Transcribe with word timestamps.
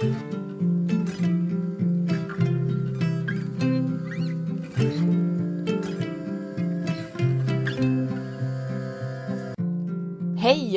Hej 0.00 0.08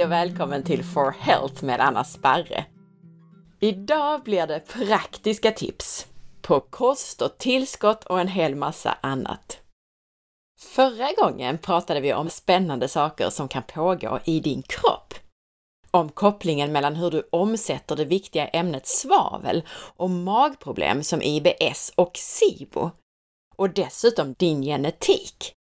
och 0.04 0.12
välkommen 0.12 0.64
till 0.64 0.84
For 0.84 1.12
Health 1.20 1.64
med 1.64 1.80
Anna 1.80 2.04
Sparre! 2.04 2.66
Idag 3.60 4.24
blir 4.24 4.48
det 4.48 4.60
praktiska 4.60 5.52
tips 5.52 6.08
på 6.42 6.60
kost 6.60 7.22
och 7.22 7.38
tillskott 7.38 8.04
och 8.04 8.20
en 8.20 8.28
hel 8.28 8.56
massa 8.56 8.98
annat. 9.02 9.60
Förra 10.60 11.12
gången 11.18 11.58
pratade 11.58 12.02
vi 12.02 12.14
om 12.14 12.30
spännande 12.30 12.88
saker 12.88 13.30
som 13.30 13.48
kan 13.48 13.64
pågå 13.64 14.20
i 14.26 14.40
din 14.40 14.62
kropp. 14.62 15.14
Om 15.98 16.10
kopplingen 16.10 16.72
mellan 16.72 16.96
hur 16.96 17.12
du 17.12 17.28
omsätter 17.32 17.96
det 17.96 18.06
viktiga 18.06 18.48
ämnet 18.48 18.88
svavel 18.88 19.64
och 19.72 20.10
magproblem 20.10 21.04
som 21.04 21.22
IBS 21.22 21.92
och 21.96 22.18
SIBO. 22.18 22.90
Och 23.56 23.70
dessutom 23.70 24.34
din 24.34 24.62
genetik. 24.62 25.54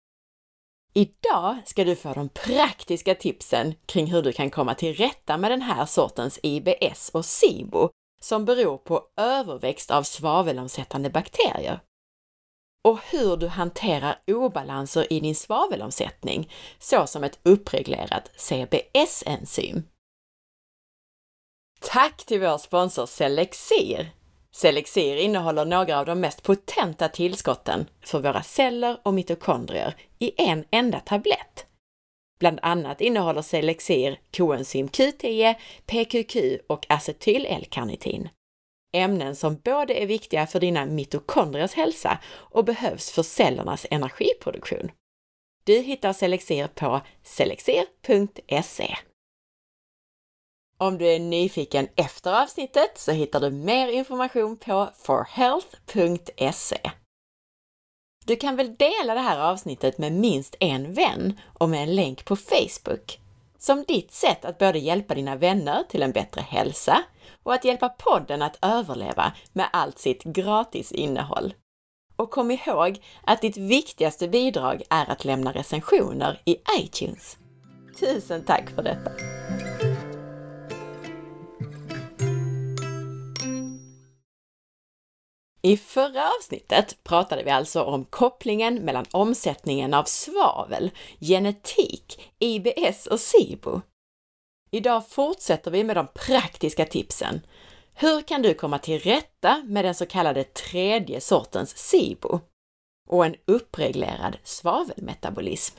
Idag 0.93 1.57
ska 1.65 1.83
du 1.83 1.95
få 1.95 2.13
de 2.13 2.29
praktiska 2.29 3.15
tipsen 3.15 3.73
kring 3.85 4.07
hur 4.07 4.21
du 4.21 4.31
kan 4.31 4.49
komma 4.49 4.75
till 4.75 4.93
rätta 4.95 5.37
med 5.37 5.51
den 5.51 5.61
här 5.61 5.85
sortens 5.85 6.39
IBS 6.43 7.09
och 7.13 7.25
SIBO 7.25 7.89
som 8.21 8.45
beror 8.45 8.77
på 8.77 9.03
överväxt 9.17 9.91
av 9.91 10.03
svavelomsättande 10.03 11.09
bakterier. 11.09 11.79
Och 12.87 12.99
hur 13.11 13.37
du 13.37 13.47
hanterar 13.47 14.21
obalanser 14.27 15.13
i 15.13 15.19
din 15.19 15.35
svavelomsättning, 15.35 16.51
såsom 16.79 17.23
ett 17.23 17.39
uppreglerat 17.43 18.31
CBS-enzym. 18.35 19.83
Tack 21.85 22.25
till 22.25 22.39
vår 22.39 22.57
sponsor 22.57 23.05
Selexir 23.05 24.11
Selexir 24.51 25.15
innehåller 25.15 25.65
några 25.65 25.99
av 25.99 26.05
de 26.05 26.19
mest 26.19 26.43
potenta 26.43 27.09
tillskotten 27.09 27.85
för 28.01 28.19
våra 28.19 28.43
celler 28.43 28.97
och 29.03 29.13
mitokondrier 29.13 29.95
i 30.19 30.31
en 30.37 30.65
enda 30.71 30.99
tablett. 30.99 31.65
Bland 32.39 32.59
annat 32.61 33.01
innehåller 33.01 33.41
Selexir 33.41 34.19
koenzym 34.37 34.87
Q10, 34.87 35.55
PQQ 35.85 36.61
och 36.67 36.85
acetyl-L-karnitin. 36.89 38.29
Ämnen 38.93 39.35
som 39.35 39.55
både 39.55 39.93
är 39.93 40.05
viktiga 40.05 40.47
för 40.47 40.59
dina 40.59 40.85
mitokondriers 40.85 41.73
hälsa 41.73 42.19
och 42.27 42.65
behövs 42.65 43.11
för 43.11 43.23
cellernas 43.23 43.85
energiproduktion. 43.89 44.91
Du 45.63 45.79
hittar 45.79 46.13
Selexir 46.13 46.67
på 46.67 47.01
selexir.se. 47.23 48.95
Om 50.83 50.97
du 50.97 51.07
är 51.07 51.19
nyfiken 51.19 51.87
efter 51.95 52.41
avsnittet 52.41 52.91
så 52.95 53.11
hittar 53.11 53.39
du 53.39 53.49
mer 53.49 53.87
information 53.87 54.57
på 54.57 54.89
forhealth.se. 54.95 56.91
Du 58.25 58.35
kan 58.35 58.55
väl 58.55 58.75
dela 58.75 59.13
det 59.13 59.19
här 59.19 59.39
avsnittet 59.39 59.97
med 59.97 60.11
minst 60.11 60.55
en 60.59 60.93
vän 60.93 61.39
och 61.53 61.69
med 61.69 61.83
en 61.83 61.95
länk 61.95 62.25
på 62.25 62.35
Facebook 62.35 63.19
som 63.57 63.83
ditt 63.83 64.11
sätt 64.11 64.45
att 64.45 64.57
både 64.57 64.79
hjälpa 64.79 65.15
dina 65.15 65.35
vänner 65.35 65.83
till 65.89 66.03
en 66.03 66.11
bättre 66.11 66.41
hälsa 66.41 67.03
och 67.43 67.53
att 67.53 67.65
hjälpa 67.65 67.89
podden 67.89 68.41
att 68.41 68.57
överleva 68.61 69.33
med 69.53 69.65
allt 69.73 69.99
sitt 69.99 70.23
gratis 70.23 70.91
innehåll. 70.91 71.53
Och 72.15 72.31
kom 72.31 72.51
ihåg 72.51 73.03
att 73.23 73.41
ditt 73.41 73.57
viktigaste 73.57 74.27
bidrag 74.27 74.83
är 74.89 75.11
att 75.11 75.25
lämna 75.25 75.51
recensioner 75.51 76.41
i 76.45 76.57
iTunes. 76.79 77.37
Tusen 77.99 78.43
tack 78.45 78.69
för 78.69 78.83
detta! 78.83 79.42
I 85.67 85.77
förra 85.77 86.29
avsnittet 86.37 87.03
pratade 87.03 87.43
vi 87.43 87.49
alltså 87.49 87.83
om 87.83 88.05
kopplingen 88.05 88.75
mellan 88.75 89.05
omsättningen 89.11 89.93
av 89.93 90.03
svavel, 90.03 90.91
genetik, 91.19 92.31
IBS 92.39 93.07
och 93.07 93.19
SIBO. 93.19 93.81
Idag 94.71 95.09
fortsätter 95.09 95.71
vi 95.71 95.83
med 95.83 95.95
de 95.95 96.07
praktiska 96.07 96.85
tipsen. 96.85 97.41
Hur 97.93 98.21
kan 98.21 98.41
du 98.41 98.53
komma 98.53 98.79
till 98.79 98.99
rätta 98.99 99.63
med 99.65 99.85
den 99.85 99.95
så 99.95 100.05
kallade 100.05 100.43
tredje 100.43 101.21
sortens 101.21 101.77
SIBO 101.77 102.39
och 103.09 103.25
en 103.25 103.35
uppreglerad 103.45 104.37
svavelmetabolism? 104.43 105.77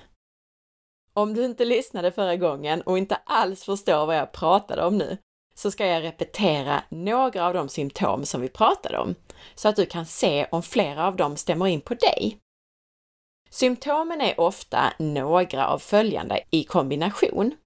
Om 1.12 1.34
du 1.34 1.44
inte 1.44 1.64
lyssnade 1.64 2.12
förra 2.12 2.36
gången 2.36 2.82
och 2.82 2.98
inte 2.98 3.16
alls 3.24 3.64
förstår 3.64 4.06
vad 4.06 4.16
jag 4.16 4.32
pratade 4.32 4.84
om 4.84 4.98
nu, 4.98 5.18
så 5.54 5.70
ska 5.70 5.86
jag 5.86 6.02
repetera 6.02 6.82
några 6.88 7.46
av 7.46 7.54
de 7.54 7.68
symptom 7.68 8.24
som 8.24 8.40
vi 8.40 8.48
pratade 8.48 8.98
om, 8.98 9.14
så 9.54 9.68
att 9.68 9.76
du 9.76 9.86
kan 9.86 10.06
se 10.06 10.46
om 10.50 10.62
flera 10.62 11.06
av 11.06 11.16
dem 11.16 11.36
stämmer 11.36 11.66
in 11.66 11.80
på 11.80 11.94
dig. 11.94 12.38
Symptomen 13.50 14.20
är 14.20 14.40
ofta 14.40 14.92
några 14.98 15.66
av 15.66 15.78
följande 15.78 16.40
i 16.50 16.64
kombination. 16.64 17.56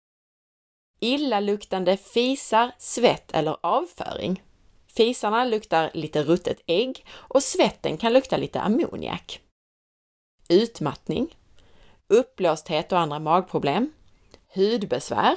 Illaluktande 1.01 1.97
fisar, 1.97 2.73
svett 2.79 3.33
eller 3.33 3.57
avföring. 3.61 4.43
Fisarna 4.87 5.45
luktar 5.45 5.91
lite 5.95 6.23
ruttet 6.23 6.61
ägg 6.67 7.07
och 7.11 7.43
svetten 7.43 7.97
kan 7.97 8.13
lukta 8.13 8.37
lite 8.37 8.61
ammoniak. 8.61 9.41
Utmattning, 10.49 11.37
uppblåsthet 12.09 12.93
och 12.93 12.99
andra 12.99 13.19
magproblem, 13.19 13.93
hudbesvär, 14.55 15.37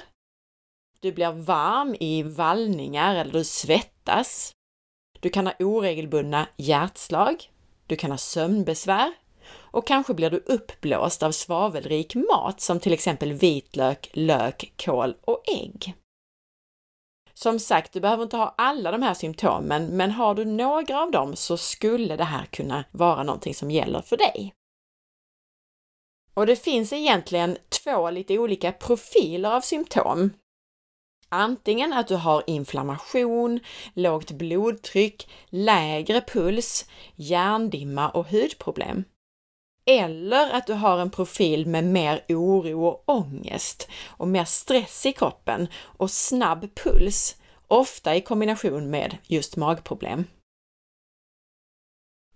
du 1.02 1.12
blir 1.12 1.32
varm 1.32 1.96
i 2.00 2.24
vallningar 2.24 3.16
eller 3.16 3.32
du 3.32 3.44
svettas. 3.44 4.52
Du 5.22 5.30
kan 5.30 5.48
ha 5.48 5.54
oregelbundna 5.60 6.48
hjärtslag. 6.58 7.50
Du 7.88 7.96
kan 7.96 8.12
ha 8.12 8.18
sömnbesvär 8.18 9.14
och 9.54 9.88
kanske 9.88 10.14
blir 10.14 10.30
du 10.30 10.38
uppblåst 10.38 11.24
av 11.24 11.32
svavelrik 11.32 12.16
mat 12.16 12.62
som 12.62 12.80
till 12.80 12.94
exempel 12.94 13.34
vitlök, 13.34 14.10
lök, 14.14 14.74
kål 14.78 15.16
och 15.22 15.44
ägg. 15.50 15.96
Som 17.34 17.60
sagt, 17.60 17.94
du 17.94 18.00
behöver 18.00 18.24
inte 18.24 18.38
ha 18.38 18.56
alla 18.58 18.92
de 18.92 19.02
här 19.02 19.14
symptomen, 19.14 19.86
men 19.86 20.12
har 20.12 20.36
du 20.36 20.46
några 20.46 21.02
av 21.02 21.12
dem 21.12 21.36
så 21.36 21.58
skulle 21.58 22.16
det 22.16 22.24
här 22.24 22.46
kunna 22.46 22.84
vara 22.92 23.24
någonting 23.24 23.56
som 23.56 23.72
gäller 23.72 24.02
för 24.02 24.18
dig. 24.18 24.54
Och 26.34 26.46
det 26.46 26.56
finns 26.56 26.94
egentligen 26.94 27.58
två 27.84 28.10
lite 28.10 28.40
olika 28.40 28.72
profiler 28.72 29.52
av 29.52 29.62
symptom 29.62 30.32
Antingen 31.34 31.94
att 31.94 32.08
du 32.08 32.16
har 32.16 32.44
inflammation, 32.48 33.60
lågt 33.94 34.32
blodtryck, 34.32 35.30
lägre 35.50 36.22
puls, 36.22 36.86
hjärndimma 37.16 38.10
och 38.10 38.28
hudproblem. 38.28 39.04
Eller 39.86 40.54
att 40.54 40.68
du 40.68 40.74
har 40.74 40.98
en 41.00 41.12
profil 41.12 41.68
med 41.68 41.84
mer 41.84 42.26
oro 42.30 42.86
och 42.86 43.04
ångest 43.06 43.90
och 44.08 44.28
mer 44.28 44.46
stress 44.46 45.06
i 45.06 45.14
kroppen 45.14 45.68
och 45.82 46.12
snabb 46.12 46.76
puls, 46.76 47.36
ofta 47.68 48.16
i 48.16 48.22
kombination 48.22 48.90
med 48.90 49.18
just 49.24 49.58
magproblem. 49.58 50.26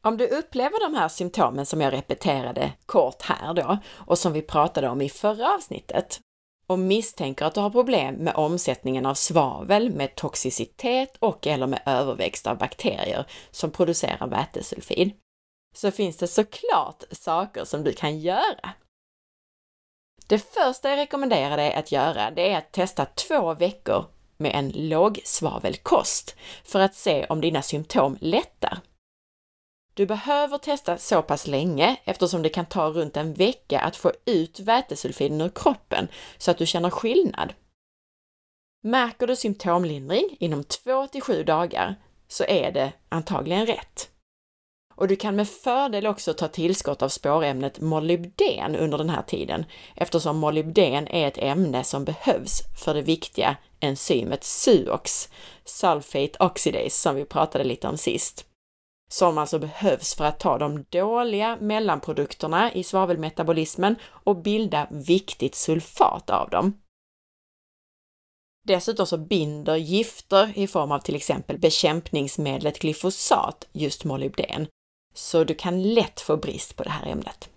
Om 0.01 0.17
du 0.17 0.27
upplever 0.27 0.89
de 0.89 0.97
här 0.97 1.07
symptomen 1.07 1.65
som 1.65 1.81
jag 1.81 1.93
repeterade 1.93 2.71
kort 2.85 3.21
här 3.21 3.53
då 3.53 3.77
och 3.87 4.17
som 4.17 4.33
vi 4.33 4.41
pratade 4.41 4.89
om 4.89 5.01
i 5.01 5.09
förra 5.09 5.53
avsnittet, 5.53 6.19
och 6.67 6.79
misstänker 6.79 7.45
att 7.45 7.53
du 7.53 7.59
har 7.59 7.69
problem 7.69 8.15
med 8.15 8.35
omsättningen 8.35 9.05
av 9.05 9.13
svavel 9.13 9.89
med 9.89 10.15
toxicitet 10.15 11.17
och 11.19 11.47
eller 11.47 11.67
med 11.67 11.81
överväxt 11.85 12.47
av 12.47 12.57
bakterier 12.57 13.25
som 13.51 13.71
producerar 13.71 14.27
vätesulfid, 14.27 15.11
så 15.75 15.91
finns 15.91 16.17
det 16.17 16.27
såklart 16.27 17.03
saker 17.11 17.63
som 17.65 17.83
du 17.83 17.93
kan 17.93 18.19
göra. 18.19 18.69
Det 20.27 20.39
första 20.39 20.89
jag 20.89 20.97
rekommenderar 20.97 21.57
dig 21.57 21.73
att 21.73 21.91
göra, 21.91 22.31
det 22.31 22.51
är 22.51 22.57
att 22.57 22.71
testa 22.71 23.05
två 23.05 23.53
veckor 23.53 24.05
med 24.37 24.55
en 24.55 24.69
lågsvavelkost 24.89 26.35
för 26.63 26.79
att 26.79 26.95
se 26.95 27.25
om 27.25 27.41
dina 27.41 27.61
symptom 27.61 28.17
lättar. 28.21 28.79
Du 29.95 30.05
behöver 30.05 30.57
testa 30.57 30.97
så 30.97 31.21
pass 31.21 31.47
länge 31.47 31.95
eftersom 32.03 32.41
det 32.41 32.49
kan 32.49 32.65
ta 32.65 32.89
runt 32.89 33.17
en 33.17 33.33
vecka 33.33 33.79
att 33.79 33.95
få 33.95 34.11
ut 34.25 34.59
vätesulfiden 34.59 35.41
ur 35.41 35.51
kroppen 35.55 36.07
så 36.37 36.51
att 36.51 36.57
du 36.57 36.65
känner 36.65 36.89
skillnad. 36.89 37.53
Märker 38.83 39.27
du 39.27 39.35
symptomlindring 39.35 40.37
inom 40.39 40.63
2 40.63 41.07
till 41.07 41.21
7 41.21 41.43
dagar 41.43 41.95
så 42.27 42.43
är 42.43 42.71
det 42.71 42.93
antagligen 43.09 43.65
rätt. 43.65 44.09
Och 44.95 45.07
du 45.07 45.15
kan 45.15 45.35
med 45.35 45.49
fördel 45.49 46.07
också 46.07 46.33
ta 46.33 46.47
tillskott 46.47 47.01
av 47.01 47.09
spårämnet 47.09 47.79
molybden 47.79 48.75
under 48.75 48.97
den 48.97 49.09
här 49.09 49.23
tiden 49.23 49.65
eftersom 49.95 50.37
molybden 50.37 51.07
är 51.07 51.27
ett 51.27 51.37
ämne 51.37 51.83
som 51.83 52.05
behövs 52.05 52.61
för 52.83 52.93
det 52.93 53.01
viktiga 53.01 53.57
enzymet 53.79 54.43
SUOX, 54.43 55.29
Sulfate 55.65 56.37
Oxidase, 56.39 56.89
som 56.89 57.15
vi 57.15 57.25
pratade 57.25 57.63
lite 57.63 57.87
om 57.87 57.97
sist 57.97 58.45
som 59.15 59.37
alltså 59.37 59.59
behövs 59.59 60.15
för 60.15 60.25
att 60.25 60.39
ta 60.39 60.57
de 60.57 60.83
dåliga 60.89 61.57
mellanprodukterna 61.61 62.73
i 62.73 62.83
svavelmetabolismen 62.83 63.95
och 64.05 64.35
bilda 64.35 64.87
viktigt 64.91 65.55
sulfat 65.55 66.29
av 66.29 66.49
dem. 66.49 66.77
Dessutom 68.67 69.07
så 69.07 69.17
binder 69.17 69.75
gifter 69.75 70.51
i 70.55 70.67
form 70.67 70.91
av 70.91 70.99
till 70.99 71.15
exempel 71.15 71.59
bekämpningsmedlet 71.59 72.79
glyfosat 72.79 73.67
just 73.71 74.03
molybden, 74.03 74.67
så 75.13 75.43
du 75.43 75.55
kan 75.55 75.93
lätt 75.93 76.21
få 76.21 76.37
brist 76.37 76.75
på 76.75 76.83
det 76.83 76.89
här 76.89 77.11
ämnet. 77.11 77.49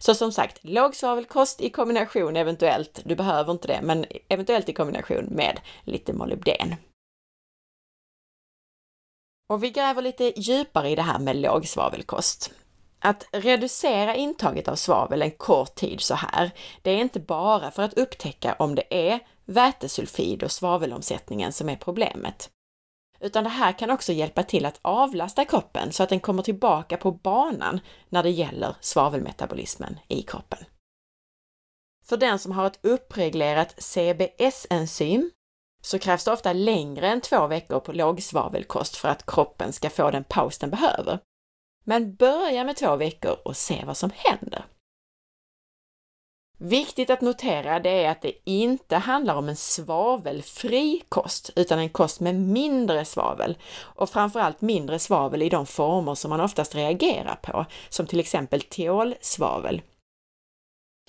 Så 0.00 0.14
som 0.14 0.32
sagt, 0.32 0.58
låg 0.62 0.94
svavelkost 0.94 1.60
i 1.60 1.70
kombination 1.70 2.36
eventuellt, 2.36 3.00
du 3.04 3.14
behöver 3.14 3.52
inte 3.52 3.68
det, 3.68 3.80
men 3.82 4.04
eventuellt 4.28 4.68
i 4.68 4.72
kombination 4.72 5.24
med 5.24 5.60
lite 5.84 6.12
molybden. 6.12 6.74
Och 9.48 9.62
vi 9.62 9.70
gräver 9.70 10.02
lite 10.02 10.40
djupare 10.40 10.88
i 10.88 10.94
det 10.94 11.02
här 11.02 11.18
med 11.18 11.36
låg 11.36 11.66
svavelkost. 11.66 12.52
Att 12.98 13.28
reducera 13.32 14.14
intaget 14.14 14.68
av 14.68 14.76
svavel 14.76 15.22
en 15.22 15.30
kort 15.30 15.74
tid 15.74 16.00
så 16.00 16.14
här, 16.14 16.50
det 16.82 16.90
är 16.90 16.96
inte 16.96 17.20
bara 17.20 17.70
för 17.70 17.82
att 17.82 17.98
upptäcka 17.98 18.56
om 18.58 18.74
det 18.74 19.10
är 19.10 19.20
vätesulfid 19.44 20.42
och 20.42 20.52
svavelomsättningen 20.52 21.52
som 21.52 21.68
är 21.68 21.76
problemet. 21.76 22.50
Utan 23.20 23.44
det 23.44 23.50
här 23.50 23.78
kan 23.78 23.90
också 23.90 24.12
hjälpa 24.12 24.42
till 24.42 24.66
att 24.66 24.78
avlasta 24.82 25.44
kroppen 25.44 25.92
så 25.92 26.02
att 26.02 26.08
den 26.08 26.20
kommer 26.20 26.42
tillbaka 26.42 26.96
på 26.96 27.12
banan 27.12 27.80
när 28.08 28.22
det 28.22 28.30
gäller 28.30 28.76
svavelmetabolismen 28.80 29.98
i 30.08 30.22
kroppen. 30.22 30.58
För 32.04 32.16
den 32.16 32.38
som 32.38 32.52
har 32.52 32.66
ett 32.66 32.78
uppreglerat 32.82 33.74
CBS-enzym 33.82 35.30
så 35.86 35.98
krävs 35.98 36.24
det 36.24 36.32
ofta 36.32 36.52
längre 36.52 37.08
än 37.08 37.20
två 37.20 37.46
veckor 37.46 37.80
på 37.80 37.92
lågsvavelkost 37.92 38.96
för 38.96 39.08
att 39.08 39.26
kroppen 39.26 39.72
ska 39.72 39.90
få 39.90 40.10
den 40.10 40.24
paus 40.24 40.58
den 40.58 40.70
behöver. 40.70 41.18
Men 41.84 42.14
börja 42.14 42.64
med 42.64 42.76
två 42.76 42.96
veckor 42.96 43.36
och 43.44 43.56
se 43.56 43.84
vad 43.86 43.96
som 43.96 44.10
händer. 44.14 44.64
Viktigt 46.58 47.10
att 47.10 47.20
notera 47.20 47.80
det 47.80 48.04
är 48.04 48.10
att 48.10 48.22
det 48.22 48.32
inte 48.44 48.96
handlar 48.96 49.34
om 49.34 49.48
en 49.48 49.56
svavelfri 49.56 51.02
kost, 51.08 51.50
utan 51.56 51.78
en 51.78 51.88
kost 51.88 52.20
med 52.20 52.34
mindre 52.34 53.04
svavel 53.04 53.58
och 53.78 54.10
framförallt 54.10 54.60
mindre 54.60 54.98
svavel 54.98 55.42
i 55.42 55.48
de 55.48 55.66
former 55.66 56.14
som 56.14 56.28
man 56.28 56.40
oftast 56.40 56.74
reagerar 56.74 57.38
på, 57.42 57.66
som 57.88 58.06
till 58.06 58.20
exempel 58.20 58.60
teolsvavel. 58.62 59.82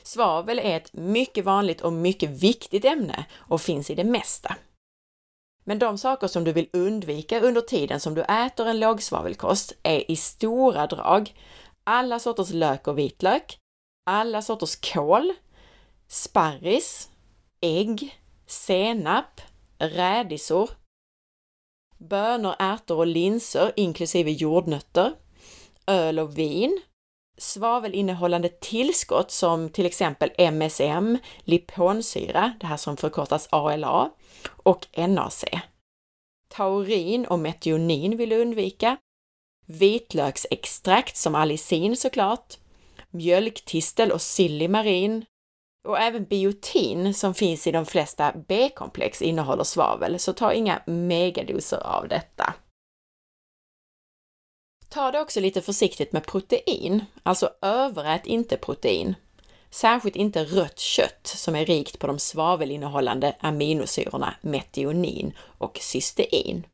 Svavel 0.04 0.60
är 0.60 0.78
ett 0.78 0.94
mycket 0.94 1.46
vanligt 1.46 1.82
och 1.82 1.94
mycket 1.94 2.30
viktigt 2.30 2.86
ämne 2.86 3.26
och 3.36 3.62
finns 3.62 3.90
i 3.90 3.96
det 3.96 4.04
mesta. 4.04 4.56
Men 5.68 5.80
de 5.80 5.98
saker 5.98 6.28
som 6.28 6.44
du 6.44 6.52
vill 6.52 6.70
undvika 6.74 7.42
under 7.42 7.62
tiden 7.62 8.00
som 8.00 8.16
du 8.16 8.22
äter 8.22 8.68
en 8.68 8.80
lågsvavelkost 8.80 9.74
är 9.84 10.12
i 10.12 10.16
stora 10.16 10.88
drag 10.88 11.34
alla 11.84 12.20
sorters 12.20 12.50
lök 12.50 12.88
och 12.88 12.98
vitlök, 12.98 13.58
alla 14.06 14.42
sorters 14.42 14.76
kål, 14.94 15.34
sparris, 16.08 17.10
ägg, 17.62 18.20
senap, 18.46 19.42
rädisor, 19.78 20.70
bönor, 21.98 22.56
ärtor 22.60 22.98
och 22.98 23.08
linser 23.08 23.72
inklusive 23.76 24.32
jordnötter, 24.32 25.14
öl 25.88 26.20
och 26.20 26.38
vin, 26.38 26.82
svavelinnehållande 27.38 28.50
tillskott 28.50 29.32
som 29.32 29.70
till 29.70 29.86
exempel 29.86 30.32
MSM, 30.38 31.18
liponsyra, 31.40 32.54
det 32.60 32.68
här 32.68 32.78
som 32.78 32.98
förkortas 32.98 33.48
ALA, 33.52 34.12
och 34.48 34.88
NAC. 35.10 35.46
Taurin 36.50 37.26
och 37.26 37.40
metionin 37.40 38.18
vill 38.18 38.30
du 38.30 38.42
undvika. 38.42 38.98
Vitlöksextrakt 39.66 41.18
som 41.18 41.36
allicin 41.36 41.98
såklart. 41.98 42.58
Mjölktistel 43.10 44.12
och 44.12 44.22
silimarin. 44.22 45.26
Och 45.88 46.00
även 46.00 46.26
biotin 46.26 47.14
som 47.14 47.34
finns 47.34 47.68
i 47.68 47.72
de 47.72 47.86
flesta 47.86 48.34
B-komplex 48.48 49.22
innehåller 49.22 49.64
svavel, 49.64 50.20
så 50.20 50.34
ta 50.34 50.54
inga 50.54 50.82
megadoser 50.86 51.78
av 51.78 52.08
detta. 52.08 52.54
Ta 54.90 55.12
det 55.12 55.22
också 55.22 55.40
lite 55.40 55.62
försiktigt 55.62 56.14
med 56.14 56.26
protein, 56.26 57.06
alltså 57.24 57.50
överät 57.62 58.26
inte 58.26 58.58
protein. 58.58 59.16
Särskilt 59.72 60.16
inte 60.16 60.44
rött 60.44 60.80
kött 60.80 61.28
som 61.28 61.56
är 61.56 61.66
rikt 61.66 62.00
på 62.00 62.08
de 62.08 62.20
svavelinnehållande 62.20 63.36
aminosyrorna 63.40 64.34
metionin 64.42 65.34
och 65.58 65.78
cystein. 65.82 66.68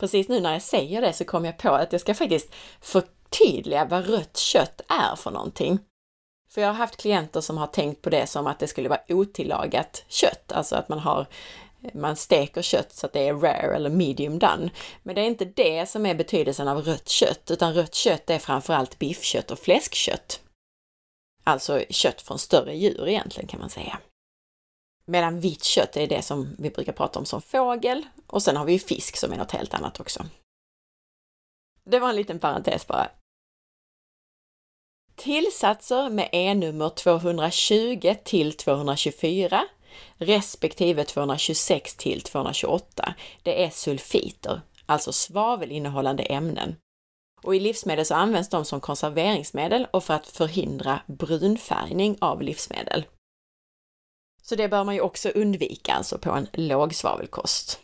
Precis 0.00 0.28
nu 0.28 0.40
när 0.40 0.52
jag 0.52 0.62
säger 0.62 1.00
det 1.00 1.12
så 1.12 1.24
kom 1.24 1.44
jag 1.44 1.58
på 1.58 1.68
att 1.68 1.92
jag 1.92 2.00
ska 2.00 2.14
faktiskt 2.14 2.54
förtydliga 2.80 3.84
vad 3.84 4.06
rött 4.06 4.36
kött 4.36 4.80
är 4.88 5.16
för 5.16 5.30
någonting. 5.30 5.78
För 6.48 6.60
jag 6.60 6.68
har 6.68 6.74
haft 6.74 6.96
klienter 6.96 7.40
som 7.40 7.58
har 7.58 7.66
tänkt 7.66 8.02
på 8.02 8.10
det 8.10 8.26
som 8.26 8.46
att 8.46 8.58
det 8.58 8.68
skulle 8.68 8.88
vara 8.88 9.00
otillagat 9.08 10.04
kött, 10.08 10.52
alltså 10.52 10.76
att 10.76 10.88
man 10.88 10.98
har 10.98 11.26
man 11.94 12.16
steker 12.16 12.62
kött 12.62 12.92
så 12.92 13.06
att 13.06 13.12
det 13.12 13.28
är 13.28 13.34
rare 13.34 13.76
eller 13.76 13.90
medium 13.90 14.38
done. 14.38 14.70
Men 15.02 15.14
det 15.14 15.20
är 15.20 15.26
inte 15.26 15.44
det 15.44 15.88
som 15.88 16.06
är 16.06 16.14
betydelsen 16.14 16.68
av 16.68 16.82
rött 16.82 17.08
kött, 17.08 17.50
utan 17.50 17.74
rött 17.74 17.94
kött 17.94 18.30
är 18.30 18.38
framförallt 18.38 18.98
biffkött 18.98 19.50
och 19.50 19.58
fläskkött. 19.58 20.40
Alltså 21.44 21.84
kött 21.90 22.22
från 22.22 22.38
större 22.38 22.76
djur 22.76 23.08
egentligen 23.08 23.48
kan 23.48 23.60
man 23.60 23.70
säga. 23.70 23.98
Medan 25.06 25.40
vitt 25.40 25.64
kött 25.64 25.96
är 25.96 26.06
det 26.06 26.22
som 26.22 26.56
vi 26.58 26.70
brukar 26.70 26.92
prata 26.92 27.18
om 27.18 27.26
som 27.26 27.42
fågel 27.42 28.06
och 28.26 28.42
sen 28.42 28.56
har 28.56 28.64
vi 28.64 28.72
ju 28.72 28.78
fisk 28.78 29.16
som 29.16 29.32
är 29.32 29.36
något 29.36 29.52
helt 29.52 29.74
annat 29.74 30.00
också. 30.00 30.26
Det 31.84 31.98
var 31.98 32.08
en 32.08 32.16
liten 32.16 32.38
parentes 32.38 32.86
bara. 32.86 33.10
Tillsatser 35.16 36.10
med 36.10 36.28
E-nummer 36.32 36.88
220 36.88 38.14
till 38.24 38.56
224 38.56 39.64
respektive 40.18 41.04
226 41.04 41.96
till 41.96 42.22
228, 42.22 43.14
det 43.42 43.64
är 43.64 43.70
sulfiter, 43.70 44.60
alltså 44.86 45.12
svavelinnehållande 45.12 46.22
ämnen. 46.22 46.76
Och 47.44 47.56
i 47.56 47.60
livsmedel 47.60 48.06
så 48.06 48.14
används 48.14 48.48
de 48.48 48.64
som 48.64 48.80
konserveringsmedel 48.80 49.86
och 49.90 50.04
för 50.04 50.14
att 50.14 50.26
förhindra 50.26 51.00
brunfärgning 51.06 52.16
av 52.20 52.42
livsmedel. 52.42 53.04
Så 54.42 54.54
det 54.54 54.68
bör 54.68 54.84
man 54.84 54.94
ju 54.94 55.00
också 55.00 55.28
undvika 55.28 55.94
alltså 55.94 56.18
på 56.18 56.30
en 56.30 56.48
lågsvavelkost. 56.52 57.80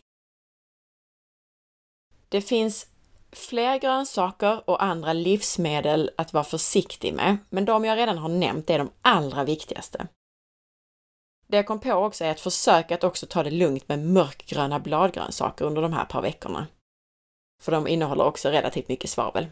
Det 2.28 2.42
finns 2.42 2.86
fler 3.32 3.78
grönsaker 3.78 4.70
och 4.70 4.82
andra 4.82 5.12
livsmedel 5.12 6.10
att 6.16 6.32
vara 6.32 6.44
försiktig 6.44 7.14
med, 7.14 7.36
men 7.50 7.64
de 7.64 7.84
jag 7.84 7.98
redan 7.98 8.18
har 8.18 8.28
nämnt 8.28 8.70
är 8.70 8.78
de 8.78 8.90
allra 9.02 9.44
viktigaste. 9.44 10.06
Det 11.46 11.56
jag 11.56 11.66
kom 11.66 11.80
på 11.80 11.92
också 11.92 12.24
är 12.24 12.30
att 12.30 12.40
försöka 12.40 12.94
att 12.94 13.04
också 13.04 13.26
ta 13.26 13.42
det 13.42 13.50
lugnt 13.50 13.88
med 13.88 13.98
mörkgröna 13.98 14.80
bladgrönsaker 14.80 15.64
under 15.64 15.82
de 15.82 15.92
här 15.92 16.04
par 16.04 16.22
veckorna. 16.22 16.66
För 17.60 17.72
de 17.72 17.88
innehåller 17.88 18.24
också 18.24 18.48
relativt 18.48 18.88
mycket 18.88 19.10
svavel. 19.10 19.46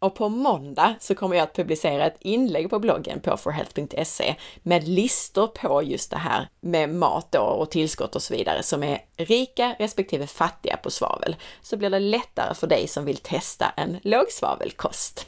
Och 0.00 0.14
på 0.14 0.28
måndag 0.28 0.94
så 1.00 1.14
kommer 1.14 1.36
jag 1.36 1.42
att 1.42 1.56
publicera 1.56 2.06
ett 2.06 2.16
inlägg 2.20 2.70
på 2.70 2.78
bloggen 2.78 3.20
på 3.20 3.36
forhealth.se 3.36 4.34
med 4.62 4.88
listor 4.88 5.46
på 5.46 5.82
just 5.82 6.10
det 6.10 6.16
här 6.16 6.48
med 6.60 6.88
mat 6.88 7.32
då 7.32 7.40
och 7.40 7.70
tillskott 7.70 8.16
och 8.16 8.22
så 8.22 8.34
vidare 8.34 8.62
som 8.62 8.82
är 8.82 9.04
rika 9.16 9.76
respektive 9.78 10.26
fattiga 10.26 10.76
på 10.76 10.90
svavel. 10.90 11.36
Så 11.62 11.76
blir 11.76 11.90
det 11.90 11.98
lättare 11.98 12.54
för 12.54 12.66
dig 12.66 12.88
som 12.88 13.04
vill 13.04 13.16
testa 13.16 13.72
en 13.76 14.00
lågsvavelkost. 14.02 15.26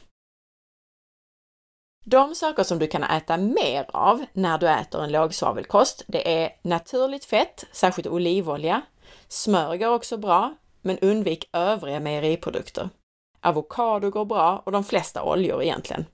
De 2.05 2.35
saker 2.35 2.63
som 2.63 2.79
du 2.79 2.87
kan 2.87 3.05
äta 3.05 3.37
mer 3.37 3.87
av 3.93 4.25
när 4.33 4.59
du 4.59 4.69
äter 4.69 5.05
en 5.05 5.13
lågsvavelkost, 5.13 6.05
det 6.07 6.43
är 6.43 6.53
naturligt 6.63 7.25
fett, 7.25 7.65
särskilt 7.73 8.09
olivolja. 8.09 8.83
Smör 9.29 9.77
går 9.77 9.89
också 9.89 10.17
bra, 10.17 10.55
men 10.83 10.99
undvik 10.99 11.49
övriga 11.53 12.01
mejeriprodukter. 12.01 12.89
Avokado 13.41 14.11
går 14.11 14.25
bra 14.25 14.63
och 14.67 14.73
de 14.73 14.85
flesta 14.85 15.23
oljor 15.23 15.63
egentligen. 15.63 16.05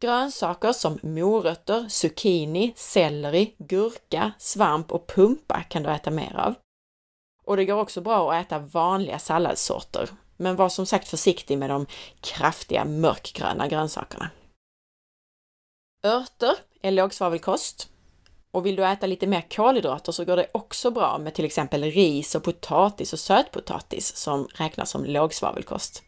Grönsaker 0.00 0.72
som 0.72 0.98
morötter, 1.02 1.88
zucchini, 1.88 2.72
selleri, 2.76 3.54
gurka, 3.58 4.32
svamp 4.38 4.92
och 4.92 5.06
pumpa 5.06 5.62
kan 5.62 5.82
du 5.82 5.90
äta 5.90 6.10
mer 6.10 6.36
av. 6.36 6.54
Och 7.44 7.56
det 7.56 7.64
går 7.64 7.80
också 7.80 8.00
bra 8.00 8.32
att 8.32 8.46
äta 8.46 8.58
vanliga 8.58 9.18
salladssorter, 9.18 10.08
men 10.36 10.56
var 10.56 10.68
som 10.68 10.86
sagt 10.86 11.08
försiktig 11.08 11.58
med 11.58 11.70
de 11.70 11.86
kraftiga 12.20 12.84
mörkgröna 12.84 13.68
grönsakerna. 13.68 14.30
Örter 16.04 16.56
är 16.82 16.90
lågsvavelkost. 16.90 17.88
Och 18.52 18.66
vill 18.66 18.76
du 18.76 18.86
äta 18.86 19.06
lite 19.06 19.26
mer 19.26 19.46
kolhydrater 19.50 20.12
så 20.12 20.24
går 20.24 20.36
det 20.36 20.50
också 20.52 20.90
bra 20.90 21.18
med 21.18 21.34
till 21.34 21.44
exempel 21.44 21.84
ris 21.84 22.34
och 22.34 22.44
potatis 22.44 23.12
och 23.12 23.18
sötpotatis 23.18 24.16
som 24.16 24.48
räknas 24.54 24.90
som 24.90 25.04
lågsvavelkost. 25.04 26.02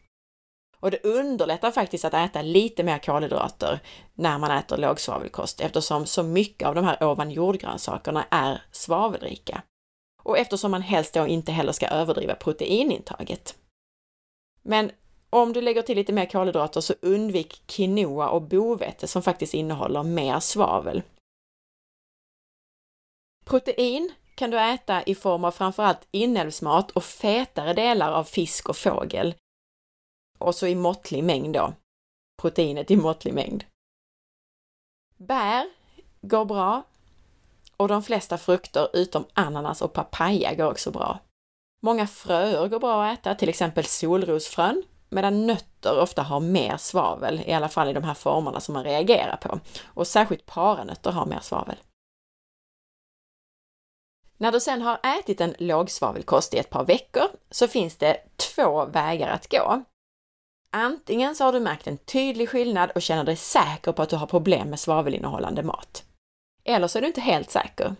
Och 0.80 0.90
det 0.90 1.04
underlättar 1.04 1.70
faktiskt 1.70 2.04
att 2.04 2.14
äta 2.14 2.42
lite 2.42 2.82
mer 2.82 2.98
kolhydrater 2.98 3.80
när 4.14 4.38
man 4.38 4.50
äter 4.50 4.76
lågsvavelkost 4.76 5.60
eftersom 5.60 6.06
så 6.06 6.22
mycket 6.22 6.68
av 6.68 6.74
de 6.74 6.84
här 6.84 7.02
ovan 7.02 7.30
jordgrönsakerna 7.30 8.24
är 8.30 8.62
svavelrika. 8.72 9.62
Och 10.22 10.38
eftersom 10.38 10.70
man 10.70 10.82
helst 10.82 11.14
då 11.14 11.26
inte 11.26 11.52
heller 11.52 11.72
ska 11.72 11.86
överdriva 11.86 12.34
proteinintaget. 12.34 13.56
Men 14.62 14.90
om 15.30 15.52
du 15.52 15.60
lägger 15.60 15.82
till 15.82 15.96
lite 15.96 16.12
mer 16.12 16.26
kolhydrater 16.26 16.80
så 16.80 16.94
undvik 17.02 17.62
quinoa 17.66 18.28
och 18.28 18.42
bovete 18.42 19.06
som 19.06 19.22
faktiskt 19.22 19.54
innehåller 19.54 20.02
mer 20.02 20.40
svavel. 20.40 21.02
Protein 23.44 24.12
kan 24.34 24.50
du 24.50 24.60
äta 24.60 25.02
i 25.02 25.14
form 25.14 25.44
av 25.44 25.50
framförallt 25.50 26.08
inälvsmat 26.10 26.90
och 26.90 27.04
fetare 27.04 27.72
delar 27.72 28.12
av 28.12 28.24
fisk 28.24 28.68
och 28.68 28.76
fågel. 28.76 29.34
Och 30.38 30.54
så 30.54 30.66
i 30.66 30.74
måttlig 30.74 31.24
mängd 31.24 31.54
då. 31.54 31.72
Proteinet 32.42 32.90
i 32.90 32.96
måttlig 32.96 33.34
mängd. 33.34 33.64
Bär 35.16 35.66
går 36.20 36.44
bra 36.44 36.82
och 37.76 37.88
de 37.88 38.02
flesta 38.02 38.38
frukter 38.38 38.88
utom 38.92 39.24
ananas 39.32 39.82
och 39.82 39.92
papaya 39.92 40.54
går 40.54 40.70
också 40.70 40.90
bra. 40.90 41.18
Många 41.82 42.06
fröer 42.06 42.68
går 42.68 42.80
bra 42.80 43.04
att 43.04 43.18
äta, 43.18 43.34
till 43.34 43.48
exempel 43.48 43.84
solrosfrön, 43.84 44.82
medan 45.08 45.46
nötter 45.46 46.00
ofta 46.00 46.22
har 46.22 46.40
mer 46.40 46.76
svavel, 46.76 47.42
i 47.46 47.52
alla 47.52 47.68
fall 47.68 47.88
i 47.88 47.92
de 47.92 48.04
här 48.04 48.14
formerna 48.14 48.60
som 48.60 48.72
man 48.72 48.84
reagerar 48.84 49.36
på. 49.36 49.60
Och 49.84 50.06
särskilt 50.06 50.46
paranötter 50.46 51.10
har 51.10 51.26
mer 51.26 51.40
svavel. 51.40 51.76
När 54.42 54.52
du 54.52 54.60
sedan 54.60 54.82
har 54.82 55.00
ätit 55.18 55.40
en 55.40 55.54
lågsvavelkost 55.58 56.54
i 56.54 56.58
ett 56.58 56.70
par 56.70 56.84
veckor 56.84 57.24
så 57.50 57.68
finns 57.68 57.96
det 57.96 58.16
två 58.36 58.84
vägar 58.84 59.28
att 59.28 59.50
gå. 59.50 59.82
Antingen 60.72 61.34
så 61.34 61.44
har 61.44 61.52
du 61.52 61.60
märkt 61.60 61.86
en 61.86 61.98
tydlig 61.98 62.48
skillnad 62.48 62.90
och 62.90 63.02
känner 63.02 63.24
dig 63.24 63.36
säker 63.36 63.92
på 63.92 64.02
att 64.02 64.08
du 64.08 64.16
har 64.16 64.26
problem 64.26 64.70
med 64.70 64.80
svavelinnehållande 64.80 65.62
mat. 65.62 66.04
Eller 66.64 66.88
så 66.88 66.98
är 66.98 67.02
du 67.02 67.08
inte 67.08 67.20
helt 67.20 67.50
säker. 67.50 67.96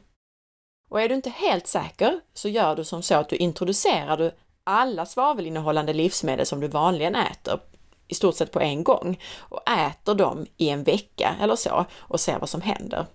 Och 0.90 1.00
är 1.00 1.08
du 1.08 1.14
inte 1.14 1.30
helt 1.30 1.66
säker 1.66 2.20
så 2.34 2.48
gör 2.48 2.76
du 2.76 2.84
som 2.84 3.02
så 3.02 3.14
att 3.14 3.28
du 3.28 3.36
introducerar 3.36 4.16
du 4.16 4.32
alla 4.64 5.06
svavelinnehållande 5.06 5.92
livsmedel 5.92 6.46
som 6.46 6.60
du 6.60 6.68
vanligen 6.68 7.14
äter 7.14 7.60
i 8.08 8.14
stort 8.14 8.36
sett 8.36 8.52
på 8.52 8.60
en 8.60 8.84
gång 8.84 9.20
och 9.38 9.70
äter 9.70 10.14
dem 10.14 10.46
i 10.56 10.68
en 10.68 10.84
vecka 10.84 11.36
eller 11.40 11.56
så 11.56 11.84
och 11.98 12.20
ser 12.20 12.38
vad 12.38 12.48
som 12.48 12.60
händer. 12.60 13.06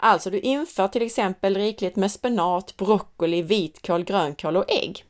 Alltså 0.00 0.30
du 0.30 0.40
inför 0.40 0.88
till 0.88 1.02
exempel 1.02 1.54
rikligt 1.54 1.96
med 1.96 2.10
spenat, 2.10 2.76
broccoli, 2.76 3.42
vitkål, 3.42 4.04
grönkål 4.04 4.56
och 4.56 4.70
ägg. 4.70 5.04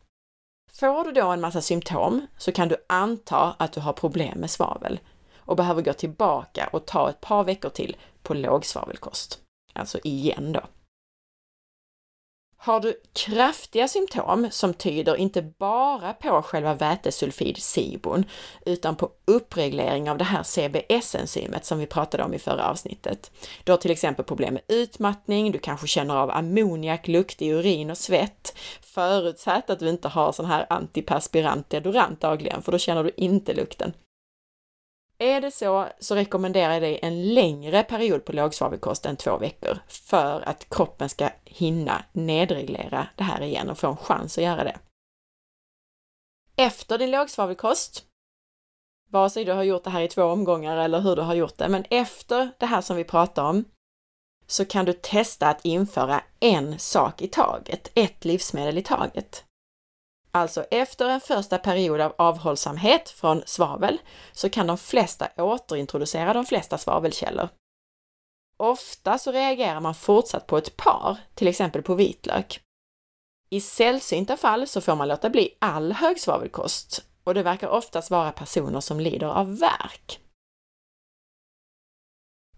Får 0.72 1.04
du 1.04 1.12
då 1.12 1.26
en 1.26 1.40
massa 1.40 1.60
symptom 1.60 2.26
så 2.38 2.52
kan 2.52 2.68
du 2.68 2.76
anta 2.86 3.54
att 3.58 3.72
du 3.72 3.80
har 3.80 3.92
problem 3.92 4.38
med 4.38 4.50
svavel 4.50 5.00
och 5.36 5.56
behöver 5.56 5.82
gå 5.82 5.92
tillbaka 5.92 6.68
och 6.72 6.86
ta 6.86 7.10
ett 7.10 7.20
par 7.20 7.44
veckor 7.44 7.68
till 7.68 7.96
på 8.22 8.34
lågsvavelkost. 8.34 9.40
Alltså 9.72 9.98
igen 10.04 10.52
då. 10.52 10.60
Har 12.60 12.80
du 12.80 13.00
kraftiga 13.12 13.88
symptom 13.88 14.48
som 14.50 14.74
tyder 14.74 15.16
inte 15.16 15.42
bara 15.42 16.12
på 16.12 16.42
själva 16.42 16.74
vätesulfid-SIBON 16.74 18.24
utan 18.66 18.96
på 18.96 19.10
uppreglering 19.24 20.10
av 20.10 20.18
det 20.18 20.24
här 20.24 20.42
CBS-enzymet 20.42 21.64
som 21.64 21.78
vi 21.78 21.86
pratade 21.86 22.22
om 22.22 22.34
i 22.34 22.38
förra 22.38 22.70
avsnittet. 22.70 23.30
Du 23.64 23.72
har 23.72 23.76
till 23.76 23.90
exempel 23.90 24.24
problem 24.24 24.54
med 24.54 24.62
utmattning, 24.68 25.52
du 25.52 25.58
kanske 25.58 25.86
känner 25.86 26.16
av 26.16 26.30
ammoniaklukt 26.30 27.42
i 27.42 27.48
urin 27.48 27.90
och 27.90 27.98
svett, 27.98 28.54
förutsatt 28.80 29.70
att 29.70 29.78
du 29.78 29.88
inte 29.88 30.08
har 30.08 30.32
sån 30.32 30.46
här 30.46 30.66
antiperspirant 30.70 31.70
deodorant 31.70 32.20
dagligen, 32.20 32.62
för 32.62 32.72
då 32.72 32.78
känner 32.78 33.04
du 33.04 33.12
inte 33.16 33.54
lukten. 33.54 33.92
Är 35.18 35.40
det 35.40 35.50
så, 35.50 35.88
så 35.98 36.14
rekommenderar 36.14 36.72
jag 36.72 36.82
dig 36.82 36.98
en 37.02 37.34
längre 37.34 37.82
period 37.82 38.24
på 38.24 38.32
lågsvavelkost 38.32 39.06
än 39.06 39.16
två 39.16 39.38
veckor 39.38 39.78
för 39.88 40.48
att 40.48 40.68
kroppen 40.68 41.08
ska 41.08 41.30
hinna 41.44 42.04
nedreglera 42.12 43.08
det 43.16 43.22
här 43.22 43.42
igen 43.42 43.70
och 43.70 43.78
få 43.78 43.86
en 43.86 43.96
chans 43.96 44.38
att 44.38 44.44
göra 44.44 44.64
det. 44.64 44.78
Efter 46.56 46.98
din 46.98 47.10
lågsvavelkost, 47.10 48.04
vare 49.10 49.30
sig 49.30 49.44
du 49.44 49.52
har 49.52 49.62
gjort 49.62 49.84
det 49.84 49.90
här 49.90 50.02
i 50.02 50.08
två 50.08 50.22
omgångar 50.22 50.76
eller 50.76 51.00
hur 51.00 51.16
du 51.16 51.22
har 51.22 51.34
gjort 51.34 51.58
det, 51.58 51.68
men 51.68 51.84
efter 51.90 52.50
det 52.58 52.66
här 52.66 52.80
som 52.80 52.96
vi 52.96 53.04
pratar 53.04 53.44
om, 53.44 53.64
så 54.46 54.64
kan 54.64 54.84
du 54.84 54.92
testa 54.92 55.48
att 55.48 55.64
införa 55.64 56.22
en 56.40 56.78
sak 56.78 57.22
i 57.22 57.28
taget, 57.28 57.90
ett 57.94 58.24
livsmedel 58.24 58.78
i 58.78 58.82
taget. 58.82 59.44
Alltså 60.38 60.62
efter 60.62 61.08
en 61.08 61.20
första 61.20 61.58
period 61.58 62.00
av 62.00 62.14
avhållsamhet 62.18 63.10
från 63.10 63.42
svavel 63.46 63.98
så 64.32 64.50
kan 64.50 64.66
de 64.66 64.78
flesta 64.78 65.28
återintroducera 65.36 66.32
de 66.32 66.46
flesta 66.46 66.78
svavelkällor. 66.78 67.48
Ofta 68.56 69.18
så 69.18 69.32
reagerar 69.32 69.80
man 69.80 69.94
fortsatt 69.94 70.46
på 70.46 70.58
ett 70.58 70.76
par, 70.76 71.16
till 71.34 71.48
exempel 71.48 71.82
på 71.82 71.94
vitlök. 71.94 72.60
I 73.50 73.60
sällsynta 73.60 74.36
fall 74.36 74.66
så 74.66 74.80
får 74.80 74.96
man 74.96 75.08
låta 75.08 75.30
bli 75.30 75.54
all 75.58 75.92
högsvavelkost 75.92 77.04
och 77.24 77.34
det 77.34 77.42
verkar 77.42 77.68
oftast 77.68 78.10
vara 78.10 78.32
personer 78.32 78.80
som 78.80 79.00
lider 79.00 79.26
av 79.26 79.58
värk. 79.58 80.20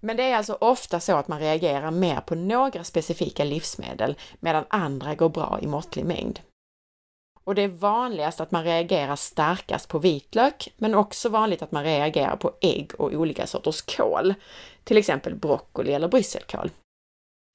Men 0.00 0.16
det 0.16 0.22
är 0.22 0.37
alltså 0.37 0.58
ofta 0.60 1.00
så 1.00 1.16
att 1.16 1.28
man 1.28 1.40
reagerar 1.40 1.90
mer 1.90 2.20
på 2.20 2.34
några 2.34 2.84
specifika 2.84 3.44
livsmedel 3.44 4.18
medan 4.40 4.64
andra 4.68 5.14
går 5.14 5.28
bra 5.28 5.58
i 5.62 5.66
måttlig 5.66 6.04
mängd. 6.04 6.40
Och 7.44 7.54
det 7.54 7.62
är 7.62 7.68
vanligast 7.68 8.40
att 8.40 8.50
man 8.50 8.64
reagerar 8.64 9.16
starkast 9.16 9.88
på 9.88 9.99
vitlök, 9.99 10.73
men 10.76 10.94
också 10.94 11.28
vanligt 11.28 11.62
att 11.62 11.73
man 11.73 11.85
reagerar 11.85 12.37
på 12.37 12.52
ägg 12.61 12.90
och 12.99 13.12
olika 13.12 13.47
sorters 13.47 13.82
kål, 13.82 14.35
till 14.85 14.97
exempel 14.97 15.35
broccoli 15.35 15.92
eller 15.92 16.09
brysselkål. 16.09 16.70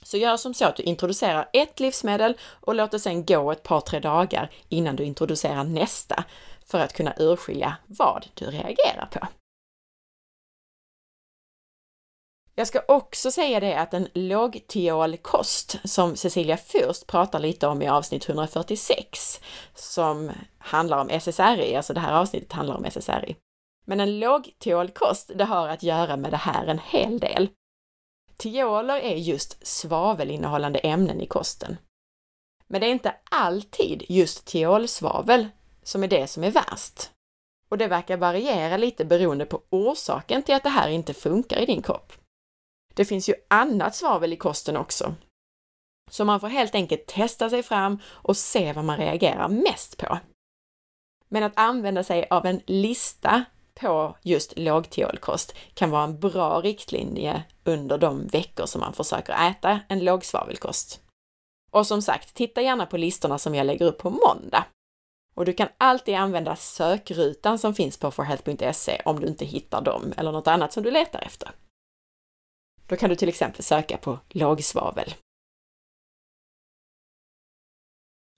Så 0.04 0.18
gör 0.18 0.38
som 0.38 0.54
så 0.54 0.65
att 0.65 0.75
du 0.75 0.84
introducerar 0.84 1.50
ett 1.54 1.80
livsmedel 1.80 2.38
och 2.42 2.75
låt 2.75 2.92
det 2.92 3.00
sedan 3.00 3.25
gå 3.25 3.51
ett 3.51 3.63
par, 3.63 3.82
tre 3.82 4.00
dagar 4.00 4.51
innan 4.70 4.96
du 4.96 5.04
introducerar 5.04 5.63
nästa 5.63 6.24
för 6.65 6.80
att 6.80 6.94
kunna 6.94 7.13
urskilja 7.18 7.75
vad 7.86 8.25
du 8.34 8.46
reagerar 8.46 9.10
på. 9.12 9.27
Jag 12.58 12.68
ska 12.68 12.82
också 12.88 13.32
säga 13.32 13.60
det 13.60 13.80
att 13.80 13.94
en 13.94 14.08
lågtiolkost, 14.14 15.80
som 15.84 16.16
Cecilia 16.16 16.56
Fürst 16.56 17.08
pratar 17.08 17.40
lite 17.40 17.68
om 17.68 17.82
i 17.82 17.88
avsnitt 17.88 18.30
146, 18.30 19.42
som 19.74 20.32
handlar 20.58 21.02
om 21.02 21.10
SSRI, 21.10 21.76
alltså 21.76 21.94
det 21.94 22.00
här 22.00 22.14
avsnittet 22.14 22.54
handlar 22.54 22.76
om 22.76 22.86
SSRI. 22.86 23.36
Men 23.86 24.00
en 24.00 24.20
lågtiolkost, 24.20 25.32
det 25.36 25.44
har 25.44 25.68
att 25.68 25.84
göra 25.84 26.18
med 26.18 26.32
det 26.32 26.38
här 26.38 26.68
en 26.68 26.80
hel 26.80 27.20
del. 27.20 27.50
Tioler 28.38 29.00
är 29.00 29.16
just 29.16 29.68
svavelinnehållande 29.68 30.80
ämnen 30.80 31.22
i 31.22 31.28
kosten. 31.28 31.78
Men 32.68 32.82
det 32.82 32.88
är 32.88 32.92
inte 32.92 33.16
alltid 33.32 34.04
just 34.10 34.46
tiolsvavel 34.46 35.48
som 35.84 36.04
är 36.04 36.08
det 36.08 36.28
som 36.28 36.44
är 36.44 36.52
värst. 36.52 37.12
Och 37.70 37.78
det 37.78 37.88
verkar 37.88 38.18
variera 38.18 38.78
lite 38.78 39.06
beroende 39.06 39.46
på 39.46 39.62
orsaken 39.70 40.44
till 40.44 40.56
att 40.56 40.64
det 40.64 40.70
här 40.70 40.90
inte 40.90 41.14
funkar 41.14 41.60
i 41.60 41.66
din 41.66 41.82
kropp. 41.82 42.14
Det 42.96 43.06
finns 43.06 43.30
ju 43.30 43.34
annat 43.48 43.96
svavel 43.96 44.34
i 44.34 44.38
kosten 44.38 44.78
också. 44.78 45.16
Så 46.12 46.25
man 46.25 46.40
får 46.40 46.48
helt 46.48 46.75
enkelt 46.75 47.08
testa 47.08 47.50
sig 47.50 47.64
fram 47.64 48.00
och 48.08 48.38
se 48.38 48.74
vad 48.74 48.86
man 48.86 48.98
reagerar 48.98 49.48
mest 49.48 49.98
på. 49.98 50.20
Men 51.28 51.44
att 51.44 51.58
använda 51.60 52.04
sig 52.04 52.28
av 52.30 52.46
en 52.46 52.62
lista 52.66 53.46
på 53.74 54.18
just 54.22 54.58
lågtiolkost 54.58 55.56
kan 55.74 55.90
vara 55.90 56.04
en 56.04 56.20
bra 56.20 56.62
riktlinje 56.62 57.44
under 57.64 57.98
de 57.98 58.28
veckor 58.28 58.66
som 58.66 58.82
man 58.82 58.94
försöker 58.94 59.50
äta 59.50 59.80
en 59.90 60.06
lågsvavelkost. 60.06 61.02
Och 61.72 61.88
som 61.88 62.02
sagt, 62.02 62.34
titta 62.34 62.62
gärna 62.62 62.86
på 62.86 62.98
listorna 62.98 63.38
som 63.38 63.56
jag 63.56 63.68
lägger 63.68 63.86
upp 63.86 63.98
på 63.98 64.10
måndag. 64.10 64.66
Och 65.36 65.46
du 65.46 65.54
kan 65.54 65.68
alltid 65.78 66.16
använda 66.16 66.56
sökrutan 66.56 67.60
som 67.60 67.74
finns 67.74 67.98
på 67.98 68.12
forhealth.se 68.12 69.02
om 69.06 69.20
du 69.20 69.28
inte 69.28 69.46
hittar 69.46 69.82
dem 69.82 70.14
eller 70.18 70.32
något 70.32 70.48
annat 70.48 70.74
som 70.74 70.84
du 70.84 70.92
letar 70.92 71.22
efter. 71.22 71.52
Då 72.88 72.96
kan 72.96 73.10
du 73.10 73.15
till 73.15 73.30
exempel 73.30 73.63
söka 73.63 73.98
på 73.98 74.20
lågsvavel. 74.30 75.13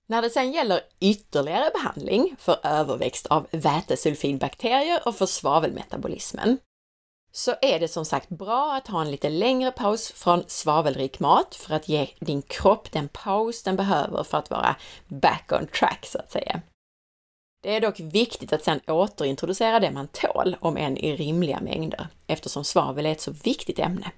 När 0.10 0.22
det 0.22 0.30
sedan 0.30 0.51
gäller 0.51 0.82
ytterligare 1.00 1.72
behandling 1.74 2.36
för 2.39 2.60
överväxt 2.63 3.27
av 3.27 3.48
vätesulfidbakterier 3.51 5.08
och 5.08 5.16
för 5.16 5.25
svavelmetabolismen 5.25 6.58
så 7.32 7.56
är 7.62 7.80
det 7.80 7.88
som 7.88 8.06
sagt 8.06 8.30
bra 8.30 8.75
att 8.75 8.88
ha 8.88 9.01
en 9.01 9.12
lite 9.12 9.30
längre 9.30 9.72
paus 9.72 10.12
från 10.12 10.44
svavelrik 10.48 11.20
mat 11.20 11.56
för 11.56 11.74
att 11.75 11.89
ge 11.89 12.10
din 12.20 12.42
kropp 12.42 12.92
den 12.92 13.08
paus 13.08 13.63
den 13.63 13.75
behöver 13.75 14.24
för 14.24 14.38
att 14.38 14.50
vara 14.50 14.75
back 15.08 15.51
on 15.51 15.68
track 15.68 16.06
så 16.06 16.20
att 16.20 16.32
säga. 16.32 16.62
Det 17.63 17.75
är 17.75 17.82
dock 17.82 18.00
viktigt 18.00 18.54
att 18.54 18.63
sedan 18.63 18.80
återintroducera 18.88 19.80
det 19.80 19.92
man 19.92 20.08
tål, 20.08 20.56
om 20.60 20.77
än 20.77 20.98
i 20.98 21.16
rimliga 21.16 21.60
mängder, 21.62 22.08
eftersom 22.27 22.63
svavel 22.63 23.06
är 23.06 23.12
ett 23.12 23.22
så 23.22 23.32
viktigt 23.32 23.80
ämne. 23.80 24.12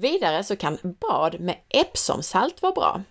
Vidare 0.00 0.44
så 0.44 0.56
kan 0.56 0.78
bad 1.00 1.40
med 1.40 1.58
Epsomsalt 1.68 2.62
vara 2.62 2.72
bra. 2.72 3.02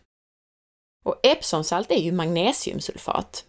Och 1.05 1.19
Epsomsalt 1.23 1.91
är 1.91 1.99
ju 1.99 2.11
magnesiumsulfat. 2.11 3.45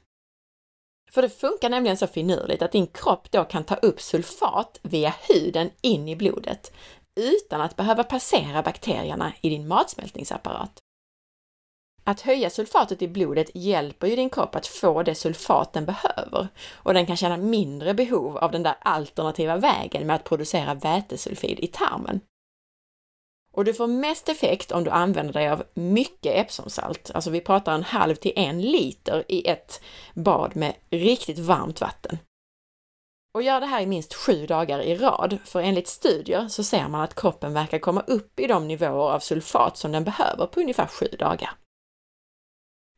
För 1.10 1.22
det 1.22 1.28
funkar 1.28 1.70
nämligen 1.70 1.96
så 1.96 2.06
finurligt 2.06 2.62
att 2.62 2.72
din 2.72 2.86
kropp 2.86 3.30
då 3.30 3.44
kan 3.44 3.64
ta 3.64 3.74
upp 3.74 4.00
sulfat 4.00 4.80
via 4.82 5.14
huden 5.28 5.70
in 5.80 6.08
i 6.08 6.16
blodet 6.16 6.72
utan 7.20 7.60
att 7.60 7.76
behöva 7.76 8.04
passera 8.04 8.62
bakterierna 8.62 9.32
i 9.40 9.48
din 9.48 9.68
matsmältningsapparat. 9.68 10.78
Att 12.04 12.20
höja 12.20 12.50
sulfatet 12.50 13.02
i 13.02 13.08
blodet 13.08 13.50
hjälper 13.54 14.06
ju 14.06 14.16
din 14.16 14.30
kropp 14.30 14.54
att 14.54 14.66
få 14.66 15.02
det 15.02 15.14
sulfat 15.14 15.72
den 15.72 15.86
behöver 15.86 16.48
och 16.72 16.94
den 16.94 17.06
kan 17.06 17.16
känna 17.16 17.36
mindre 17.36 17.94
behov 17.94 18.38
av 18.38 18.50
den 18.50 18.62
där 18.62 18.76
alternativa 18.80 19.56
vägen 19.56 20.06
med 20.06 20.16
att 20.16 20.24
producera 20.24 20.74
vätesulfid 20.74 21.60
i 21.60 21.66
tarmen. 21.66 22.20
Och 23.52 23.64
du 23.64 23.74
får 23.74 23.86
mest 23.86 24.28
effekt 24.28 24.72
om 24.72 24.84
du 24.84 24.90
använder 24.90 25.32
dig 25.32 25.48
av 25.48 25.64
mycket 25.74 26.34
Epsomsalt. 26.34 27.10
Alltså 27.14 27.30
vi 27.30 27.40
pratar 27.40 27.74
en 27.74 27.82
halv 27.82 28.14
till 28.14 28.32
en 28.36 28.62
liter 28.62 29.24
i 29.28 29.48
ett 29.48 29.82
bad 30.14 30.56
med 30.56 30.74
riktigt 30.90 31.38
varmt 31.38 31.80
vatten. 31.80 32.18
Och 33.34 33.42
gör 33.42 33.60
det 33.60 33.66
här 33.66 33.80
i 33.80 33.86
minst 33.86 34.14
sju 34.14 34.46
dagar 34.46 34.80
i 34.80 34.94
rad, 34.94 35.38
för 35.44 35.60
enligt 35.60 35.88
studier 35.88 36.48
så 36.48 36.64
ser 36.64 36.88
man 36.88 37.00
att 37.00 37.14
kroppen 37.14 37.52
verkar 37.52 37.78
komma 37.78 38.00
upp 38.00 38.40
i 38.40 38.46
de 38.46 38.68
nivåer 38.68 39.12
av 39.12 39.20
sulfat 39.20 39.76
som 39.76 39.92
den 39.92 40.04
behöver 40.04 40.46
på 40.46 40.60
ungefär 40.60 40.86
sju 40.86 41.08
dagar. 41.18 41.50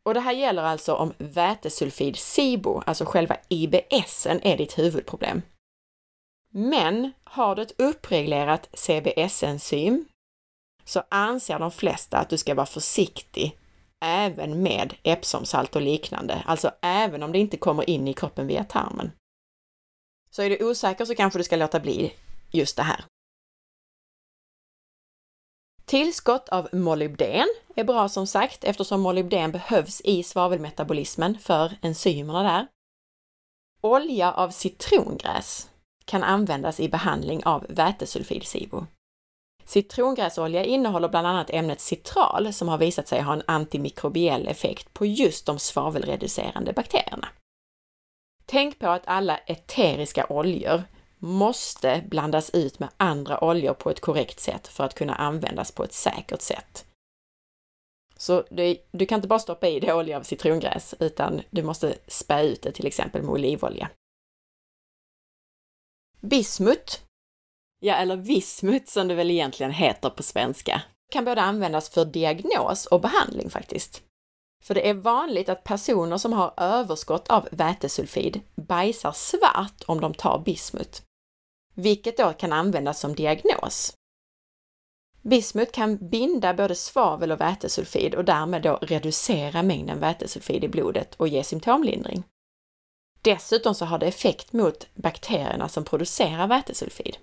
Och 0.04 0.14
det 0.14 0.21
här 0.21 0.33
gäller 0.33 0.62
alltså 0.62 0.95
om 0.95 1.12
vätesulfid 1.19 2.16
SIBO, 2.16 2.83
alltså 2.87 3.04
själva 3.04 3.37
IBSen, 3.49 4.40
är 4.42 4.57
ditt 4.57 4.78
huvudproblem. 4.78 5.42
Men 6.52 7.12
har 7.25 7.57
du 7.57 7.62
ett 7.62 7.80
uppreglerat 7.80 8.69
CBS-enzym 8.73 10.04
så 10.90 11.02
anser 11.09 11.59
de 11.59 11.70
flesta 11.70 12.18
att 12.18 12.28
du 12.28 12.38
ska 12.38 12.54
vara 12.54 12.66
försiktig 12.66 13.59
även 14.04 14.62
med 14.62 14.94
Epsomsalt 15.02 15.76
och 15.76 15.82
liknande, 15.82 16.42
alltså 16.47 16.70
även 16.82 17.23
om 17.23 17.32
det 17.32 17.38
inte 17.38 17.56
kommer 17.56 17.90
in 17.90 18.09
i 18.09 18.14
kroppen 18.14 18.47
via 18.47 18.64
tarmen. 18.64 19.12
Så 20.30 20.42
är 20.42 20.50
du 20.50 20.70
osäker 20.70 21.04
så 21.04 21.14
kanske 21.14 21.38
du 21.38 21.44
ska 21.44 21.56
låta 21.56 21.80
bli 21.80 22.12
just 22.50 22.76
det 22.76 22.82
här. 22.82 23.04
Tillskott 25.85 26.49
av 26.49 26.68
molybden 26.73 27.49
är 27.76 27.85
bra 27.85 28.09
som 28.09 28.26
sagt 28.26 28.64
eftersom 28.64 29.00
molybden 29.00 29.52
behövs 29.52 30.00
i 30.00 30.23
svavelmetabolismen 30.23 31.38
för 31.38 31.76
enzymerna 31.82 32.42
där. 32.42 32.66
Olja 33.80 34.32
av 34.32 34.50
citrongräs 34.50 35.70
kan 36.04 36.23
användas 36.23 36.80
i 36.80 36.88
behandling 36.88 37.44
av 37.44 37.66
vätesulfid-SIBO. 37.66 38.87
Citrongräsolja 39.70 40.64
innehåller 40.64 41.08
bland 41.08 41.26
annat 41.26 41.50
ämnet 41.50 41.80
citral 41.80 42.52
som 42.52 42.68
har 42.68 42.78
visat 42.78 43.08
sig 43.08 43.20
ha 43.20 43.32
en 43.32 43.42
antimikrobiell 43.46 44.48
effekt 44.48 44.94
på 44.94 45.06
just 45.06 45.46
de 45.46 45.58
svavelreducerande 45.58 46.72
bakterierna. 46.72 47.28
Tänk 48.46 48.78
på 48.78 48.86
att 48.86 49.06
alla 49.06 49.38
eteriska 49.38 50.26
oljor 50.28 50.82
måste 51.18 52.04
blandas 52.08 52.50
ut 52.50 52.78
med 52.78 52.88
andra 52.96 53.44
oljor 53.44 53.74
på 53.74 53.90
ett 53.90 54.00
korrekt 54.00 54.40
sätt 54.40 54.68
för 54.68 54.84
att 54.84 54.94
kunna 54.94 55.14
användas 55.14 55.72
på 55.72 55.84
ett 55.84 55.92
säkert 55.92 56.40
sätt. 56.40 56.86
Så 58.16 58.44
du, 58.50 58.76
du 58.90 59.06
kan 59.06 59.16
inte 59.16 59.28
bara 59.28 59.38
stoppa 59.38 59.68
i 59.68 59.80
det 59.80 59.94
olja 59.94 60.16
av 60.16 60.22
citrongräs, 60.22 60.94
utan 61.00 61.40
du 61.50 61.62
måste 61.62 61.98
spä 62.06 62.42
ut 62.42 62.62
det 62.62 62.72
till 62.72 62.86
exempel 62.86 63.22
med 63.22 63.30
olivolja. 63.30 63.90
Bismut, 66.20 67.09
ja 67.80 67.94
eller 67.94 68.16
vismut 68.16 68.88
som 68.88 69.08
det 69.08 69.14
väl 69.14 69.30
egentligen 69.30 69.72
heter 69.72 70.10
på 70.10 70.22
svenska, 70.22 70.82
kan 71.10 71.25
både 71.25 71.42
användas 71.42 71.88
för 71.90 72.04
diagnos 72.04 72.87
och 72.87 73.00
behandling 73.00 73.50
faktiskt. 73.50 74.02
För 74.62 74.75
det 74.75 74.88
är 74.88 74.94
vanligt 74.94 75.49
att 75.49 75.64
personer 75.64 76.18
som 76.18 76.32
har 76.32 76.54
överskott 76.56 77.28
av 77.28 77.49
vätesulfid 77.52 78.40
bajsar 78.54 79.12
svart 79.12 79.82
om 79.87 80.00
de 80.00 80.14
tar 80.14 80.38
bismut, 80.38 81.02
vilket 81.75 82.16
då 82.16 82.32
kan 82.32 82.52
användas 82.52 83.00
som 83.00 83.14
diagnos. 83.14 83.94
Bismut 85.22 85.72
kan 85.72 86.08
binda 86.08 86.54
både 86.54 86.75
svavel 86.75 87.32
och 87.32 87.40
vätesulfid 87.40 88.14
och 88.14 88.25
därmed 88.25 88.62
då 88.62 88.76
reducera 88.82 89.62
mängden 89.62 90.00
vätesulfid 90.00 90.64
i 90.64 90.68
blodet 90.68 91.14
och 91.14 91.28
ge 91.28 91.44
symptomlindring. 91.44 92.22
Dessutom 93.22 93.75
så 93.75 93.84
har 93.84 93.99
det 93.99 94.06
effekt 94.06 94.52
mot 94.52 94.87
bakterierna 94.94 95.68
som 95.68 95.84
producerar 95.84 96.46
vätesulfid. 96.46 97.16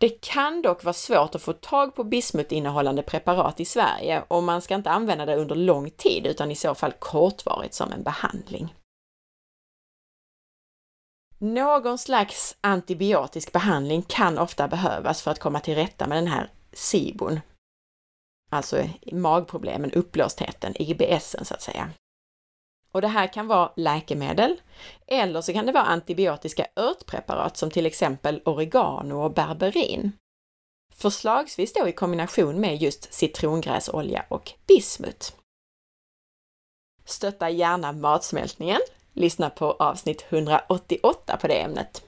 Det 0.00 0.20
kan 0.20 0.62
dock 0.62 0.84
vara 0.84 0.92
svårt 0.92 1.34
att 1.34 1.42
få 1.42 1.52
tag 1.52 1.94
på 1.94 2.04
bismutinnehållande 2.04 3.02
preparat 3.02 3.60
i 3.60 3.64
Sverige 3.64 4.22
och 4.28 4.42
man 4.42 4.62
ska 4.62 4.74
inte 4.74 4.90
använda 4.90 5.26
det 5.26 5.36
under 5.36 5.54
lång 5.54 5.90
tid 5.90 6.26
utan 6.26 6.50
i 6.50 6.56
så 6.56 6.74
fall 6.74 6.92
kortvarigt 6.92 7.74
som 7.74 7.92
en 7.92 8.02
behandling. 8.02 8.74
Någon 11.38 11.98
slags 11.98 12.56
antibiotisk 12.60 13.52
behandling 13.52 14.02
kan 14.02 14.38
ofta 14.38 14.68
behövas 14.68 15.22
för 15.22 15.30
att 15.30 15.38
komma 15.38 15.60
till 15.60 15.74
rätta 15.74 16.06
med 16.06 16.18
den 16.18 16.26
här 16.26 16.50
SIBON, 16.72 17.40
alltså 18.50 18.84
magproblemen, 19.12 19.92
uppblåstheten, 19.92 20.82
IBSen 20.82 21.44
så 21.44 21.54
att 21.54 21.62
säga. 21.62 21.90
Och 22.92 23.00
det 23.00 23.08
här 23.08 23.26
kan 23.32 23.46
vara 23.46 23.72
läkemedel 23.76 24.60
eller 25.06 25.40
så 25.40 25.52
kan 25.52 25.66
det 25.66 25.72
vara 25.72 25.84
antibiotiska 25.84 26.66
örtpreparat 26.76 27.56
som 27.56 27.70
till 27.70 27.86
exempel 27.86 28.42
oregano 28.44 29.24
och 29.24 29.34
berberin. 29.34 30.12
Förslagsvis 30.94 31.72
då 31.72 31.88
i 31.88 31.92
kombination 31.92 32.60
med 32.60 32.76
just 32.76 33.14
citrongräsolja 33.14 34.24
och 34.28 34.52
bismut. 34.66 35.36
Stötta 37.04 37.50
gärna 37.50 37.92
matsmältningen. 37.92 38.80
Lyssna 39.12 39.50
på 39.50 39.72
avsnitt 39.72 40.24
188 40.28 41.36
på 41.36 41.48
det 41.48 41.60
ämnet. 41.60 42.04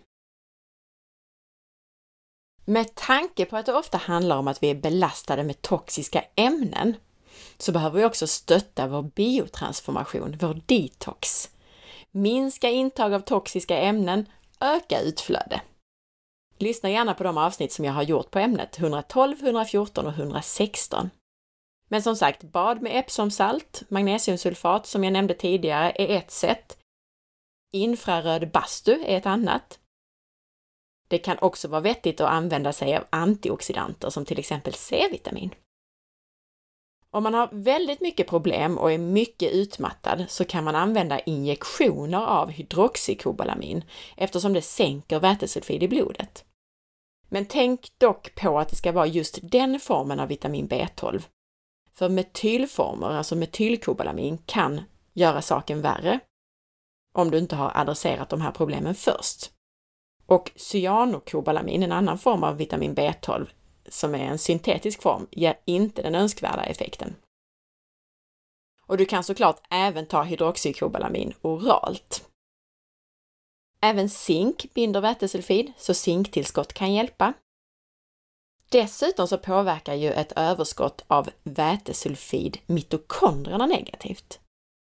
Med 2.64 2.94
tanke 2.94 3.44
på 3.44 3.56
att 3.56 3.66
det 3.66 3.74
ofta 3.74 3.98
handlar 3.98 4.36
om 4.36 4.48
att 4.48 4.62
vi 4.62 4.70
är 4.70 4.74
belastade 4.74 5.44
med 5.44 5.62
toxiska 5.62 6.24
ämnen 6.34 6.96
så 7.62 7.72
behöver 7.72 7.98
vi 7.98 8.04
också 8.04 8.26
stötta 8.26 8.86
vår 8.86 9.02
biotransformation, 9.02 10.36
vår 10.40 10.60
detox. 10.66 11.50
Minska 12.10 12.70
intag 12.70 13.14
av 13.14 13.20
toxiska 13.20 13.78
ämnen, 13.78 14.26
öka 14.60 15.00
utflöde. 15.00 15.60
Lyssna 16.58 16.90
gärna 16.90 17.14
på 17.14 17.24
de 17.24 17.38
avsnitt 17.38 17.72
som 17.72 17.84
jag 17.84 17.92
har 17.92 18.02
gjort 18.02 18.30
på 18.30 18.38
ämnet 18.38 18.78
112, 18.78 19.36
114 19.40 20.06
och 20.06 20.12
116. 20.12 21.10
Men 21.88 22.02
som 22.02 22.16
sagt, 22.16 22.42
bad 22.42 22.82
med 22.82 22.98
Epsomsalt, 22.98 23.82
magnesiumsulfat 23.88 24.86
som 24.86 25.04
jag 25.04 25.12
nämnde 25.12 25.34
tidigare 25.34 25.92
är 25.94 26.16
ett 26.16 26.30
sätt. 26.30 26.78
Infraröd 27.72 28.50
bastu 28.50 29.04
är 29.06 29.16
ett 29.16 29.26
annat. 29.26 29.78
Det 31.08 31.18
kan 31.18 31.38
också 31.38 31.68
vara 31.68 31.80
vettigt 31.80 32.20
att 32.20 32.30
använda 32.30 32.72
sig 32.72 32.96
av 32.96 33.04
antioxidanter 33.10 34.10
som 34.10 34.24
till 34.24 34.38
exempel 34.38 34.74
C-vitamin. 34.74 35.54
Om 37.14 37.22
man 37.22 37.34
har 37.34 37.48
väldigt 37.52 38.00
mycket 38.00 38.26
problem 38.26 38.78
och 38.78 38.92
är 38.92 38.98
mycket 38.98 39.52
utmattad 39.52 40.24
så 40.28 40.44
kan 40.44 40.64
man 40.64 40.74
använda 40.74 41.20
injektioner 41.20 42.26
av 42.26 42.50
hydroxykobalamin 42.50 43.84
eftersom 44.16 44.52
det 44.52 44.62
sänker 44.62 45.20
vätesulfid 45.20 45.82
i 45.82 45.88
blodet. 45.88 46.44
Men 47.28 47.46
tänk 47.46 47.92
dock 47.98 48.34
på 48.34 48.58
att 48.58 48.68
det 48.68 48.76
ska 48.76 48.92
vara 48.92 49.06
just 49.06 49.38
den 49.42 49.80
formen 49.80 50.20
av 50.20 50.28
vitamin 50.28 50.68
B12. 50.68 51.22
För 51.92 52.08
metylformer, 52.08 53.08
alltså 53.08 53.36
metylkobalamin, 53.36 54.38
kan 54.46 54.80
göra 55.12 55.42
saken 55.42 55.82
värre 55.82 56.20
om 57.14 57.30
du 57.30 57.38
inte 57.38 57.56
har 57.56 57.72
adresserat 57.74 58.28
de 58.28 58.40
här 58.40 58.52
problemen 58.52 58.94
först. 58.94 59.50
Och 60.26 60.50
cyanokobalamin, 60.56 61.82
en 61.82 61.92
annan 61.92 62.18
form 62.18 62.44
av 62.44 62.56
vitamin 62.56 62.94
B12, 62.94 63.46
som 63.88 64.14
är 64.14 64.24
en 64.24 64.38
syntetisk 64.38 65.02
form 65.02 65.26
ger 65.30 65.58
inte 65.64 66.02
den 66.02 66.14
önskvärda 66.14 66.62
effekten. 66.62 67.16
Och 68.86 68.96
du 68.96 69.04
kan 69.04 69.24
såklart 69.24 69.60
även 69.70 70.06
ta 70.06 70.22
hydroxykobalamin 70.22 71.34
oralt. 71.42 72.28
Även 73.80 74.08
zink 74.10 74.74
binder 74.74 75.00
vätesulfid, 75.00 75.72
så 75.76 75.94
zinktillskott 75.94 76.72
kan 76.72 76.94
hjälpa. 76.94 77.32
Dessutom 78.68 79.28
så 79.28 79.38
påverkar 79.38 79.94
ju 79.94 80.12
ett 80.12 80.32
överskott 80.36 81.04
av 81.06 81.30
vätesulfid 81.42 82.58
mitokondrierna 82.66 83.66
negativt. 83.66 84.40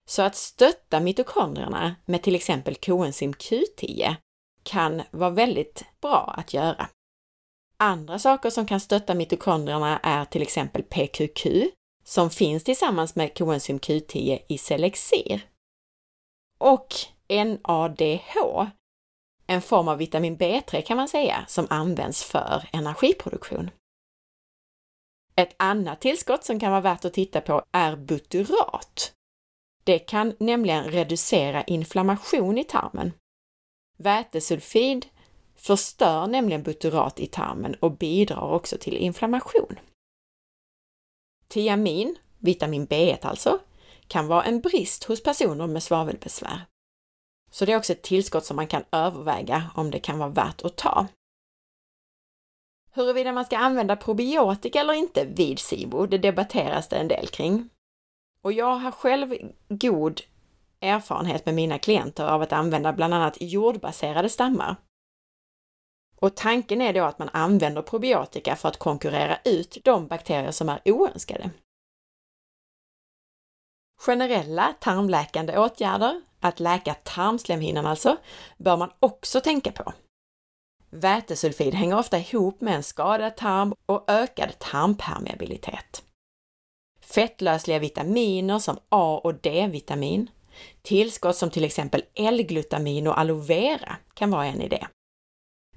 Så 0.09 0.21
att 0.21 0.35
stötta 0.35 0.99
mitokondrierna 0.99 1.95
med 2.05 2.23
till 2.23 2.35
exempel 2.35 2.75
koenzym 2.75 3.33
Q10 3.33 4.15
kan 4.63 5.01
vara 5.11 5.29
väldigt 5.29 5.85
bra 6.01 6.33
att 6.37 6.53
göra. 6.53 6.89
Andra 7.79 8.19
saker 8.19 8.49
som 8.49 8.65
kan 8.65 8.79
stötta 8.79 9.15
mitokondrierna 9.15 9.99
är 10.03 10.25
till 10.25 10.41
exempel 10.41 10.83
PQQ, 10.83 11.47
som 12.03 12.29
finns 12.29 12.63
tillsammans 12.63 13.15
med 13.15 13.37
koenzym 13.37 13.79
Q10 13.79 14.39
i 14.47 14.57
Selexir. 14.57 15.41
Och 16.57 16.87
NADH, 17.29 18.67
en 19.47 19.61
form 19.61 19.87
av 19.87 19.97
vitamin 19.97 20.37
B3 20.37 20.81
kan 20.81 20.97
man 20.97 21.07
säga, 21.07 21.45
som 21.47 21.67
används 21.69 22.23
för 22.23 22.69
energiproduktion. 22.73 23.69
Ett 25.35 25.55
annat 25.57 26.01
tillskott 26.01 26.43
som 26.43 26.59
kan 26.59 26.71
vara 26.71 26.81
värt 26.81 27.05
att 27.05 27.13
titta 27.13 27.41
på 27.41 27.63
är 27.71 27.95
butyrat. 27.95 29.13
Det 29.83 29.99
kan 29.99 30.35
nämligen 30.39 30.83
reducera 30.83 31.63
inflammation 31.63 32.57
i 32.57 32.63
tarmen. 32.63 33.13
Vätesulfid 33.97 35.05
förstör 35.57 36.27
nämligen 36.27 36.63
butyrat 36.63 37.19
i 37.19 37.27
tarmen 37.27 37.75
och 37.75 37.91
bidrar 37.91 38.51
också 38.53 38.77
till 38.77 38.97
inflammation. 38.97 39.79
Tiamin, 41.47 42.17
vitamin 42.37 42.87
B1 42.87 43.25
alltså, 43.25 43.59
kan 44.07 44.27
vara 44.27 44.43
en 44.43 44.61
brist 44.61 45.03
hos 45.03 45.23
personer 45.23 45.67
med 45.67 45.83
svavelbesvär. 45.83 46.61
Så 47.51 47.65
det 47.65 47.73
är 47.73 47.77
också 47.77 47.93
ett 47.93 48.01
tillskott 48.01 48.45
som 48.45 48.55
man 48.55 48.67
kan 48.67 48.83
överväga 48.91 49.71
om 49.75 49.91
det 49.91 49.99
kan 49.99 50.19
vara 50.19 50.29
värt 50.29 50.61
att 50.61 50.75
ta. 50.75 51.07
Huruvida 52.91 53.31
man 53.31 53.45
ska 53.45 53.57
använda 53.57 53.95
probiotika 53.95 54.79
eller 54.79 54.93
inte 54.93 55.25
vid 55.25 55.59
SIBO, 55.59 56.05
det 56.05 56.17
debatteras 56.17 56.87
det 56.87 56.95
en 56.95 57.07
del 57.07 57.27
kring. 57.27 57.69
Och 58.41 58.53
jag 58.53 58.75
har 58.75 58.91
själv 58.91 59.35
god 59.69 60.21
erfarenhet 60.79 61.45
med 61.45 61.55
mina 61.55 61.79
klienter 61.79 62.27
av 62.27 62.41
att 62.41 62.53
använda 62.53 62.93
bland 62.93 63.13
annat 63.13 63.37
jordbaserade 63.39 64.29
stammar. 64.29 64.75
Och 66.19 66.35
tanken 66.35 66.81
är 66.81 66.93
då 66.93 67.03
att 67.03 67.19
man 67.19 67.29
använder 67.33 67.81
probiotika 67.81 68.55
för 68.55 68.69
att 68.69 68.77
konkurrera 68.77 69.37
ut 69.45 69.77
de 69.83 70.07
bakterier 70.07 70.51
som 70.51 70.69
är 70.69 70.81
oönskade. 70.85 71.49
Generella 73.99 74.73
tarmläkande 74.79 75.57
åtgärder, 75.57 76.21
att 76.39 76.59
läka 76.59 76.93
tarmslemhinnan 76.93 77.85
alltså, 77.85 78.17
bör 78.57 78.77
man 78.77 78.91
också 78.99 79.41
tänka 79.41 79.71
på. 79.71 79.93
Vätesulfid 80.89 81.73
hänger 81.73 81.97
ofta 81.97 82.19
ihop 82.19 82.61
med 82.61 82.75
en 82.75 82.83
skadad 82.83 83.35
tarm 83.35 83.73
och 83.85 84.03
ökad 84.07 84.59
tarmpermeabilitet. 84.59 86.03
Fettlösliga 87.01 87.79
vitaminer 87.79 88.59
som 88.59 88.77
A 88.89 89.21
och 89.23 89.35
D-vitamin, 89.35 90.29
tillskott 90.81 91.35
som 91.35 91.49
till 91.49 91.63
exempel 91.63 92.03
L-glutamin 92.13 93.07
och 93.07 93.19
aloe 93.19 93.41
vera 93.41 93.97
kan 94.13 94.31
vara 94.31 94.45
en 94.45 94.61
idé. 94.61 94.87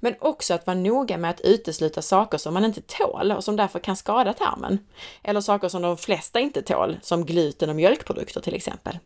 Men 0.03 0.15
också 0.19 0.53
att 0.53 0.67
vara 0.67 0.77
noga 0.77 1.17
med 1.17 1.29
att 1.29 1.41
utesluta 1.41 2.01
saker 2.01 2.37
som 2.37 2.53
man 2.53 2.65
inte 2.65 2.81
tål 2.81 3.31
och 3.31 3.43
som 3.43 3.55
därför 3.55 3.79
kan 3.79 3.95
skada 3.95 4.33
tarmen. 4.33 4.79
Eller 5.23 5.41
saker 5.41 5.69
som 5.69 5.81
de 5.81 5.97
flesta 5.97 6.39
inte 6.39 6.61
tål, 6.61 6.99
som 7.01 7.25
gluten 7.25 7.69
och 7.69 7.75
mjölkprodukter 7.75 8.41
till 8.41 8.55
exempel. 8.55 8.99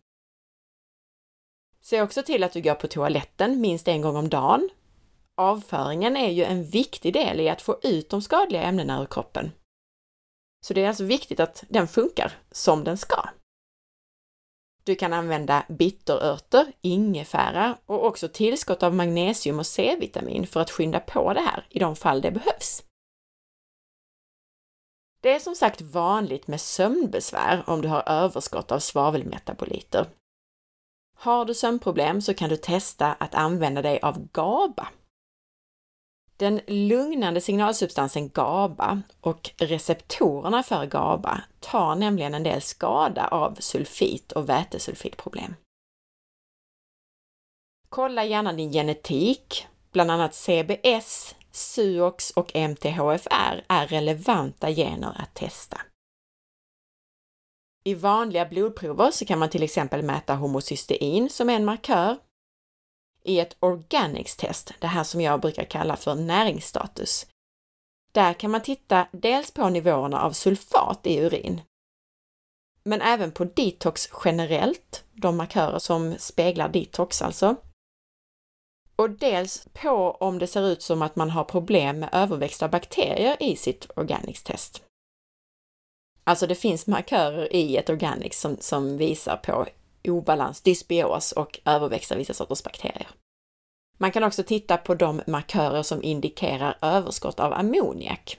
Se 1.81 2.01
också 2.01 2.23
till 2.23 2.43
att 2.43 2.53
du 2.53 2.61
går 2.61 2.75
på 2.75 2.87
toaletten 2.87 3.61
minst 3.61 3.87
en 3.87 4.01
gång 4.01 4.15
om 4.15 4.29
dagen. 4.29 4.69
Avföringen 5.37 6.17
är 6.17 6.29
ju 6.29 6.43
en 6.43 6.63
viktig 6.63 7.13
del 7.13 7.39
i 7.39 7.49
att 7.49 7.61
få 7.61 7.79
ut 7.83 8.09
de 8.09 8.21
skadliga 8.21 8.61
ämnena 8.61 9.01
ur 9.01 9.05
kroppen. 9.05 9.51
Så 10.65 10.73
det 10.73 10.83
är 10.83 10.87
alltså 10.87 11.03
viktigt 11.03 11.39
att 11.39 11.63
den 11.69 11.87
funkar 11.87 12.31
som 12.51 12.83
den 12.83 12.97
ska. 12.97 13.29
Du 14.85 14.95
kan 14.95 15.13
använda 15.13 15.65
bitterörter, 15.69 16.65
ingefära 16.81 17.77
och 17.85 18.05
också 18.05 18.27
tillskott 18.27 18.83
av 18.83 18.93
magnesium 18.93 19.59
och 19.59 19.67
C-vitamin 19.67 20.47
för 20.47 20.59
att 20.59 20.71
skynda 20.71 20.99
på 20.99 21.33
det 21.33 21.41
här 21.41 21.67
i 21.69 21.79
de 21.79 21.95
fall 21.95 22.21
det 22.21 22.31
behövs. 22.31 22.83
Det 25.21 25.35
är 25.35 25.39
som 25.39 25.55
sagt 25.55 25.81
vanligt 25.81 26.47
med 26.47 26.61
sömnbesvär 26.61 27.63
om 27.67 27.81
du 27.81 27.87
har 27.87 28.09
överskott 28.09 28.71
av 28.71 28.79
svavelmetaboliter. 28.79 30.07
Har 31.17 31.45
du 31.45 31.53
sömnproblem 31.53 32.21
så 32.21 32.33
kan 32.33 32.49
du 32.49 32.57
testa 32.57 33.13
att 33.13 33.35
använda 33.35 33.81
dig 33.81 33.99
av 34.01 34.27
GABA 34.31 34.87
den 36.37 36.61
lugnande 36.67 37.41
signalsubstansen 37.41 38.29
GABA 38.29 39.01
och 39.21 39.51
receptorerna 39.57 40.63
för 40.63 40.85
GABA 40.85 41.41
tar 41.59 41.95
nämligen 41.95 42.33
en 42.33 42.43
del 42.43 42.61
skada 42.61 43.27
av 43.27 43.55
sulfit 43.59 44.31
och 44.31 44.49
vätesulfitproblem. 44.49 45.55
Kolla 47.89 48.25
gärna 48.25 48.53
din 48.53 48.71
genetik, 48.71 49.67
bland 49.91 50.11
annat 50.11 50.35
CBS, 50.35 51.35
SUOX 51.51 52.31
och 52.31 52.55
MTHFR 52.55 53.65
är 53.69 53.87
relevanta 53.87 54.71
gener 54.71 55.21
att 55.21 55.33
testa. 55.33 55.81
I 57.83 57.93
vanliga 57.93 58.45
blodprover 58.45 59.11
så 59.11 59.25
kan 59.25 59.39
man 59.39 59.49
till 59.49 59.63
exempel 59.63 60.03
mäta 60.03 60.35
homocystein 60.35 61.29
som 61.29 61.49
är 61.49 61.53
en 61.53 61.65
markör 61.65 62.17
i 63.25 63.39
ett 63.39 63.57
organics-test, 63.59 64.73
det 64.79 64.87
här 64.87 65.03
som 65.03 65.21
jag 65.21 65.41
brukar 65.41 65.63
kalla 65.63 65.95
för 65.95 66.15
näringsstatus. 66.15 67.27
Där 68.11 68.33
kan 68.33 68.51
man 68.51 68.61
titta 68.61 69.07
dels 69.11 69.51
på 69.51 69.69
nivåerna 69.69 70.21
av 70.21 70.31
sulfat 70.31 71.07
i 71.07 71.19
urin, 71.19 71.61
men 72.83 73.01
även 73.01 73.31
på 73.31 73.43
detox 73.43 74.09
generellt, 74.25 75.03
de 75.13 75.37
markörer 75.37 75.79
som 75.79 76.15
speglar 76.17 76.69
detox 76.69 77.21
alltså. 77.21 77.55
Och 78.95 79.09
dels 79.09 79.67
på 79.73 80.17
om 80.19 80.39
det 80.39 80.47
ser 80.47 80.67
ut 80.67 80.81
som 80.81 81.01
att 81.01 81.15
man 81.15 81.29
har 81.29 81.43
problem 81.43 81.99
med 81.99 82.09
överväxt 82.11 82.63
av 82.63 82.69
bakterier 82.69 83.37
i 83.39 83.55
sitt 83.55 83.87
organics-test. 83.95 84.83
Alltså 86.23 86.47
det 86.47 86.55
finns 86.55 86.87
markörer 86.87 87.55
i 87.55 87.77
ett 87.77 87.89
organics 87.89 88.39
som, 88.39 88.57
som 88.59 88.97
visar 88.97 89.37
på 89.37 89.65
obalans, 90.09 90.61
dysbios 90.61 91.31
och 91.31 91.59
överväxt 91.65 92.11
av 92.11 92.17
vissa 92.17 92.33
sorters 92.33 92.63
bakterier. 92.63 93.07
Man 93.97 94.11
kan 94.11 94.23
också 94.23 94.43
titta 94.43 94.77
på 94.77 94.95
de 94.95 95.21
markörer 95.27 95.83
som 95.83 96.03
indikerar 96.03 96.77
överskott 96.81 97.39
av 97.39 97.53
ammoniak. 97.53 98.37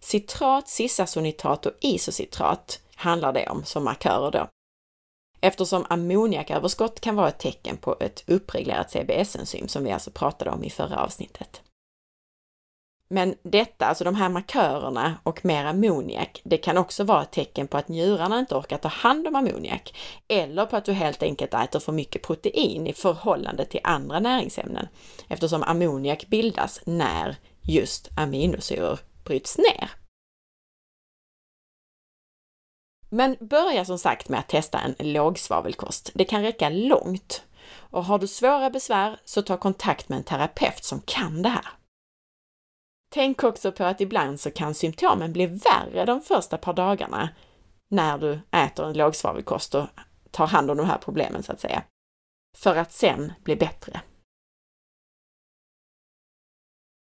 Citrat, 0.00 0.68
cissasonitat 0.68 1.66
och 1.66 1.72
isocitrat 1.80 2.80
handlar 2.94 3.32
det 3.32 3.48
om 3.48 3.64
som 3.64 3.84
markörer 3.84 4.30
då. 4.30 4.48
Eftersom 5.40 5.86
ammoniaköverskott 5.88 7.00
kan 7.00 7.16
vara 7.16 7.28
ett 7.28 7.38
tecken 7.38 7.76
på 7.76 7.96
ett 8.00 8.24
uppreglerat 8.26 8.90
CBS-enzym 8.90 9.68
som 9.68 9.84
vi 9.84 9.92
alltså 9.92 10.10
pratade 10.10 10.50
om 10.50 10.64
i 10.64 10.70
förra 10.70 10.96
avsnittet. 11.04 11.62
Men 13.10 13.34
detta, 13.42 13.86
alltså 13.86 14.04
de 14.04 14.14
här 14.14 14.28
markörerna 14.28 15.14
och 15.22 15.44
mer 15.44 15.64
ammoniak, 15.64 16.40
det 16.44 16.56
kan 16.56 16.78
också 16.78 17.04
vara 17.04 17.22
ett 17.22 17.32
tecken 17.32 17.68
på 17.68 17.76
att 17.76 17.88
njurarna 17.88 18.38
inte 18.38 18.54
orkar 18.54 18.78
ta 18.78 18.88
hand 18.88 19.26
om 19.26 19.36
ammoniak 19.36 19.94
eller 20.28 20.66
på 20.66 20.76
att 20.76 20.84
du 20.84 20.92
helt 20.92 21.22
enkelt 21.22 21.54
äter 21.54 21.80
för 21.80 21.92
mycket 21.92 22.22
protein 22.22 22.86
i 22.86 22.92
förhållande 22.92 23.64
till 23.64 23.80
andra 23.84 24.20
näringsämnen 24.20 24.88
eftersom 25.28 25.62
ammoniak 25.62 26.26
bildas 26.26 26.80
när 26.86 27.36
just 27.62 28.08
aminosyror 28.16 28.98
bryts 29.24 29.58
ner. 29.58 29.90
Men 33.10 33.36
börja 33.40 33.84
som 33.84 33.98
sagt 33.98 34.28
med 34.28 34.40
att 34.40 34.48
testa 34.48 34.80
en 34.80 35.12
lågsvavelkost. 35.12 36.10
Det 36.14 36.24
kan 36.24 36.42
räcka 36.42 36.68
långt. 36.68 37.42
Och 37.90 38.04
har 38.04 38.18
du 38.18 38.26
svåra 38.26 38.70
besvär 38.70 39.20
så 39.24 39.42
ta 39.42 39.56
kontakt 39.56 40.08
med 40.08 40.16
en 40.16 40.24
terapeut 40.24 40.84
som 40.84 41.00
kan 41.00 41.42
det 41.42 41.48
här. 41.48 41.77
Tänk 43.08 43.44
också 43.44 43.72
på 43.72 43.84
att 43.84 44.00
ibland 44.00 44.40
så 44.40 44.50
kan 44.50 44.74
symptomen 44.74 45.32
bli 45.32 45.46
värre 45.46 46.04
de 46.04 46.20
första 46.20 46.58
par 46.58 46.72
dagarna 46.72 47.28
när 47.90 48.18
du 48.18 48.40
äter 48.50 48.86
en 48.86 48.96
lågsvavelkost 48.96 49.74
och 49.74 49.86
tar 50.30 50.46
hand 50.46 50.70
om 50.70 50.76
de 50.76 50.86
här 50.86 50.98
problemen 50.98 51.42
så 51.42 51.52
att 51.52 51.60
säga. 51.60 51.82
För 52.56 52.76
att 52.76 52.92
sen 52.92 53.32
bli 53.44 53.56
bättre. 53.56 54.00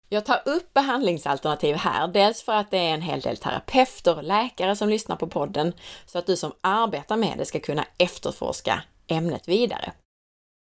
Jag 0.09 0.25
tar 0.25 0.41
upp 0.45 0.73
behandlingsalternativ 0.73 1.75
här, 1.75 2.07
dels 2.07 2.43
för 2.43 2.53
att 2.53 2.71
det 2.71 2.77
är 2.77 2.93
en 2.93 3.01
hel 3.01 3.21
del 3.21 3.37
terapeuter 3.37 4.17
och 4.17 4.23
läkare 4.23 4.75
som 4.75 4.89
lyssnar 4.89 5.15
på 5.15 5.27
podden, 5.27 5.73
så 6.05 6.19
att 6.19 6.25
du 6.25 6.37
som 6.37 6.51
arbetar 6.61 7.17
med 7.17 7.37
det 7.37 7.45
ska 7.45 7.59
kunna 7.59 7.85
efterforska 7.97 8.83
ämnet 9.07 9.47
vidare. 9.47 9.93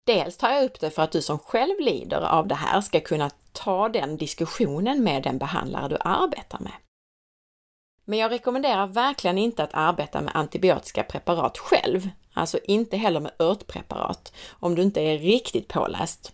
Dels 0.06 0.36
tar 0.36 0.50
jag 0.50 0.64
upp 0.64 0.80
det 0.80 0.90
för 0.90 1.02
att 1.02 1.12
du 1.12 1.22
som 1.22 1.38
själv 1.38 1.80
lider 1.80 2.20
av 2.20 2.46
det 2.46 2.54
här 2.54 2.80
ska 2.80 3.00
kunna 3.00 3.30
ta 3.52 3.88
den 3.88 4.16
diskussionen 4.16 5.04
med 5.04 5.22
den 5.22 5.38
behandlare 5.38 5.88
du 5.88 5.96
arbetar 6.00 6.60
med. 6.60 6.72
Men 8.04 8.18
jag 8.18 8.30
rekommenderar 8.30 8.86
verkligen 8.86 9.38
inte 9.38 9.62
att 9.62 9.74
arbeta 9.74 10.20
med 10.20 10.36
antibiotiska 10.36 11.02
preparat 11.02 11.58
själv, 11.58 12.08
alltså 12.32 12.58
inte 12.64 12.96
heller 12.96 13.20
med 13.20 13.32
örtpreparat, 13.38 14.32
om 14.50 14.74
du 14.74 14.82
inte 14.82 15.00
är 15.00 15.18
riktigt 15.18 15.68
påläst. 15.68 16.32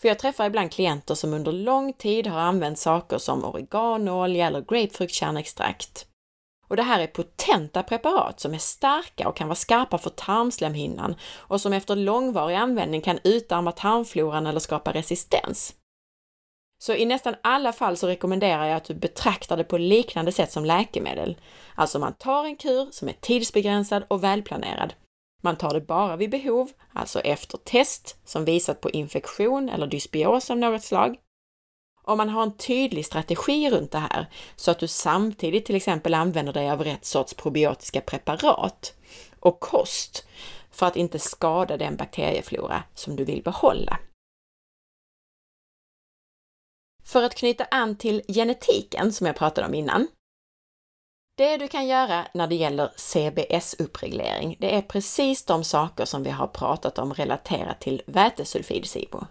För 0.00 0.08
jag 0.08 0.18
träffar 0.18 0.46
ibland 0.46 0.72
klienter 0.72 1.14
som 1.14 1.34
under 1.34 1.52
lång 1.52 1.92
tid 1.92 2.26
har 2.26 2.40
använt 2.40 2.78
saker 2.78 3.18
som 3.18 3.44
oreganoolja 3.44 4.46
eller 4.46 4.60
grapefruktkärnextrakt 4.60 6.06
och 6.68 6.76
det 6.76 6.82
här 6.82 7.00
är 7.00 7.06
potenta 7.06 7.82
preparat 7.82 8.40
som 8.40 8.54
är 8.54 8.58
starka 8.58 9.28
och 9.28 9.36
kan 9.36 9.48
vara 9.48 9.56
skarpa 9.56 9.98
för 9.98 10.10
tarmslemhinnan 10.10 11.16
och 11.36 11.60
som 11.60 11.72
efter 11.72 11.96
långvarig 11.96 12.54
användning 12.54 13.00
kan 13.00 13.18
utarma 13.24 13.72
tarmfloran 13.72 14.46
eller 14.46 14.60
skapa 14.60 14.92
resistens. 14.92 15.74
Så 16.78 16.94
i 16.94 17.04
nästan 17.04 17.34
alla 17.42 17.72
fall 17.72 17.96
så 17.96 18.06
rekommenderar 18.06 18.66
jag 18.66 18.76
att 18.76 18.84
du 18.84 18.94
betraktar 18.94 19.56
det 19.56 19.64
på 19.64 19.78
liknande 19.78 20.32
sätt 20.32 20.52
som 20.52 20.64
läkemedel. 20.64 21.36
Alltså 21.74 21.98
man 21.98 22.12
tar 22.12 22.44
en 22.44 22.56
kur 22.56 22.88
som 22.90 23.08
är 23.08 23.12
tidsbegränsad 23.12 24.04
och 24.08 24.24
välplanerad. 24.24 24.94
Man 25.42 25.56
tar 25.56 25.74
det 25.74 25.80
bara 25.80 26.16
vid 26.16 26.30
behov, 26.30 26.70
alltså 26.92 27.20
efter 27.20 27.58
test 27.58 28.16
som 28.24 28.44
visat 28.44 28.80
på 28.80 28.90
infektion 28.90 29.68
eller 29.68 29.86
dysbios 29.86 30.50
av 30.50 30.56
något 30.56 30.84
slag 30.84 31.16
om 32.04 32.18
man 32.18 32.28
har 32.28 32.42
en 32.42 32.56
tydlig 32.56 33.06
strategi 33.06 33.70
runt 33.70 33.92
det 33.92 33.98
här 33.98 34.26
så 34.56 34.70
att 34.70 34.78
du 34.78 34.88
samtidigt 34.88 35.66
till 35.66 35.76
exempel 35.76 36.14
använder 36.14 36.52
dig 36.52 36.70
av 36.70 36.84
rätt 36.84 37.04
sorts 37.04 37.34
probiotiska 37.34 38.00
preparat 38.00 38.94
och 39.40 39.60
kost 39.60 40.26
för 40.70 40.86
att 40.86 40.96
inte 40.96 41.18
skada 41.18 41.76
den 41.76 41.96
bakterieflora 41.96 42.82
som 42.94 43.16
du 43.16 43.24
vill 43.24 43.42
behålla. 43.42 43.98
För 47.04 47.22
att 47.22 47.34
knyta 47.34 47.64
an 47.64 47.96
till 47.96 48.22
genetiken 48.28 49.12
som 49.12 49.26
jag 49.26 49.36
pratade 49.36 49.66
om 49.66 49.74
innan. 49.74 50.08
Det 51.36 51.56
du 51.56 51.68
kan 51.68 51.86
göra 51.86 52.26
när 52.34 52.46
det 52.46 52.54
gäller 52.54 52.90
CBS-uppreglering, 52.96 54.56
det 54.60 54.74
är 54.74 54.82
precis 54.82 55.44
de 55.44 55.64
saker 55.64 56.04
som 56.04 56.22
vi 56.22 56.30
har 56.30 56.46
pratat 56.46 56.98
om 56.98 57.14
relaterat 57.14 57.80
till 57.80 58.02
vätesulfid-SIBO. 58.06 59.26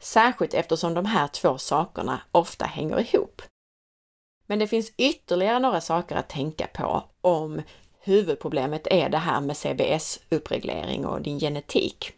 Särskilt 0.00 0.54
eftersom 0.54 0.94
de 0.94 1.04
här 1.06 1.28
två 1.28 1.58
sakerna 1.58 2.20
ofta 2.32 2.64
hänger 2.64 3.00
ihop. 3.00 3.42
Men 4.46 4.58
det 4.58 4.66
finns 4.66 4.92
ytterligare 4.96 5.58
några 5.58 5.80
saker 5.80 6.16
att 6.16 6.28
tänka 6.28 6.66
på 6.66 7.04
om 7.20 7.62
huvudproblemet 8.00 8.86
är 8.86 9.08
det 9.08 9.18
här 9.18 9.40
med 9.40 9.56
CBS-uppreglering 9.56 11.06
och 11.06 11.22
din 11.22 11.40
genetik. 11.40 12.12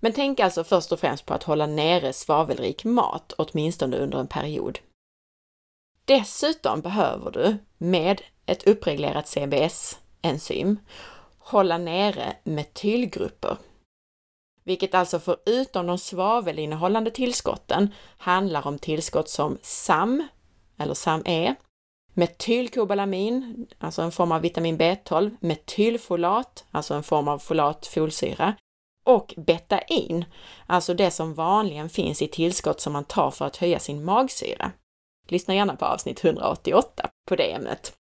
Men 0.00 0.12
tänk 0.12 0.40
alltså 0.40 0.64
först 0.64 0.92
och 0.92 1.00
främst 1.00 1.26
på 1.26 1.34
att 1.34 1.42
hålla 1.42 1.66
nere 1.66 2.12
svavelrik 2.12 2.84
mat, 2.84 3.32
åtminstone 3.38 3.96
under 3.96 4.18
en 4.18 4.26
period. 4.26 4.78
Dessutom 6.04 6.80
behöver 6.80 7.30
du 7.30 7.56
med 7.78 8.22
ett 8.46 8.66
uppreglerat 8.66 9.28
CBS-enzym 9.28 10.78
hålla 11.44 11.78
nere 11.78 12.36
metylgrupper. 12.44 13.56
Vilket 14.64 14.94
alltså 14.94 15.20
förutom 15.20 15.86
de 15.86 15.98
svavelinnehållande 15.98 17.10
tillskotten 17.10 17.94
handlar 18.18 18.66
om 18.66 18.78
tillskott 18.78 19.28
som 19.28 19.58
SAM, 19.62 20.28
eller 20.78 20.94
SAM-E, 20.94 21.54
metylkobalamin, 22.14 23.66
alltså 23.78 24.02
en 24.02 24.12
form 24.12 24.32
av 24.32 24.40
vitamin 24.40 24.78
B12, 24.78 25.36
metylfolat, 25.40 26.64
alltså 26.70 26.94
en 26.94 27.02
form 27.02 27.28
av 27.28 27.38
folatfolsyra, 27.38 28.54
och 29.04 29.34
betain, 29.36 30.24
alltså 30.66 30.94
det 30.94 31.10
som 31.10 31.34
vanligen 31.34 31.88
finns 31.88 32.22
i 32.22 32.28
tillskott 32.28 32.80
som 32.80 32.92
man 32.92 33.04
tar 33.04 33.30
för 33.30 33.44
att 33.44 33.56
höja 33.56 33.78
sin 33.78 34.04
magsyra. 34.04 34.72
Lyssna 35.28 35.54
gärna 35.54 35.76
på 35.76 35.84
avsnitt 35.84 36.24
188 36.24 37.10
på 37.28 37.36
det 37.36 37.52
ämnet. 37.52 37.92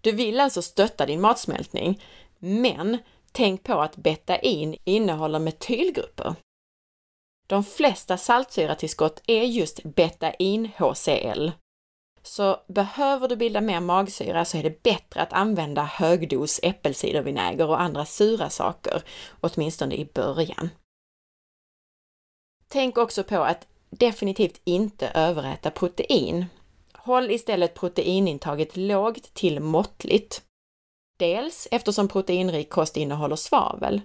Du 0.00 0.12
vill 0.12 0.40
alltså 0.40 0.62
stötta 0.62 1.06
din 1.06 1.20
matsmältning, 1.20 2.02
men 2.38 2.98
tänk 3.32 3.62
på 3.62 3.80
att 3.80 3.96
betain 3.96 4.76
innehåller 4.84 5.38
metylgrupper. 5.38 6.34
De 7.46 7.64
flesta 7.64 8.16
saltsyratillskott 8.16 9.22
är 9.26 9.42
just 9.42 9.82
betain-HCl. 9.82 11.52
Så 12.22 12.60
behöver 12.68 13.28
du 13.28 13.36
bilda 13.36 13.60
mer 13.60 13.80
magsyra 13.80 14.44
så 14.44 14.58
är 14.58 14.62
det 14.62 14.82
bättre 14.82 15.20
att 15.22 15.32
använda 15.32 15.82
högdos 15.82 16.60
äppelcidervinäger 16.62 17.68
och 17.68 17.80
andra 17.80 18.04
sura 18.04 18.50
saker, 18.50 19.02
åtminstone 19.40 19.94
i 19.94 20.04
början. 20.14 20.70
Tänk 22.68 22.98
också 22.98 23.24
på 23.24 23.42
att 23.42 23.66
definitivt 23.90 24.60
inte 24.64 25.08
överäta 25.08 25.70
protein. 25.70 26.46
Håll 26.92 27.30
istället 27.30 27.74
proteinintaget 27.74 28.76
lågt 28.76 29.34
till 29.34 29.60
måttligt. 29.60 30.42
Dels 31.22 31.68
eftersom 31.70 32.08
proteinrik 32.08 32.70
kost 32.70 32.96
innehåller 32.96 33.36
svavel, 33.36 34.00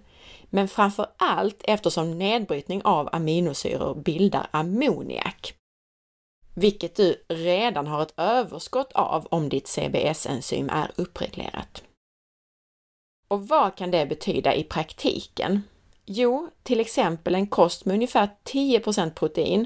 men 0.50 0.68
framför 0.68 1.08
allt 1.18 1.62
eftersom 1.64 2.18
nedbrytning 2.18 2.82
av 2.84 3.10
aminosyror 3.12 3.96
bildar 3.96 4.48
ammoniak. 4.52 5.54
Vilket 6.56 6.96
du 6.96 7.26
redan 7.28 7.88
har 7.88 8.02
ett 8.02 8.14
överskott 8.18 8.92
av 8.94 9.26
om 9.26 9.50
ditt 9.50 9.68
CBS-enzym 9.68 10.70
är 10.70 10.92
uppreglerat. 10.96 11.84
Och 13.28 13.48
vad 13.48 13.76
kan 13.76 13.92
det 13.92 14.06
betyda 14.06 14.56
i 14.56 14.64
praktiken? 14.64 15.62
Jo, 16.06 16.50
till 16.64 16.80
exempel 16.80 17.36
en 17.36 17.48
kost 17.48 17.86
med 17.86 17.94
ungefär 17.94 18.30
10% 18.44 19.14
protein 19.14 19.66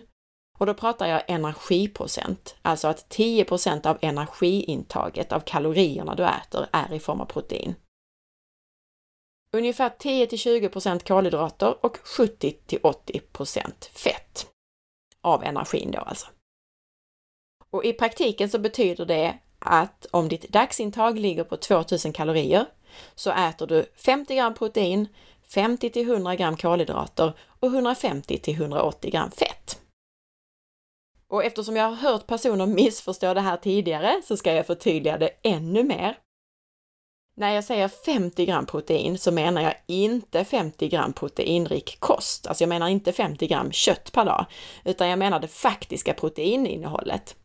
och 0.61 0.67
då 0.67 0.73
pratar 0.73 1.07
jag 1.07 1.23
energiprocent, 1.27 2.55
alltså 2.61 2.87
att 2.87 3.09
10% 3.09 3.87
av 3.87 3.97
energiintaget 4.01 5.31
av 5.31 5.39
kalorierna 5.39 6.15
du 6.15 6.25
äter 6.25 6.67
är 6.71 6.93
i 6.93 6.99
form 6.99 7.21
av 7.21 7.25
protein. 7.25 7.75
Ungefär 9.53 9.89
10 9.89 10.27
till 10.27 10.37
20 10.37 10.99
kolhydrater 10.99 11.85
och 11.85 11.97
70 12.03 12.51
till 12.51 12.79
80% 12.79 13.89
fett 13.91 14.47
av 15.21 15.43
energin 15.43 15.91
då 15.91 15.99
alltså. 15.99 16.27
Och 17.71 17.85
i 17.85 17.93
praktiken 17.93 18.49
så 18.49 18.59
betyder 18.59 19.05
det 19.05 19.39
att 19.59 20.05
om 20.11 20.29
ditt 20.29 20.49
dagsintag 20.49 21.19
ligger 21.19 21.43
på 21.43 21.57
2000 21.57 22.13
kalorier 22.13 22.65
så 23.15 23.31
äter 23.31 23.67
du 23.67 23.85
50 23.95 24.35
gram 24.35 24.53
protein, 24.53 25.07
50 25.53 25.89
till 25.89 26.09
100 26.09 26.35
gram 26.35 26.57
kolhydrater 26.57 27.33
och 27.59 27.67
150 27.67 28.37
till 28.37 28.53
180 28.53 29.11
gram 29.11 29.31
fett. 29.31 29.80
Och 31.31 31.43
eftersom 31.43 31.75
jag 31.75 31.83
har 31.83 31.95
hört 31.95 32.27
personer 32.27 32.65
missförstå 32.81 33.33
det 33.33 33.41
här 33.41 33.57
tidigare 33.57 34.21
så 34.23 34.37
ska 34.37 34.53
jag 34.53 34.67
förtydliga 34.67 35.17
det 35.17 35.29
ännu 35.43 35.83
mer. 35.83 36.17
När 37.35 37.53
jag 37.53 37.63
säger 37.63 37.87
50 37.87 38.45
gram 38.45 38.65
protein 38.65 39.17
så 39.17 39.31
menar 39.31 39.61
jag 39.61 39.73
inte 39.87 40.45
50 40.45 40.87
gram 40.87 41.13
proteinrik 41.13 41.99
kost. 41.99 42.47
Alltså 42.47 42.63
jag 42.63 42.69
menar 42.69 42.87
inte 42.87 43.13
50 43.13 43.47
gram 43.47 43.71
kött 43.71 44.11
per 44.11 44.25
dag, 44.25 44.45
utan 44.85 45.07
jag 45.07 45.19
menar 45.19 45.39
det 45.39 45.47
faktiska 45.47 46.13
proteininnehållet. 46.13 47.35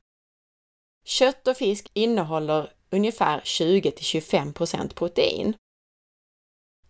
Kött 1.05 1.49
och 1.49 1.57
fisk 1.57 1.91
innehåller 1.93 2.73
ungefär 2.91 3.41
20 3.45 3.91
till 3.91 4.21
25% 4.21 4.95
protein. 4.95 5.55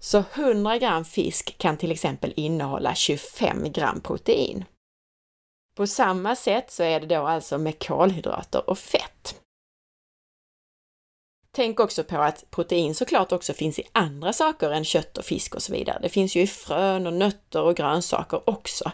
Så 0.01 0.25
100 0.35 0.79
gram 0.79 1.05
fisk 1.05 1.59
kan 1.59 1.77
till 1.77 1.93
exempel 1.93 2.33
innehålla 2.37 2.95
25 2.95 3.73
gram 3.73 4.01
protein. 4.01 4.65
På 5.77 5.87
samma 5.87 6.37
sätt 6.37 6.71
så 6.71 6.83
är 6.83 7.01
det 7.01 7.07
då 7.07 7.27
alltså 7.27 7.59
med 7.59 7.87
kolhydrater 7.87 8.71
och 8.71 8.79
fett. 8.79 9.41
Tänk 11.51 11.81
också 11.81 12.05
på 12.05 12.17
att 12.17 12.51
protein 12.51 12.95
såklart 12.95 13.33
också 13.33 13.53
finns 13.53 13.79
i 13.79 13.83
andra 13.93 14.33
saker 14.33 14.71
än 14.71 14.85
kött 14.85 15.19
och 15.19 15.25
fisk 15.25 15.55
och 15.55 15.63
så 15.63 15.73
vidare. 15.73 15.99
Det 16.03 16.09
finns 16.09 16.37
ju 16.37 16.41
i 16.41 16.47
frön 16.47 17.07
och 17.07 17.13
nötter 17.13 17.63
och 17.63 17.77
grönsaker 17.77 18.51
också. 18.51 18.93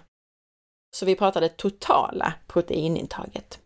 Så 0.95 1.07
vi 1.07 1.17
pratar 1.17 1.41
det 1.41 1.49
totala 1.49 2.35
proteinintaget. 2.47 3.61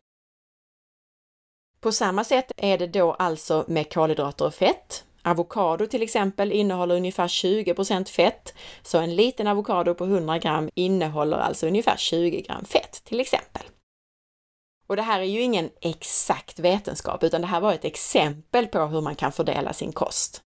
På 1.80 1.92
samma 1.92 2.24
sätt 2.24 2.52
är 2.56 2.78
det 2.78 2.86
då 2.86 3.12
alltså 3.12 3.64
med 3.68 3.92
kolhydrater 3.92 4.44
och 4.44 4.54
fett. 4.54 5.05
Avokado 5.26 5.86
till 5.86 6.02
exempel 6.02 6.52
innehåller 6.52 6.96
ungefär 6.96 7.28
20% 7.28 8.08
fett, 8.08 8.54
så 8.82 8.98
en 8.98 9.16
liten 9.16 9.46
avokado 9.46 9.94
på 9.94 10.04
100 10.04 10.38
gram 10.38 10.70
innehåller 10.74 11.36
alltså 11.36 11.66
ungefär 11.66 11.96
20 11.96 12.40
gram 12.40 12.64
fett 12.64 13.04
till 13.04 13.20
exempel. 13.20 13.62
Och 14.86 14.96
det 14.96 15.02
här 15.02 15.20
är 15.20 15.24
ju 15.24 15.40
ingen 15.40 15.70
exakt 15.80 16.58
vetenskap, 16.58 17.22
utan 17.22 17.40
det 17.40 17.46
här 17.46 17.60
var 17.60 17.72
ett 17.72 17.84
exempel 17.84 18.66
på 18.66 18.86
hur 18.86 19.00
man 19.00 19.16
kan 19.16 19.32
fördela 19.32 19.72
sin 19.72 19.92
kost 19.92 20.42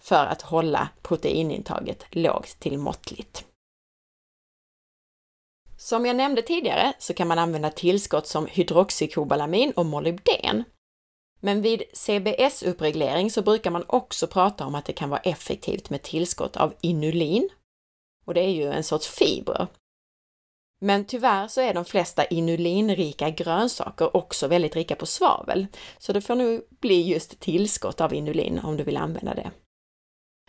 för 0.00 0.26
att 0.26 0.42
hålla 0.42 0.88
proteinintaget 1.02 2.04
lågt 2.10 2.60
till 2.60 2.78
måttligt. 2.78 3.44
Som 5.76 6.06
jag 6.06 6.16
nämnde 6.16 6.42
tidigare 6.42 6.92
så 6.98 7.14
kan 7.14 7.28
man 7.28 7.38
använda 7.38 7.70
tillskott 7.70 8.26
som 8.26 8.46
hydroxykobalamin 8.46 9.72
och 9.76 9.86
molybden 9.86 10.64
men 11.44 11.62
vid 11.62 11.82
CBS-uppreglering 11.92 13.30
så 13.30 13.42
brukar 13.42 13.70
man 13.70 13.84
också 13.86 14.26
prata 14.26 14.66
om 14.66 14.74
att 14.74 14.84
det 14.84 14.92
kan 14.92 15.10
vara 15.10 15.20
effektivt 15.20 15.90
med 15.90 16.02
tillskott 16.02 16.56
av 16.56 16.74
inulin. 16.80 17.48
Och 18.26 18.34
det 18.34 18.40
är 18.40 18.50
ju 18.50 18.72
en 18.72 18.84
sorts 18.84 19.08
fibrer. 19.08 19.66
Men 20.80 21.04
tyvärr 21.04 21.48
så 21.48 21.60
är 21.60 21.74
de 21.74 21.84
flesta 21.84 22.24
inulinrika 22.24 23.30
grönsaker 23.30 24.16
också 24.16 24.48
väldigt 24.48 24.76
rika 24.76 24.96
på 24.96 25.06
svavel, 25.06 25.66
så 25.98 26.12
det 26.12 26.20
får 26.20 26.34
nog 26.34 26.62
bli 26.80 27.02
just 27.02 27.40
tillskott 27.40 28.00
av 28.00 28.14
inulin 28.14 28.58
om 28.58 28.76
du 28.76 28.84
vill 28.84 28.96
använda 28.96 29.34
det. 29.34 29.50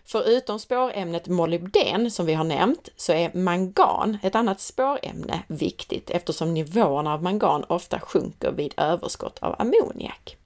Förutom 0.03 0.60
spårämnet 0.60 1.27
molybden 1.27 2.12
som 2.12 2.25
vi 2.25 2.34
har 2.34 2.43
nämnt 2.43 2.89
så 2.95 3.13
är 3.13 3.34
mangan, 3.34 4.17
ett 4.23 4.36
annat 4.36 4.60
spårämne, 4.60 5.43
viktigt 5.47 6.10
eftersom 6.10 6.53
nivåerna 6.53 7.13
av 7.13 7.23
mangan 7.23 7.63
ofta 7.63 7.99
sjunker 7.99 8.51
vid 8.51 8.73
överskott 8.77 9.39
av 9.39 9.55
ammoniak. 9.60 10.38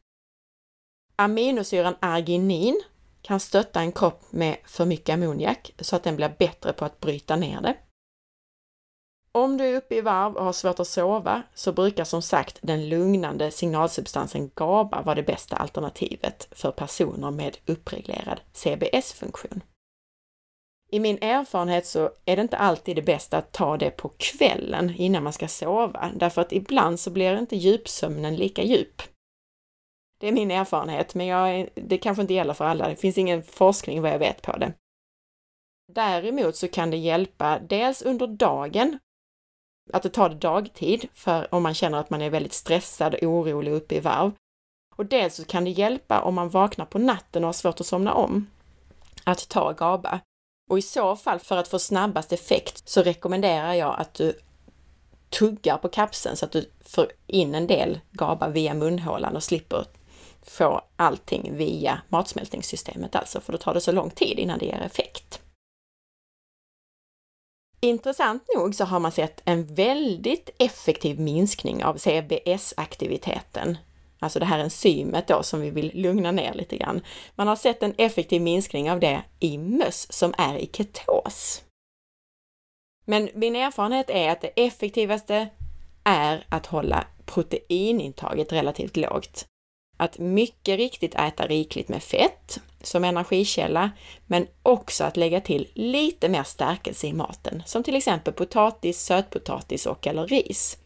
Aminosyran 1.19 1.95
arginin 1.99 2.81
kan 3.21 3.39
stötta 3.39 3.79
en 3.79 3.91
kropp 3.91 4.31
med 4.31 4.57
för 4.65 4.85
mycket 4.85 5.13
ammoniak 5.13 5.73
så 5.79 5.95
att 5.95 6.03
den 6.03 6.15
blir 6.15 6.35
bättre 6.39 6.73
på 6.73 6.85
att 6.85 6.99
bryta 6.99 7.35
ner 7.35 7.61
det. 7.61 7.75
Om 9.31 9.57
du 9.57 9.65
är 9.65 9.77
uppe 9.77 9.95
i 9.95 10.01
varv 10.01 10.35
och 10.35 10.43
har 10.43 10.53
svårt 10.53 10.79
att 10.79 10.87
sova 10.87 11.43
så 11.53 11.71
brukar 11.71 12.03
som 12.03 12.21
sagt 12.21 12.59
den 12.61 12.89
lugnande 12.89 13.51
signalsubstansen 13.51 14.51
GABA 14.55 15.01
vara 15.01 15.15
det 15.15 15.23
bästa 15.23 15.55
alternativet 15.55 16.47
för 16.51 16.71
personer 16.71 17.31
med 17.31 17.57
uppreglerad 17.65 18.41
CBS-funktion. 18.53 19.61
I 20.91 20.99
min 20.99 21.17
erfarenhet 21.21 21.85
så 21.85 22.11
är 22.25 22.35
det 22.35 22.41
inte 22.41 22.57
alltid 22.57 22.95
det 22.95 23.01
bästa 23.01 23.37
att 23.37 23.51
ta 23.51 23.77
det 23.77 23.89
på 23.89 24.11
kvällen 24.17 24.95
innan 24.97 25.23
man 25.23 25.33
ska 25.33 25.47
sova, 25.47 26.11
därför 26.15 26.41
att 26.41 26.53
ibland 26.53 26.99
så 26.99 27.11
blir 27.11 27.37
inte 27.37 27.55
djupsömnen 27.55 28.35
lika 28.35 28.63
djup. 28.63 29.01
Det 30.19 30.27
är 30.27 30.31
min 30.31 30.51
erfarenhet, 30.51 31.15
men 31.15 31.25
jag, 31.27 31.69
det 31.75 31.97
kanske 31.97 32.21
inte 32.21 32.33
gäller 32.33 32.53
för 32.53 32.65
alla. 32.65 32.87
Det 32.87 32.95
finns 32.95 33.17
ingen 33.17 33.43
forskning 33.43 34.01
vad 34.01 34.11
jag 34.11 34.19
vet 34.19 34.41
på 34.41 34.57
det. 34.57 34.73
Däremot 35.91 36.55
så 36.55 36.67
kan 36.67 36.91
det 36.91 36.97
hjälpa 36.97 37.59
dels 37.59 38.01
under 38.01 38.27
dagen, 38.27 38.99
att 39.93 40.03
det 40.03 40.09
tar 40.09 40.29
dagtid 40.29 41.09
för 41.13 41.53
om 41.53 41.63
man 41.63 41.73
känner 41.73 41.97
att 41.97 42.09
man 42.09 42.21
är 42.21 42.29
väldigt 42.29 42.53
stressad, 42.53 43.15
orolig 43.21 43.73
och 43.73 43.77
uppe 43.77 43.95
i 43.95 43.99
varv. 43.99 44.31
Och 44.95 45.05
dels 45.05 45.35
så 45.35 45.45
kan 45.45 45.63
det 45.63 45.69
hjälpa 45.69 46.21
om 46.21 46.35
man 46.35 46.49
vaknar 46.49 46.85
på 46.85 46.99
natten 46.99 47.43
och 47.43 47.47
har 47.47 47.53
svårt 47.53 47.81
att 47.81 47.87
somna 47.87 48.13
om, 48.13 48.47
att 49.23 49.49
ta 49.49 49.71
GABA. 49.71 50.19
Och 50.69 50.77
i 50.77 50.81
så 50.81 51.15
fall, 51.15 51.39
för 51.39 51.57
att 51.57 51.67
få 51.67 51.79
snabbast 51.79 52.33
effekt, 52.33 52.89
så 52.89 53.01
rekommenderar 53.01 53.73
jag 53.73 53.95
att 53.99 54.13
du 54.13 54.33
tuggar 55.29 55.77
på 55.77 55.89
kapseln 55.89 56.37
så 56.37 56.45
att 56.45 56.51
du 56.51 56.71
får 56.85 57.11
in 57.27 57.55
en 57.55 57.67
del 57.67 57.99
GABA 58.11 58.47
via 58.47 58.73
munhålan 58.73 59.35
och 59.35 59.43
slipper 59.43 59.85
få 60.49 60.81
allting 60.95 61.57
via 61.57 62.01
matsmältningssystemet 62.09 63.15
alltså, 63.15 63.41
för 63.41 63.51
då 63.51 63.57
tar 63.57 63.73
det 63.73 63.81
så 63.81 63.91
lång 63.91 64.09
tid 64.09 64.39
innan 64.39 64.59
det 64.59 64.65
ger 64.65 64.81
effekt. 64.81 65.41
Intressant 67.81 68.43
nog 68.55 68.75
så 68.75 68.85
har 68.85 68.99
man 68.99 69.11
sett 69.11 69.41
en 69.45 69.65
väldigt 69.75 70.49
effektiv 70.57 71.19
minskning 71.19 71.83
av 71.83 71.97
CBS-aktiviteten. 71.97 73.77
Alltså 74.19 74.39
det 74.39 74.45
här 74.45 74.59
enzymet 74.59 75.27
då 75.27 75.43
som 75.43 75.61
vi 75.61 75.69
vill 75.69 75.91
lugna 75.93 76.31
ner 76.31 76.53
lite 76.53 76.77
grann. 76.77 77.01
Man 77.35 77.47
har 77.47 77.55
sett 77.55 77.83
en 77.83 77.93
effektiv 77.97 78.41
minskning 78.41 78.91
av 78.91 78.99
det 78.99 79.23
i 79.39 79.57
möss 79.57 80.13
som 80.13 80.33
är 80.37 80.57
i 80.57 80.69
ketos. 80.73 81.63
Men 83.05 83.29
min 83.33 83.55
erfarenhet 83.55 84.09
är 84.09 84.29
att 84.29 84.41
det 84.41 84.51
effektivaste 84.55 85.49
är 86.03 86.45
att 86.49 86.65
hålla 86.65 87.07
proteinintaget 87.25 88.53
relativt 88.53 88.97
lågt. 88.97 89.48
Att 89.99 90.19
mycket 90.19 90.77
riktigt 90.77 91.15
äta 91.15 91.47
rikligt 91.47 91.89
med 91.89 92.03
fett 92.03 92.59
som 92.83 93.03
energikälla, 93.03 93.91
men 94.27 94.47
också 94.63 95.03
att 95.03 95.17
lägga 95.17 95.41
till 95.41 95.67
lite 95.73 96.29
mer 96.29 96.43
stärkelse 96.43 97.07
i 97.07 97.13
maten, 97.13 97.63
som 97.65 97.83
till 97.83 97.95
exempel 97.95 98.33
potatis, 98.33 99.01
sötpotatis 99.01 99.85
och 99.85 100.07
eller 100.07 100.27
ris. 100.27 100.77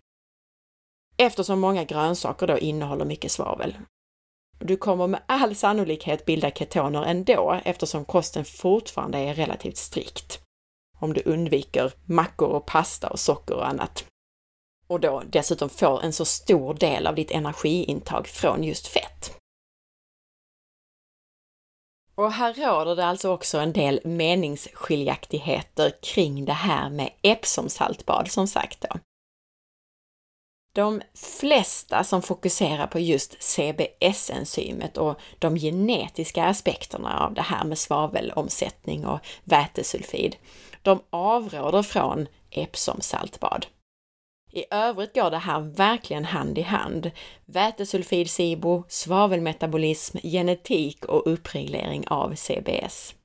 Eftersom 1.17 1.59
många 1.59 1.83
grönsaker 1.83 2.47
då 2.47 2.57
innehåller 2.57 3.05
mycket 3.05 3.31
svavel. 3.31 3.77
Du 4.59 4.77
kommer 4.77 5.07
med 5.07 5.21
all 5.25 5.55
sannolikhet 5.55 6.25
bilda 6.25 6.51
ketoner 6.51 7.03
ändå 7.03 7.61
eftersom 7.65 8.05
kosten 8.05 8.45
fortfarande 8.45 9.17
är 9.17 9.33
relativt 9.33 9.77
strikt. 9.77 10.39
Om 10.99 11.13
du 11.13 11.21
undviker 11.25 11.93
mackor 12.05 12.47
och 12.47 12.65
pasta 12.65 13.09
och 13.09 13.19
socker 13.19 13.55
och 13.55 13.67
annat. 13.67 14.05
Och 14.93 14.99
då 14.99 15.23
dessutom 15.25 15.69
får 15.69 16.03
en 16.03 16.13
så 16.13 16.25
stor 16.25 16.73
del 16.73 17.07
av 17.07 17.15
ditt 17.15 17.31
energiintag 17.31 18.27
från 18.27 18.63
just 18.63 18.87
fett. 18.87 19.37
Och 22.15 22.31
här 22.31 22.53
råder 22.53 22.95
det 22.95 23.05
alltså 23.05 23.29
också 23.29 23.57
en 23.57 23.73
del 23.73 24.01
meningsskiljaktigheter 24.03 25.93
kring 26.01 26.45
det 26.45 26.53
här 26.53 26.89
med 26.89 27.09
Epsomsaltbad 27.21 28.31
som 28.31 28.47
sagt 28.47 28.81
då. 28.81 28.99
De 30.75 31.01
flesta 31.13 32.03
som 32.03 32.21
fokuserar 32.21 32.87
på 32.87 32.99
just 32.99 33.43
CBS-enzymet 33.43 34.97
och 34.97 35.19
de 35.39 35.55
genetiska 35.55 36.45
aspekterna 36.45 37.19
av 37.25 37.33
det 37.33 37.41
här 37.41 37.63
med 37.65 37.77
svavelomsättning 37.77 39.05
och 39.05 39.19
vätesulfid, 39.43 40.35
de 40.81 41.01
avråder 41.09 41.83
från 41.83 42.27
Epsom-saltbad. 42.51 43.65
I 44.55 44.65
övrigt 44.71 45.15
går 45.15 45.31
det 45.31 45.37
här 45.37 45.59
verkligen 45.59 46.25
hand 46.25 46.57
i 46.57 46.61
hand. 46.61 47.11
Vätesulfid 47.45 48.29
SIBO, 48.29 48.83
svavelmetabolism, 48.87 50.17
genetik 50.23 51.05
och 51.05 51.27
uppreglering 51.27 52.07
av 52.07 52.35
CBS. 52.35 53.15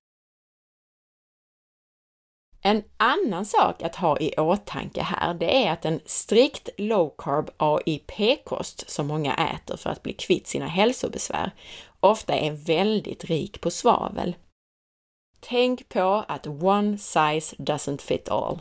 En 2.62 2.84
annan 2.96 3.46
sak 3.46 3.82
att 3.82 3.96
ha 3.96 4.18
i 4.18 4.34
åtanke 4.36 5.02
här, 5.02 5.34
det 5.34 5.66
är 5.66 5.72
att 5.72 5.84
en 5.84 6.00
strikt 6.04 6.68
low 6.78 7.14
carb 7.18 7.50
AIP-kost 7.56 8.90
som 8.90 9.06
många 9.06 9.34
äter 9.34 9.76
för 9.76 9.90
att 9.90 10.02
bli 10.02 10.12
kvitt 10.12 10.46
sina 10.46 10.66
hälsobesvär 10.66 11.50
ofta 12.00 12.34
är 12.34 12.50
väldigt 12.50 13.24
rik 13.24 13.60
på 13.60 13.70
svavel. 13.70 14.36
Tänk 15.40 15.88
på 15.88 16.24
att 16.28 16.46
one 16.46 16.98
size 16.98 17.56
doesn't 17.56 18.00
fit 18.00 18.28
all. 18.28 18.60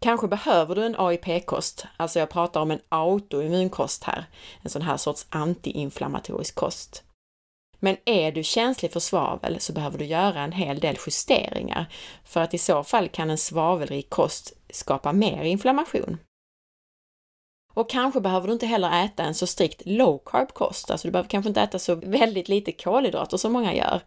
Kanske 0.00 0.28
behöver 0.28 0.74
du 0.74 0.86
en 0.86 0.96
AIP-kost, 0.98 1.86
alltså 1.96 2.18
jag 2.18 2.30
pratar 2.30 2.60
om 2.60 2.70
en 2.70 2.80
autoimmunkost 2.88 4.04
här, 4.04 4.24
en 4.62 4.70
sån 4.70 4.82
här 4.82 4.96
sorts 4.96 5.26
antiinflammatorisk 5.30 6.54
kost. 6.54 7.04
Men 7.80 7.96
är 8.04 8.32
du 8.32 8.42
känslig 8.42 8.92
för 8.92 9.00
svavel 9.00 9.60
så 9.60 9.72
behöver 9.72 9.98
du 9.98 10.04
göra 10.04 10.40
en 10.40 10.52
hel 10.52 10.78
del 10.78 10.96
justeringar, 11.06 11.92
för 12.24 12.40
att 12.40 12.54
i 12.54 12.58
så 12.58 12.84
fall 12.84 13.08
kan 13.08 13.30
en 13.30 13.38
svavelrik 13.38 14.10
kost 14.10 14.52
skapa 14.70 15.12
mer 15.12 15.42
inflammation. 15.42 16.18
Och 17.74 17.90
kanske 17.90 18.20
behöver 18.20 18.46
du 18.46 18.52
inte 18.52 18.66
heller 18.66 19.04
äta 19.04 19.22
en 19.22 19.34
så 19.34 19.46
strikt 19.46 19.82
low 19.84 20.22
carb 20.24 20.54
kost, 20.54 20.90
alltså 20.90 21.08
du 21.08 21.12
behöver 21.12 21.30
kanske 21.30 21.48
inte 21.48 21.62
äta 21.62 21.78
så 21.78 21.94
väldigt 21.94 22.48
lite 22.48 22.72
kolhydrater 22.72 23.36
som 23.36 23.52
många 23.52 23.74
gör, 23.74 24.02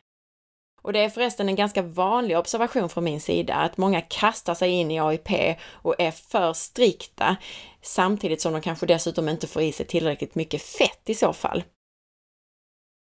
och 0.82 0.94
det 0.94 1.00
är 1.00 1.10
förresten 1.10 1.50
en 1.50 1.56
ganska 1.56 1.82
vanlig 1.82 2.38
observation 2.38 2.90
från 2.90 3.04
min 3.04 3.22
sida 3.22 3.56
att 3.56 3.78
många 3.78 4.02
kastar 4.02 4.54
sig 4.54 4.72
in 4.72 4.92
i 4.92 5.00
AIP 5.00 5.58
och 5.68 5.96
är 6.00 6.12
för 6.12 6.54
strikta 6.54 7.36
samtidigt 7.82 8.42
som 8.42 8.54
de 8.54 8.62
kanske 8.62 8.86
dessutom 8.86 9.30
inte 9.30 9.48
får 9.48 9.62
i 9.62 9.72
sig 9.72 9.86
tillräckligt 9.86 10.36
mycket 10.36 10.62
fett 10.62 11.10
i 11.10 11.16
så 11.16 11.34
fall. 11.34 11.64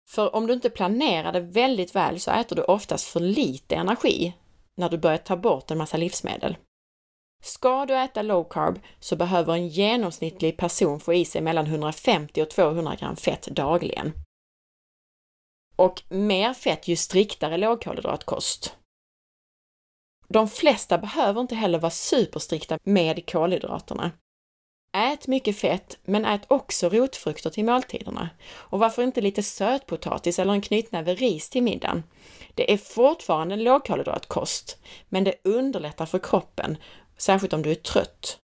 För 0.09 0.35
om 0.35 0.47
du 0.47 0.55
inte 0.55 0.71
planerar 0.71 1.33
det 1.33 1.41
väldigt 1.41 1.97
väl 1.97 2.21
så 2.21 2.31
äter 2.31 2.57
du 2.57 2.63
oftast 2.63 3.07
för 3.07 3.21
lite 3.21 3.75
energi 3.75 4.35
när 4.77 4.89
du 4.89 4.99
börjar 4.99 5.19
ta 5.19 5.37
bort 5.37 5.71
en 5.71 5.79
massa 5.79 5.97
livsmedel. 5.97 6.57
Ska 7.43 7.87
du 7.87 7.97
äta 7.97 8.23
low 8.23 8.45
carb 8.51 8.81
så 9.01 9.17
behöver 9.17 9.53
en 9.53 9.69
genomsnittlig 9.69 10.57
person 10.57 11.01
få 11.01 11.15
i 11.15 11.25
sig 11.25 11.41
mellan 11.41 11.67
150 11.67 12.43
och 12.43 12.51
200 12.51 12.95
gram 12.95 13.17
fett 13.17 13.47
dagligen. 13.47 14.13
Och 15.77 16.03
mer 16.09 16.55
fett 16.55 16.89
ju 16.89 16.97
striktare 16.97 17.57
lågkolhydratkost. 17.57 18.77
De 20.29 20.49
flesta 20.49 20.99
behöver 20.99 21.41
inte 21.41 21.55
heller 21.55 21.79
vara 21.79 21.91
superstrikta 21.91 22.79
med 22.85 23.31
kolhydraterna. 23.31 24.11
Ät 24.97 25.27
mycket 25.27 25.59
fett, 25.59 25.99
men 26.05 26.25
ät 26.25 26.43
också 26.49 26.89
rotfrukter 26.89 27.51
till 27.51 27.65
måltiderna. 27.65 28.31
Och 28.51 28.79
varför 28.79 29.03
inte 29.03 29.21
lite 29.21 29.43
sötpotatis 29.43 30.39
eller 30.39 30.53
en 30.53 30.63
knytnäve 30.63 31.15
ris 31.15 31.51
till 31.51 31.63
middagen? 31.63 32.03
Det 32.55 32.73
är 32.73 32.77
fortfarande 32.77 33.55
en 33.55 33.65
lågkolhydratkost, 33.65 34.79
men 35.09 35.25
det 35.25 35.35
underlättar 35.45 36.07
för 36.07 36.19
kroppen, 36.19 36.77
särskilt 37.17 37.53
om 37.53 37.63
du 37.63 37.71
är 37.71 37.75
trött. 37.75 38.39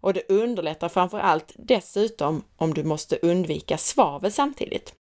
Och 0.00 0.14
det 0.14 0.30
underlättar 0.30 0.88
framför 0.88 1.18
allt 1.18 1.52
dessutom 1.56 2.44
om 2.56 2.74
du 2.74 2.84
måste 2.84 3.18
undvika 3.22 3.78
svavel 3.78 4.32
samtidigt. 4.32 4.94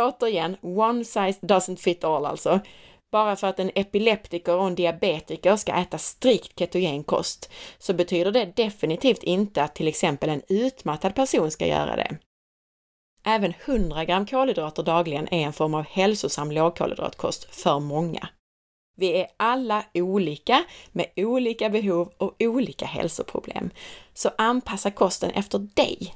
Återigen, 0.00 0.56
one 0.62 1.04
size 1.04 1.40
doesn't 1.40 1.76
fit 1.76 2.04
all 2.04 2.26
alltså. 2.26 2.60
Bara 3.12 3.36
för 3.36 3.46
att 3.46 3.60
en 3.60 3.70
epileptiker 3.74 4.56
och 4.56 4.66
en 4.66 4.74
diabetiker 4.74 5.56
ska 5.56 5.72
äta 5.72 5.98
strikt 5.98 6.58
ketogen 6.58 7.04
kost 7.04 7.50
så 7.78 7.94
betyder 7.94 8.32
det 8.32 8.52
definitivt 8.56 9.22
inte 9.22 9.62
att 9.62 9.74
till 9.74 9.88
exempel 9.88 10.30
en 10.30 10.42
utmattad 10.48 11.14
person 11.14 11.50
ska 11.50 11.66
göra 11.66 11.96
det. 11.96 12.18
Även 13.24 13.54
100 13.64 14.04
gram 14.04 14.26
kolhydrater 14.26 14.82
dagligen 14.82 15.28
är 15.34 15.46
en 15.46 15.52
form 15.52 15.74
av 15.74 15.84
hälsosam 15.84 16.50
lågkolhydratkost 16.50 17.54
för 17.54 17.80
många. 17.80 18.28
Vi 18.96 19.20
är 19.20 19.26
alla 19.36 19.84
olika 19.94 20.64
med 20.92 21.06
olika 21.16 21.70
behov 21.70 22.12
och 22.18 22.34
olika 22.38 22.86
hälsoproblem, 22.86 23.70
så 24.14 24.30
anpassa 24.38 24.90
kosten 24.90 25.30
efter 25.30 25.58
dig. 25.58 26.14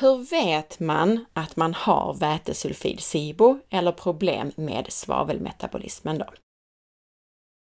Hur 0.00 0.30
vet 0.30 0.80
man 0.80 1.24
att 1.32 1.56
man 1.56 1.74
har 1.74 2.14
vätesulfid-SIBO 2.14 3.60
eller 3.70 3.92
problem 3.92 4.52
med 4.56 4.86
svavelmetabolismen 4.92 6.18
då? 6.18 6.26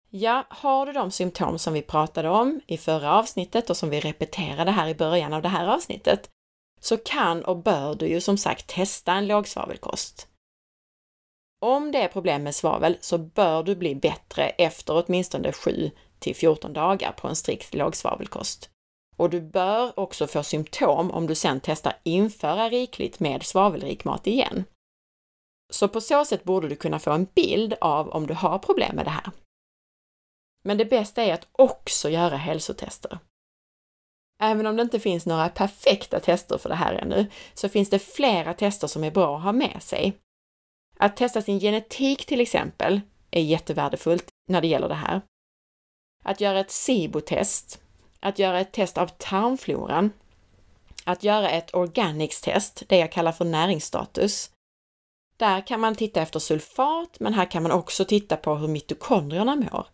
Ja, 0.09 0.45
har 0.49 0.85
du 0.85 0.93
de 0.93 1.11
symptom 1.11 1.59
som 1.59 1.73
vi 1.73 1.81
pratade 1.81 2.29
om 2.29 2.61
i 2.67 2.77
förra 2.77 3.19
avsnittet 3.19 3.69
och 3.69 3.77
som 3.77 3.89
vi 3.89 3.99
repeterade 3.99 4.71
här 4.71 4.87
i 4.87 4.95
början 4.95 5.33
av 5.33 5.41
det 5.41 5.49
här 5.49 5.67
avsnittet, 5.67 6.29
så 6.81 6.97
kan 6.97 7.45
och 7.45 7.57
bör 7.57 7.95
du 7.95 8.07
ju 8.07 8.21
som 8.21 8.37
sagt 8.37 8.67
testa 8.67 9.13
en 9.13 9.27
lågsvavelkost. 9.27 10.27
Om 11.61 11.91
det 11.91 11.99
är 11.99 12.07
problem 12.07 12.43
med 12.43 12.55
svavel 12.55 12.97
så 13.01 13.17
bör 13.17 13.63
du 13.63 13.75
bli 13.75 13.95
bättre 13.95 14.49
efter 14.49 15.03
åtminstone 15.05 15.51
7 15.51 15.91
till 16.19 16.35
14 16.35 16.73
dagar 16.73 17.11
på 17.11 17.27
en 17.27 17.35
strikt 17.35 17.73
lågsvavelkost. 17.73 18.69
Och 19.17 19.29
du 19.29 19.41
bör 19.41 19.99
också 19.99 20.27
få 20.27 20.43
symptom 20.43 21.11
om 21.11 21.27
du 21.27 21.35
sedan 21.35 21.59
testar 21.63 21.93
införa 22.03 22.69
rikligt 22.69 23.19
med 23.19 23.43
svavelrik 23.43 24.05
mat 24.05 24.27
igen. 24.27 24.63
Så 25.71 25.87
på 25.87 26.01
så 26.01 26.25
sätt 26.25 26.43
borde 26.43 26.67
du 26.67 26.75
kunna 26.75 26.99
få 26.99 27.11
en 27.11 27.27
bild 27.35 27.73
av 27.81 28.09
om 28.09 28.27
du 28.27 28.33
har 28.33 28.59
problem 28.59 28.95
med 28.95 29.05
det 29.05 29.11
här. 29.11 29.31
Men 30.63 30.77
det 30.77 30.85
bästa 30.85 31.23
är 31.23 31.33
att 31.33 31.47
också 31.51 32.09
göra 32.09 32.37
hälsotester. 32.37 33.19
Även 34.39 34.65
om 34.65 34.75
det 34.75 34.81
inte 34.81 34.99
finns 34.99 35.25
några 35.25 35.49
perfekta 35.49 36.19
tester 36.19 36.57
för 36.57 36.69
det 36.69 36.75
här 36.75 36.93
ännu, 36.93 37.25
så 37.53 37.69
finns 37.69 37.89
det 37.89 37.99
flera 37.99 38.53
tester 38.53 38.87
som 38.87 39.03
är 39.03 39.11
bra 39.11 39.37
att 39.37 39.43
ha 39.43 39.51
med 39.51 39.83
sig. 39.83 40.17
Att 40.97 41.17
testa 41.17 41.41
sin 41.41 41.59
genetik 41.59 42.25
till 42.25 42.41
exempel 42.41 43.01
är 43.31 43.41
jättevärdefullt 43.41 44.27
när 44.49 44.61
det 44.61 44.67
gäller 44.67 44.89
det 44.89 44.95
här. 44.95 45.21
Att 46.23 46.41
göra 46.41 46.59
ett 46.59 46.71
SIBO-test 46.71 47.81
att 48.25 48.39
göra 48.39 48.59
ett 48.59 48.71
test 48.71 48.97
av 48.97 49.07
tarmfloran, 49.07 50.11
att 51.03 51.23
göra 51.23 51.49
ett 51.49 51.73
organics-test, 51.73 52.83
det 52.87 52.97
jag 52.97 53.11
kallar 53.11 53.31
för 53.31 53.45
näringsstatus. 53.45 54.51
Där 55.37 55.67
kan 55.67 55.79
man 55.79 55.95
titta 55.95 56.21
efter 56.21 56.39
sulfat, 56.39 57.19
men 57.19 57.33
här 57.33 57.51
kan 57.51 57.63
man 57.63 57.71
också 57.71 58.05
titta 58.05 58.37
på 58.37 58.55
hur 58.55 58.67
mitokondrierna 58.67 59.55
mår. 59.55 59.87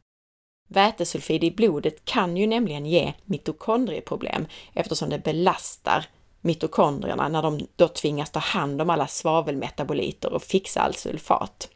Vätesulfid 0.68 1.44
i 1.44 1.52
blodet 1.52 2.06
kan 2.06 2.38
ju 2.38 2.48
nämligen 2.48 2.86
ge 2.86 3.14
mitokondrieproblem 3.26 4.46
eftersom 4.74 5.10
det 5.10 5.20
belastar 5.20 6.06
mitokondrierna 6.42 7.28
när 7.28 7.42
de 7.42 7.68
då 7.76 7.88
tvingas 7.88 8.32
ta 8.32 8.40
hand 8.40 8.82
om 8.82 8.90
alla 8.90 9.08
svavelmetaboliter 9.08 10.34
och 10.34 10.44
fixa 10.44 10.82
all 10.82 10.94
sulfat. 10.94 11.70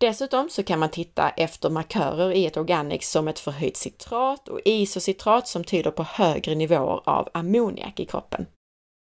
Dessutom 0.00 0.50
så 0.50 0.62
kan 0.62 0.78
man 0.78 0.90
titta 0.90 1.28
efter 1.30 1.70
markörer 1.70 2.32
i 2.32 2.46
ett 2.46 2.56
organics 2.56 3.10
som 3.10 3.28
ett 3.28 3.38
förhöjt 3.38 3.76
citrat 3.76 4.48
och 4.48 4.60
isocitrat 4.64 5.48
som 5.48 5.64
tyder 5.64 5.90
på 5.90 6.02
högre 6.02 6.54
nivåer 6.54 7.00
av 7.04 7.28
ammoniak 7.34 8.00
i 8.00 8.06
kroppen. 8.06 8.46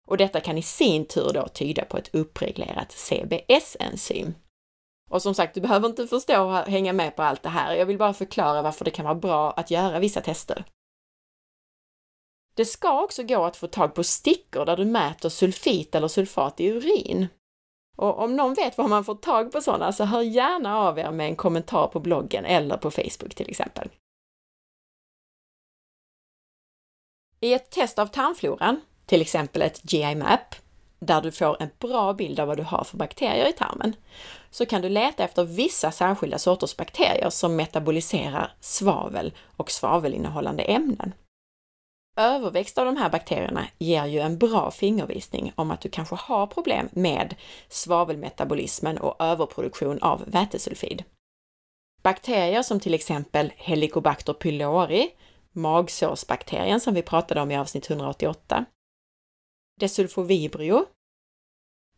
Och 0.07 0.17
detta 0.17 0.41
kan 0.41 0.59
i 0.59 0.63
sin 0.63 1.07
tur 1.07 1.31
då 1.35 1.49
tyda 1.49 1.85
på 1.85 1.97
ett 1.97 2.15
uppreglerat 2.15 2.93
CBS-enzym. 2.93 4.35
Och 5.11 5.23
som 5.23 5.35
sagt, 5.35 5.55
du 5.55 5.61
behöver 5.61 5.89
inte 5.89 6.07
förstå 6.07 6.43
och 6.45 6.57
hänga 6.57 6.93
med 6.93 7.17
på 7.17 7.23
allt 7.23 7.43
det 7.43 7.49
här. 7.49 7.75
Jag 7.75 7.87
vill 7.87 7.99
bara 7.99 8.15
förklara 8.15 8.63
varför 8.63 8.85
det 8.85 8.91
kan 8.91 9.05
vara 9.05 9.15
bra 9.15 9.53
att 9.53 9.71
göra 9.71 9.99
vissa 9.99 10.21
tester. 10.21 10.65
Det 12.55 12.65
ska 12.65 13.03
också 13.03 13.23
gå 13.23 13.45
att 13.45 13.57
få 13.57 13.67
tag 13.67 13.95
på 13.95 14.05
stickor 14.05 14.65
där 14.65 14.77
du 14.77 14.85
mäter 14.85 15.29
sulfit 15.29 15.95
eller 15.95 16.09
sulfat 16.09 16.61
i 16.61 16.67
urin. 16.67 17.29
Och 17.97 18.19
om 18.19 18.37
någon 18.37 18.55
vet 18.55 18.79
var 18.79 18.89
man 18.89 19.05
får 19.05 19.15
tag 19.15 19.53
på 19.53 19.61
sådana 19.61 19.93
så 19.93 20.05
hör 20.05 20.23
gärna 20.23 20.79
av 20.79 20.99
er 20.99 21.11
med 21.11 21.27
en 21.27 21.37
kommentar 21.37 21.87
på 21.87 22.01
bloggen 22.01 22.45
eller 22.45 22.77
på 22.77 22.91
Facebook 22.91 23.35
till 23.35 23.51
exempel. 23.51 23.89
I 27.41 27.53
ett 27.53 27.71
test 27.71 27.99
av 27.99 28.07
tarmfloran, 28.07 28.81
till 29.07 29.21
exempel 29.21 29.63
ett 29.63 29.93
GI-map, 29.93 30.55
där 30.99 31.21
du 31.21 31.33
får 31.33 31.63
en 31.63 31.71
bra 31.79 32.13
bild 32.13 32.41
av 32.41 32.49
vad 32.49 32.57
du 32.57 32.63
har 32.63 32.85
för 32.85 32.97
bakterier 32.97 33.49
i 33.49 33.53
tarmen, 33.53 33.97
så 34.51 34.67
kan 34.67 34.83
du 34.83 34.89
leta 34.89 35.25
efter 35.25 35.45
vissa 35.45 35.91
särskilda 35.91 36.39
sorters 36.39 36.77
bakterier 36.77 37.31
som 37.31 37.57
metaboliserar 37.57 38.53
svavel 38.61 39.35
och 39.57 39.71
svavelinnehållande 39.71 40.63
ämnen. 40.63 41.13
Överväxt 42.17 42.79
av 42.79 42.87
de 42.87 42.97
här 42.97 43.11
bakterierna 43.11 43.67
ger 43.79 44.07
ju 44.07 44.19
en 44.19 44.39
bra 44.39 44.71
fingervisning 44.71 45.53
om 45.55 45.71
att 45.71 45.81
du 45.81 45.89
kanske 45.89 46.15
har 46.15 46.47
problem 46.47 46.89
med 46.93 47.35
svavelmetabolismen 47.69 48.99
och 48.99 49.17
överproduktion 49.19 49.99
av 50.03 50.25
vätesulfid. 50.27 51.05
Bakterier 52.03 52.63
som 52.63 52.81
till 52.81 52.95
exempel 52.95 53.53
Helicobacter 53.57 54.33
pylori, 54.33 55.11
magsårsbakterien 55.53 56.81
som 56.81 56.95
vi 56.95 57.03
pratade 57.03 57.41
om 57.41 57.51
i 57.51 57.57
avsnitt 57.57 57.91
188, 57.91 58.65
Desulfovibrio, 59.81 60.87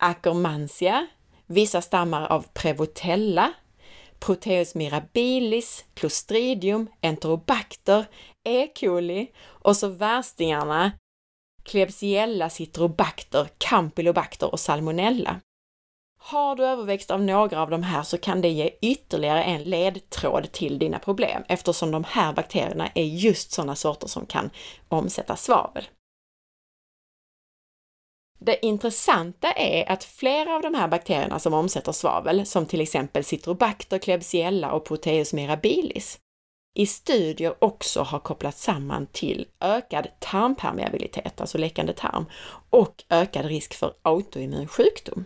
Akkermansia, 0.00 1.06
vissa 1.46 1.82
stammar 1.82 2.26
av 2.26 2.46
Prevotella, 2.52 3.52
Proteus 4.18 4.74
mirabilis, 4.74 5.84
Clostridium, 5.94 6.88
Enterobacter, 7.00 8.06
E. 8.46 8.68
coli 8.80 9.30
och 9.46 9.76
så 9.76 9.88
värstingarna 9.88 10.92
Klebsiella 11.62 12.50
citrobacter, 12.50 13.48
Campylobacter 13.58 14.52
och 14.52 14.60
Salmonella. 14.60 15.40
Har 16.18 16.56
du 16.56 16.64
överväxt 16.64 17.10
av 17.10 17.22
några 17.22 17.60
av 17.60 17.70
de 17.70 17.82
här 17.82 18.02
så 18.02 18.18
kan 18.18 18.40
det 18.40 18.48
ge 18.48 18.70
ytterligare 18.82 19.42
en 19.42 19.62
ledtråd 19.62 20.52
till 20.52 20.78
dina 20.78 20.98
problem 20.98 21.42
eftersom 21.48 21.90
de 21.90 22.04
här 22.04 22.32
bakterierna 22.32 22.88
är 22.94 23.04
just 23.04 23.52
sådana 23.52 23.76
sorter 23.76 24.06
som 24.06 24.26
kan 24.26 24.50
omsätta 24.88 25.36
svavel. 25.36 25.84
Det 28.38 28.66
intressanta 28.66 29.52
är 29.52 29.92
att 29.92 30.04
flera 30.04 30.54
av 30.54 30.62
de 30.62 30.74
här 30.74 30.88
bakterierna 30.88 31.38
som 31.38 31.54
omsätter 31.54 31.92
svavel, 31.92 32.46
som 32.46 32.66
till 32.66 32.80
exempel 32.80 33.24
Citrobacter, 33.24 33.98
Klebsiella 33.98 34.72
och 34.72 34.84
Proteus 34.84 35.32
mirabilis, 35.32 36.18
i 36.76 36.86
studier 36.86 37.64
också 37.64 38.02
har 38.02 38.18
kopplats 38.18 38.62
samman 38.62 39.06
till 39.06 39.48
ökad 39.60 40.08
tarmpermeabilitet, 40.18 41.40
alltså 41.40 41.58
läckande 41.58 41.92
tarm, 41.92 42.26
och 42.70 43.04
ökad 43.10 43.46
risk 43.46 43.74
för 43.74 43.94
autoimmun 44.02 44.68
sjukdom, 44.68 45.24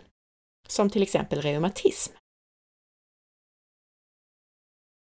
som 0.67 0.89
till 0.89 1.03
exempel 1.03 1.41
reumatism. 1.41 2.13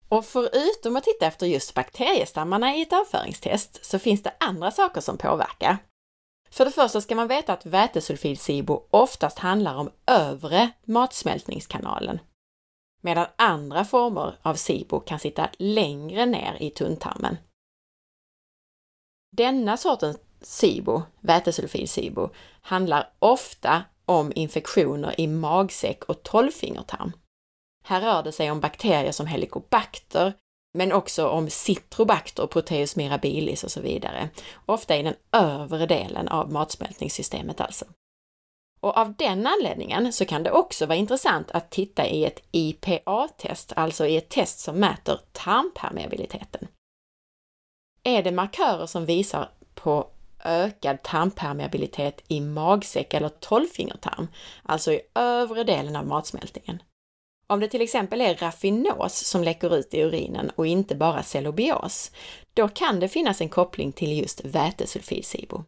Och 0.10 0.26
förutom 0.26 0.96
att 0.96 1.04
titta 1.04 1.26
efter 1.26 1.46
just 1.46 1.74
bakteriestammarna 1.74 2.76
i 2.76 2.82
ett 2.82 2.94
avföringstest 2.94 3.86
så 3.86 4.00
finns 4.00 4.24
det 4.24 4.34
andra 4.40 4.72
saker 4.72 5.02
som 5.02 5.18
påverkar. 5.18 5.78
För 6.50 6.66
det 6.66 6.72
första 6.72 7.02
ska 7.02 7.16
man 7.16 7.28
veta 7.28 7.54
att 7.54 7.66
vätesulfid-SIBO 7.66 8.88
oftast 8.90 9.40
handlar 9.40 9.76
om 9.76 9.92
övre 10.06 10.70
matsmältningskanalen, 10.86 12.20
medan 13.02 13.28
andra 13.36 13.86
former 13.86 14.40
av 14.42 14.56
SIBO 14.56 15.00
kan 15.00 15.20
sitta 15.20 15.50
längre 15.60 16.26
ner 16.26 16.58
i 16.60 16.70
tunntarmen. 16.70 17.38
Denna 19.32 19.78
sortens 19.78 20.18
SIBO, 20.42 21.02
vätesulfid-SIBO, 21.22 22.30
handlar 22.62 23.10
ofta 23.20 23.84
om 24.06 24.32
infektioner 24.36 25.20
i 25.20 25.28
magsäck 25.28 26.04
och 26.04 26.24
tolvfingertarm. 26.24 27.12
Här 27.84 28.02
rör 28.02 28.24
det 28.24 28.32
sig 28.32 28.52
om 28.52 28.60
bakterier 28.60 29.12
som 29.12 29.28
helicobacter, 29.28 30.34
men 30.74 30.92
också 30.92 31.28
om 31.28 31.50
citrobacter, 31.50 32.48
proteus 32.48 32.96
mirabilis 32.96 33.64
och 33.64 33.72
så 33.72 33.82
vidare. 33.82 34.30
Ofta 34.66 34.98
i 34.98 35.04
den 35.04 35.16
övre 35.32 35.86
delen 35.86 36.28
av 36.28 36.52
matsmältningssystemet 36.52 37.62
alltså. 37.62 37.86
Och 38.80 38.98
av 38.98 39.14
den 39.14 39.48
anledningen 39.48 40.14
så 40.14 40.26
kan 40.26 40.44
det 40.44 40.52
också 40.52 40.86
vara 40.86 40.98
intressant 40.98 41.52
att 41.52 41.72
titta 41.72 42.08
i 42.08 42.26
ett 42.26 42.44
IPA-test, 42.52 43.74
alltså 43.76 44.08
i 44.08 44.18
ett 44.18 44.30
test 44.30 44.60
som 44.60 44.80
mäter 44.80 45.20
tarmpermeabiliteten. 45.32 46.68
Är 48.04 48.24
det 48.24 48.32
markörer 48.32 48.86
som 48.86 49.06
visar 49.06 49.50
på 49.76 50.08
ökad 50.44 51.04
tarmpermeabilitet 51.04 52.24
i 52.28 52.42
magsäck 52.42 53.14
eller 53.14 53.30
tolvfingertarm, 53.30 54.28
alltså 54.64 54.92
i 54.92 55.02
övre 55.16 55.64
delen 55.64 55.96
av 55.96 56.08
matsmältningen, 56.08 56.82
om 57.50 57.60
det 57.60 57.68
till 57.68 57.82
exempel 57.82 58.22
är 58.22 58.36
raffinos 58.36 59.26
som 59.26 59.44
läcker 59.44 59.76
ut 59.76 59.94
i 59.94 60.02
urinen 60.02 60.52
och 60.56 60.68
inte 60.68 60.96
bara 60.96 61.24
cellobios, 61.24 62.12
då 62.54 62.68
kan 62.68 63.00
det 63.00 63.08
finnas 63.08 63.42
en 63.42 63.50
koppling 63.50 63.92
till 63.92 64.20
just 64.20 64.46
vätesulfidsibo. 64.46 65.64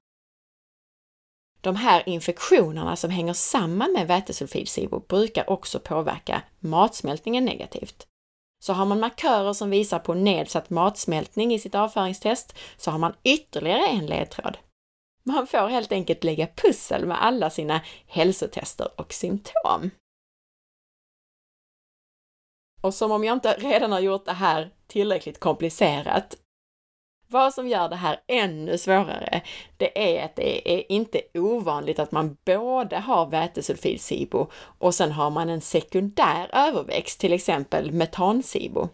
De 1.61 1.75
här 1.75 2.09
infektionerna 2.09 2.95
som 2.95 3.09
hänger 3.09 3.33
samman 3.33 3.93
med 3.93 4.07
vätesulfidsibo 4.07 4.99
brukar 4.99 5.49
också 5.49 5.79
påverka 5.79 6.41
matsmältningen 6.59 7.45
negativt. 7.45 8.07
Så 8.63 8.73
har 8.73 8.85
man 8.85 8.99
markörer 8.99 9.53
som 9.53 9.69
visar 9.69 9.99
på 9.99 10.13
nedsatt 10.13 10.69
matsmältning 10.69 11.53
i 11.53 11.59
sitt 11.59 11.75
avföringstest 11.75 12.57
så 12.77 12.91
har 12.91 12.97
man 12.97 13.15
ytterligare 13.23 13.87
en 13.87 14.05
ledtråd. 14.05 14.57
Man 15.23 15.47
får 15.47 15.67
helt 15.67 15.91
enkelt 15.91 16.23
lägga 16.23 16.47
pussel 16.47 17.05
med 17.05 17.23
alla 17.23 17.49
sina 17.49 17.81
hälsotester 18.07 18.87
och 18.97 19.13
symptom. 19.13 19.91
Och 22.81 22.93
som 22.93 23.11
om 23.11 23.23
jag 23.23 23.33
inte 23.33 23.53
redan 23.53 23.91
har 23.91 23.99
gjort 23.99 24.25
det 24.25 24.33
här 24.33 24.73
tillräckligt 24.87 25.39
komplicerat. 25.39 26.37
Vad 27.31 27.53
som 27.53 27.67
gör 27.67 27.89
det 27.89 27.95
här 27.95 28.19
ännu 28.27 28.77
svårare, 28.77 29.41
det 29.77 30.17
är 30.17 30.25
att 30.25 30.35
det 30.35 30.77
är 30.77 30.91
inte 30.91 31.21
ovanligt 31.33 31.99
att 31.99 32.11
man 32.11 32.37
både 32.45 32.97
har 32.97 33.25
vätesulfid-SIBO 33.25 34.47
och 34.79 34.95
sen 34.95 35.11
har 35.11 35.29
man 35.29 35.49
en 35.49 35.61
sekundär 35.61 36.49
överväxt, 36.53 37.19
till 37.19 37.33
exempel 37.33 37.91
metan-SIBO. 37.91 38.89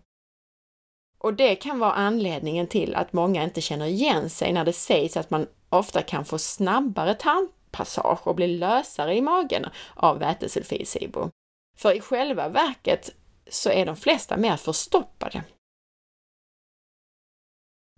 Och 1.17 1.33
det 1.33 1.55
kan 1.55 1.79
vara 1.79 1.91
anledningen 1.91 2.67
till 2.67 2.95
att 2.95 3.13
många 3.13 3.43
inte 3.43 3.61
känner 3.61 3.85
igen 3.85 4.29
sig 4.29 4.53
när 4.53 4.65
det 4.65 4.73
sägs 4.73 5.17
att 5.17 5.29
man 5.29 5.47
ofta 5.69 6.01
kan 6.01 6.25
få 6.25 6.37
snabbare 6.37 7.13
tarmpassage 7.13 8.27
och 8.27 8.35
bli 8.35 8.47
lösare 8.47 9.15
i 9.15 9.21
magen 9.21 9.65
av 9.95 10.19
vätesulfid-SIBO. 10.19 11.29
För 11.77 11.97
i 11.97 12.01
själva 12.01 12.49
verket 12.49 13.09
så 13.49 13.69
är 13.69 13.85
de 13.85 13.95
flesta 13.95 14.37
mer 14.37 14.57
förstoppade. 14.57 15.43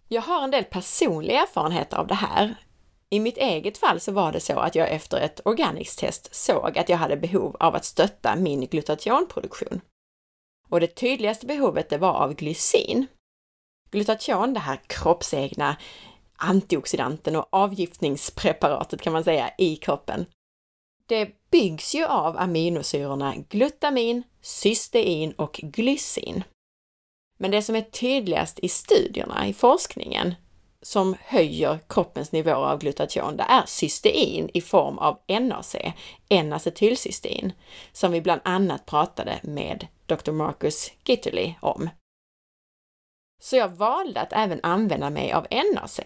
Jag 0.07 0.21
har 0.21 0.43
en 0.43 0.51
del 0.51 0.63
personlig 0.63 1.35
erfarenhet 1.35 1.93
av 1.93 2.07
det 2.07 2.15
här. 2.15 2.55
I 3.09 3.19
mitt 3.19 3.37
eget 3.37 3.77
fall 3.77 3.99
så 3.99 4.11
var 4.11 4.31
det 4.31 4.39
så 4.39 4.59
att 4.59 4.75
jag 4.75 4.91
efter 4.91 5.17
ett 5.17 5.41
organics-test 5.45 6.35
såg 6.35 6.77
att 6.77 6.89
jag 6.89 6.97
hade 6.97 7.17
behov 7.17 7.55
av 7.59 7.75
att 7.75 7.85
stötta 7.85 8.35
min 8.35 8.65
glutationproduktion. 8.65 9.81
Och 10.69 10.79
det 10.79 10.87
tydligaste 10.87 11.45
behovet 11.45 11.89
det 11.89 11.97
var 11.97 12.13
av 12.13 12.33
glycin. 12.33 13.07
Glutation, 13.91 14.53
det 14.53 14.59
här 14.59 14.79
kroppsegna 14.87 15.77
antioxidanten 16.37 17.35
och 17.35 17.47
avgiftningspreparatet 17.49 19.01
kan 19.01 19.13
man 19.13 19.23
säga 19.23 19.51
i 19.57 19.75
kroppen, 19.75 20.25
det 21.05 21.29
byggs 21.51 21.95
ju 21.95 22.05
av 22.05 22.37
aminosyrorna 22.37 23.35
glutamin, 23.49 24.23
cystein 24.41 25.31
och 25.31 25.53
glycin. 25.63 26.43
Men 27.37 27.51
det 27.51 27.61
som 27.61 27.75
är 27.75 27.81
tydligast 27.81 28.59
i 28.59 28.69
studierna, 28.69 29.47
i 29.47 29.53
forskningen, 29.53 30.35
som 30.81 31.15
höjer 31.21 31.79
kroppens 31.89 32.31
nivåer 32.31 32.71
av 32.71 32.79
glutation, 32.79 33.37
det 33.37 33.43
är 33.43 33.63
cystein 33.65 34.49
i 34.53 34.61
form 34.61 34.97
av 34.97 35.19
NAC, 35.27 35.75
N-acetylcystein, 36.29 37.51
som 37.91 38.11
vi 38.11 38.21
bland 38.21 38.41
annat 38.43 38.85
pratade 38.85 39.39
med 39.43 39.87
Dr. 40.05 40.31
Marcus 40.31 40.91
Gitterly 41.05 41.53
om. 41.61 41.89
Så 43.41 43.55
jag 43.55 43.69
valde 43.69 44.21
att 44.21 44.33
även 44.33 44.59
använda 44.63 45.09
mig 45.09 45.33
av 45.33 45.47
NAC. 45.73 45.99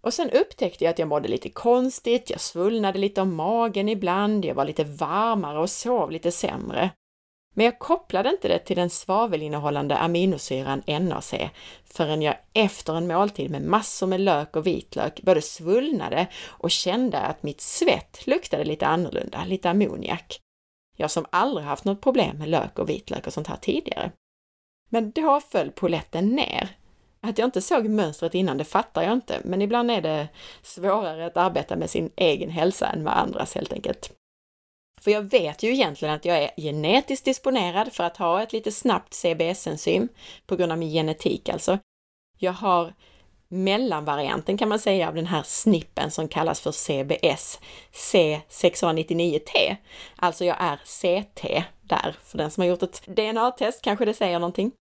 Och 0.00 0.14
sen 0.14 0.30
upptäckte 0.30 0.84
jag 0.84 0.90
att 0.90 0.98
jag 0.98 1.08
mådde 1.08 1.28
lite 1.28 1.50
konstigt, 1.50 2.30
jag 2.30 2.40
svullnade 2.40 2.98
lite 2.98 3.20
om 3.20 3.34
magen 3.34 3.88
ibland, 3.88 4.44
jag 4.44 4.54
var 4.54 4.64
lite 4.64 4.84
varmare 4.84 5.58
och 5.58 5.70
sov 5.70 6.10
lite 6.10 6.32
sämre. 6.32 6.90
Men 7.56 7.64
jag 7.66 7.78
kopplade 7.78 8.30
inte 8.30 8.48
det 8.48 8.58
till 8.58 8.76
den 8.76 8.90
svavelinnehållande 8.90 9.96
aminosyran 9.96 10.82
NAC 10.86 11.34
förrän 11.84 12.22
jag 12.22 12.36
efter 12.52 12.94
en 12.94 13.06
måltid 13.06 13.50
med 13.50 13.62
massor 13.62 14.06
med 14.06 14.20
lök 14.20 14.56
och 14.56 14.66
vitlök 14.66 15.22
både 15.22 15.42
svullnade 15.42 16.26
och 16.46 16.70
kände 16.70 17.18
att 17.18 17.42
mitt 17.42 17.60
svett 17.60 18.26
luktade 18.26 18.64
lite 18.64 18.86
annorlunda, 18.86 19.44
lite 19.44 19.70
ammoniak. 19.70 20.40
Jag 20.96 21.10
som 21.10 21.26
aldrig 21.30 21.66
haft 21.66 21.84
något 21.84 22.00
problem 22.00 22.38
med 22.38 22.48
lök 22.48 22.78
och 22.78 22.88
vitlök 22.88 23.26
och 23.26 23.32
sånt 23.32 23.46
här 23.48 23.56
tidigare. 23.56 24.10
Men 24.88 25.10
då 25.10 25.40
föll 25.40 25.70
poletten 25.70 26.28
ner. 26.28 26.76
Att 27.20 27.38
jag 27.38 27.46
inte 27.46 27.62
såg 27.62 27.88
mönstret 27.88 28.34
innan, 28.34 28.58
det 28.58 28.64
fattar 28.64 29.02
jag 29.02 29.12
inte, 29.12 29.40
men 29.44 29.62
ibland 29.62 29.90
är 29.90 30.00
det 30.00 30.28
svårare 30.62 31.26
att 31.26 31.36
arbeta 31.36 31.76
med 31.76 31.90
sin 31.90 32.10
egen 32.16 32.50
hälsa 32.50 32.86
än 32.86 33.02
med 33.02 33.18
andras 33.18 33.54
helt 33.54 33.72
enkelt. 33.72 34.12
För 35.06 35.10
jag 35.10 35.22
vet 35.22 35.62
ju 35.62 35.72
egentligen 35.72 36.14
att 36.14 36.24
jag 36.24 36.42
är 36.42 36.50
genetiskt 36.56 37.24
disponerad 37.24 37.92
för 37.92 38.04
att 38.04 38.16
ha 38.16 38.42
ett 38.42 38.52
lite 38.52 38.72
snabbt 38.72 39.14
CBS-enzym, 39.14 40.08
på 40.46 40.56
grund 40.56 40.72
av 40.72 40.78
min 40.78 40.90
genetik 40.90 41.48
alltså. 41.48 41.78
Jag 42.38 42.52
har 42.52 42.94
mellanvarianten 43.48 44.58
kan 44.58 44.68
man 44.68 44.78
säga 44.78 45.08
av 45.08 45.14
den 45.14 45.26
här 45.26 45.42
snippen 45.42 46.10
som 46.10 46.28
kallas 46.28 46.60
för 46.60 46.72
CBS, 46.72 47.60
C699T. 47.92 49.76
Alltså 50.16 50.44
jag 50.44 50.56
är 50.60 50.76
CT 50.76 51.64
där, 51.82 52.16
för 52.24 52.38
den 52.38 52.50
som 52.50 52.60
har 52.60 52.68
gjort 52.68 52.82
ett 52.82 53.02
DNA-test 53.06 53.82
kanske 53.82 54.04
det 54.04 54.14
säger 54.14 54.38
någonting. 54.38 54.72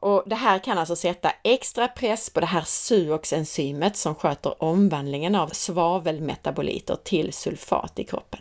Och 0.00 0.22
det 0.26 0.36
här 0.36 0.58
kan 0.58 0.78
alltså 0.78 0.96
sätta 0.96 1.32
extra 1.44 1.88
press 1.88 2.30
på 2.30 2.40
det 2.40 2.46
här 2.46 2.64
suoxenzymet 2.66 3.96
som 3.96 4.14
sköter 4.14 4.62
omvandlingen 4.62 5.34
av 5.34 5.48
svavelmetaboliter 5.48 6.96
till 7.04 7.32
sulfat 7.32 7.98
i 7.98 8.04
kroppen. 8.04 8.40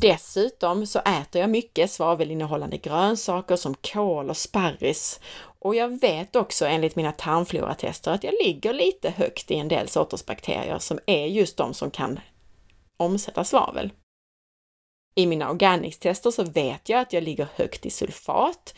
Dessutom 0.00 0.86
så 0.86 0.98
äter 0.98 1.40
jag 1.40 1.50
mycket 1.50 1.90
svavelinnehållande 1.90 2.76
grönsaker 2.76 3.56
som 3.56 3.74
kål 3.74 4.30
och 4.30 4.36
sparris. 4.36 5.20
Och 5.58 5.74
jag 5.74 6.00
vet 6.00 6.36
också 6.36 6.66
enligt 6.66 6.96
mina 6.96 7.12
tarmfloratester 7.12 8.10
att 8.10 8.24
jag 8.24 8.34
ligger 8.44 8.72
lite 8.72 9.10
högt 9.10 9.50
i 9.50 9.54
en 9.54 9.68
del 9.68 9.88
sorters 9.88 10.26
bakterier 10.26 10.78
som 10.78 10.98
är 11.06 11.26
just 11.26 11.56
de 11.56 11.74
som 11.74 11.90
kan 11.90 12.20
omsätta 12.96 13.44
svavel. 13.44 13.92
I 15.14 15.26
mina 15.26 15.50
organics-tester 15.50 16.30
så 16.30 16.44
vet 16.44 16.88
jag 16.88 17.00
att 17.00 17.12
jag 17.12 17.22
ligger 17.22 17.48
högt 17.54 17.86
i 17.86 17.90
sulfat 17.90 18.74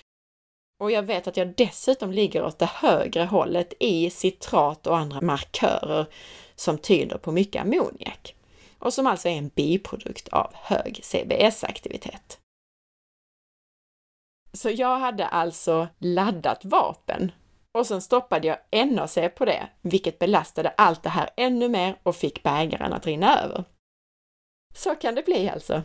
och 0.81 0.91
jag 0.91 1.03
vet 1.03 1.27
att 1.27 1.37
jag 1.37 1.55
dessutom 1.57 2.13
ligger 2.13 2.45
åt 2.45 2.59
det 2.59 2.71
högre 2.75 3.25
hållet 3.25 3.73
i 3.81 4.11
citrat 4.11 4.87
och 4.87 4.99
andra 4.99 5.21
markörer 5.21 6.07
som 6.57 6.79
tyder 6.79 7.19
på 7.19 7.33
mycket 7.33 7.63
ammoniak 7.63 8.35
och 8.79 8.95
som 8.95 9.07
alltså 9.07 9.29
är 9.29 9.39
en 9.39 9.49
biprodukt 9.49 10.29
av 10.29 10.55
hög 10.55 11.01
CBS-aktivitet. 11.05 12.41
Så 14.53 14.71
jag 14.71 14.99
hade 14.99 15.27
alltså 15.27 15.89
laddat 15.99 16.65
vapen 16.65 17.33
och 17.73 17.87
sen 17.87 18.03
stoppade 18.03 18.49
jag 18.49 18.89
NAC 18.93 19.19
på 19.37 19.45
det, 19.45 19.69
vilket 19.83 20.19
belastade 20.19 20.69
allt 20.69 21.03
det 21.03 21.09
här 21.09 21.31
ännu 21.37 21.69
mer 21.69 21.99
och 22.03 22.17
fick 22.17 22.43
bägaren 22.43 22.93
att 22.93 23.07
rinna 23.07 23.43
över. 23.43 23.65
Så 24.75 24.95
kan 24.95 25.15
det 25.15 25.23
bli 25.23 25.49
alltså. 25.49 25.83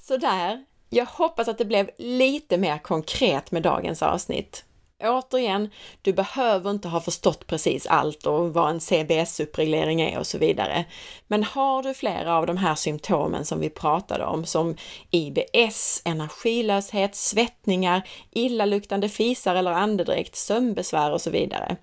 Sådär! 0.00 0.64
jag 0.92 1.06
hoppas 1.06 1.48
att 1.48 1.58
det 1.58 1.64
blev 1.64 1.90
lite 1.98 2.58
mer 2.58 2.78
konkret 2.78 3.50
med 3.50 3.62
dagens 3.62 4.02
avsnitt. 4.02 4.64
Återigen, 5.04 5.70
du 6.02 6.12
behöver 6.12 6.70
inte 6.70 6.88
ha 6.88 7.00
förstått 7.00 7.46
precis 7.46 7.86
allt 7.86 8.26
och 8.26 8.54
vad 8.54 8.70
en 8.70 8.80
CBS-uppreglering 8.80 10.00
är 10.00 10.18
och 10.18 10.26
så 10.26 10.38
vidare. 10.38 10.84
Men 11.26 11.44
har 11.44 11.82
du 11.82 11.94
flera 11.94 12.36
av 12.36 12.46
de 12.46 12.56
här 12.56 12.74
symptomen 12.74 13.44
som 13.44 13.60
vi 13.60 13.70
pratade 13.70 14.24
om, 14.24 14.44
som 14.44 14.76
IBS, 15.10 16.02
energilöshet, 16.04 17.14
svettningar, 17.14 18.08
illaluktande 18.30 19.08
fisar 19.08 19.54
eller 19.54 19.72
andedräkt, 19.72 20.36
sömnbesvär 20.36 21.12
och 21.12 21.20
så 21.20 21.30
vidare. 21.30 21.76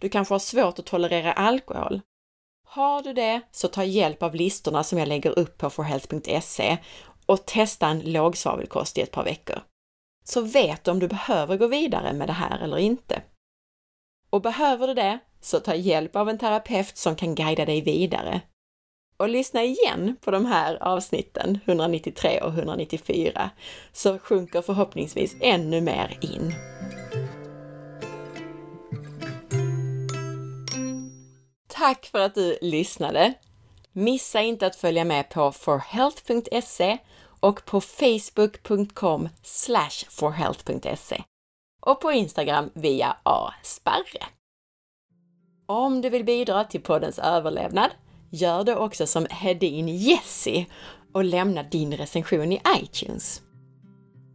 Du 0.00 0.08
kanske 0.08 0.34
har 0.34 0.38
svårt 0.38 0.78
att 0.78 0.86
tolerera 0.86 1.32
alkohol. 1.32 2.00
Har 2.68 3.02
du 3.02 3.12
det, 3.12 3.40
så 3.52 3.68
ta 3.68 3.84
hjälp 3.84 4.22
av 4.22 4.34
listorna 4.34 4.84
som 4.84 4.98
jag 4.98 5.08
lägger 5.08 5.38
upp 5.38 5.58
på 5.58 5.70
forhealth.se 5.70 6.78
och 7.26 7.46
testa 7.46 7.86
en 7.86 8.00
lågsvavelkost 8.00 8.98
i 8.98 9.00
ett 9.00 9.10
par 9.10 9.24
veckor 9.24 9.62
så 10.24 10.40
vet 10.40 10.84
du 10.84 10.90
om 10.90 10.98
du 10.98 11.08
behöver 11.08 11.56
gå 11.56 11.66
vidare 11.66 12.12
med 12.12 12.28
det 12.28 12.32
här 12.32 12.58
eller 12.58 12.78
inte. 12.78 13.22
Och 14.30 14.42
behöver 14.42 14.86
du 14.86 14.94
det, 14.94 15.18
så 15.40 15.60
ta 15.60 15.74
hjälp 15.74 16.16
av 16.16 16.28
en 16.28 16.38
terapeut 16.38 16.96
som 16.96 17.16
kan 17.16 17.34
guida 17.34 17.64
dig 17.64 17.80
vidare. 17.80 18.40
Och 19.16 19.28
lyssna 19.28 19.62
igen 19.62 20.16
på 20.20 20.30
de 20.30 20.46
här 20.46 20.82
avsnitten, 20.82 21.58
193 21.64 22.40
och 22.40 22.52
194, 22.52 23.50
så 23.92 24.18
sjunker 24.18 24.62
förhoppningsvis 24.62 25.36
ännu 25.40 25.80
mer 25.80 26.18
in. 26.20 26.54
Tack 31.68 32.06
för 32.06 32.18
att 32.18 32.34
du 32.34 32.58
lyssnade! 32.60 33.34
Missa 33.92 34.40
inte 34.40 34.66
att 34.66 34.76
följa 34.76 35.04
med 35.04 35.28
på 35.30 35.52
forhealth.se 35.52 36.98
och 37.42 37.64
på 37.64 37.80
facebook.com 37.80 39.28
forhealth.se 40.08 41.22
och 41.86 42.00
på 42.00 42.12
Instagram 42.12 42.70
via 42.74 43.16
asparre. 43.22 44.24
Om 45.66 46.00
du 46.00 46.10
vill 46.10 46.24
bidra 46.24 46.64
till 46.64 46.80
poddens 46.80 47.18
överlevnad, 47.18 47.90
gör 48.30 48.64
det 48.64 48.76
också 48.76 49.06
som 49.06 49.26
Hedin 49.30 49.88
Jessie 49.88 50.66
och 51.12 51.24
lämna 51.24 51.62
din 51.62 51.96
recension 51.96 52.52
i 52.52 52.60
iTunes. 52.82 53.42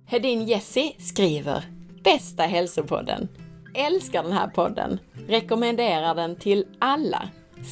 Hedin 0.06 0.46
Jessie 0.46 0.96
skriver 1.00 1.64
Bästa 2.04 2.44
hälsopodden! 2.44 3.28
Älskar 3.76 4.24
den 4.24 4.32
här 4.32 4.48
podden! 4.48 5.00
Rekommenderar 5.28 6.16
den 6.16 6.36
till 6.36 6.66
alla! 6.80 7.30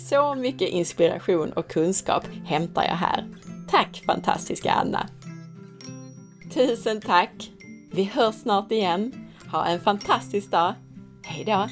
Så 0.10 0.36
mycket 0.36 0.70
inspiration 0.70 1.52
och 1.52 1.68
kunskap 1.68 2.24
hämtar 2.46 2.84
jag 2.84 2.96
här. 2.96 3.28
Tack 3.70 4.04
fantastiska 4.06 4.72
Anna! 4.72 5.10
Tusen 6.56 7.01
tack! 7.01 7.51
Vi 7.91 8.03
hörs 8.03 8.36
snart 8.36 8.72
igen. 8.72 9.14
Ha 9.51 9.66
en 9.66 9.80
fantastisk 9.80 10.51
dag. 10.51 10.74
Hej 11.24 11.45
då! 11.45 11.68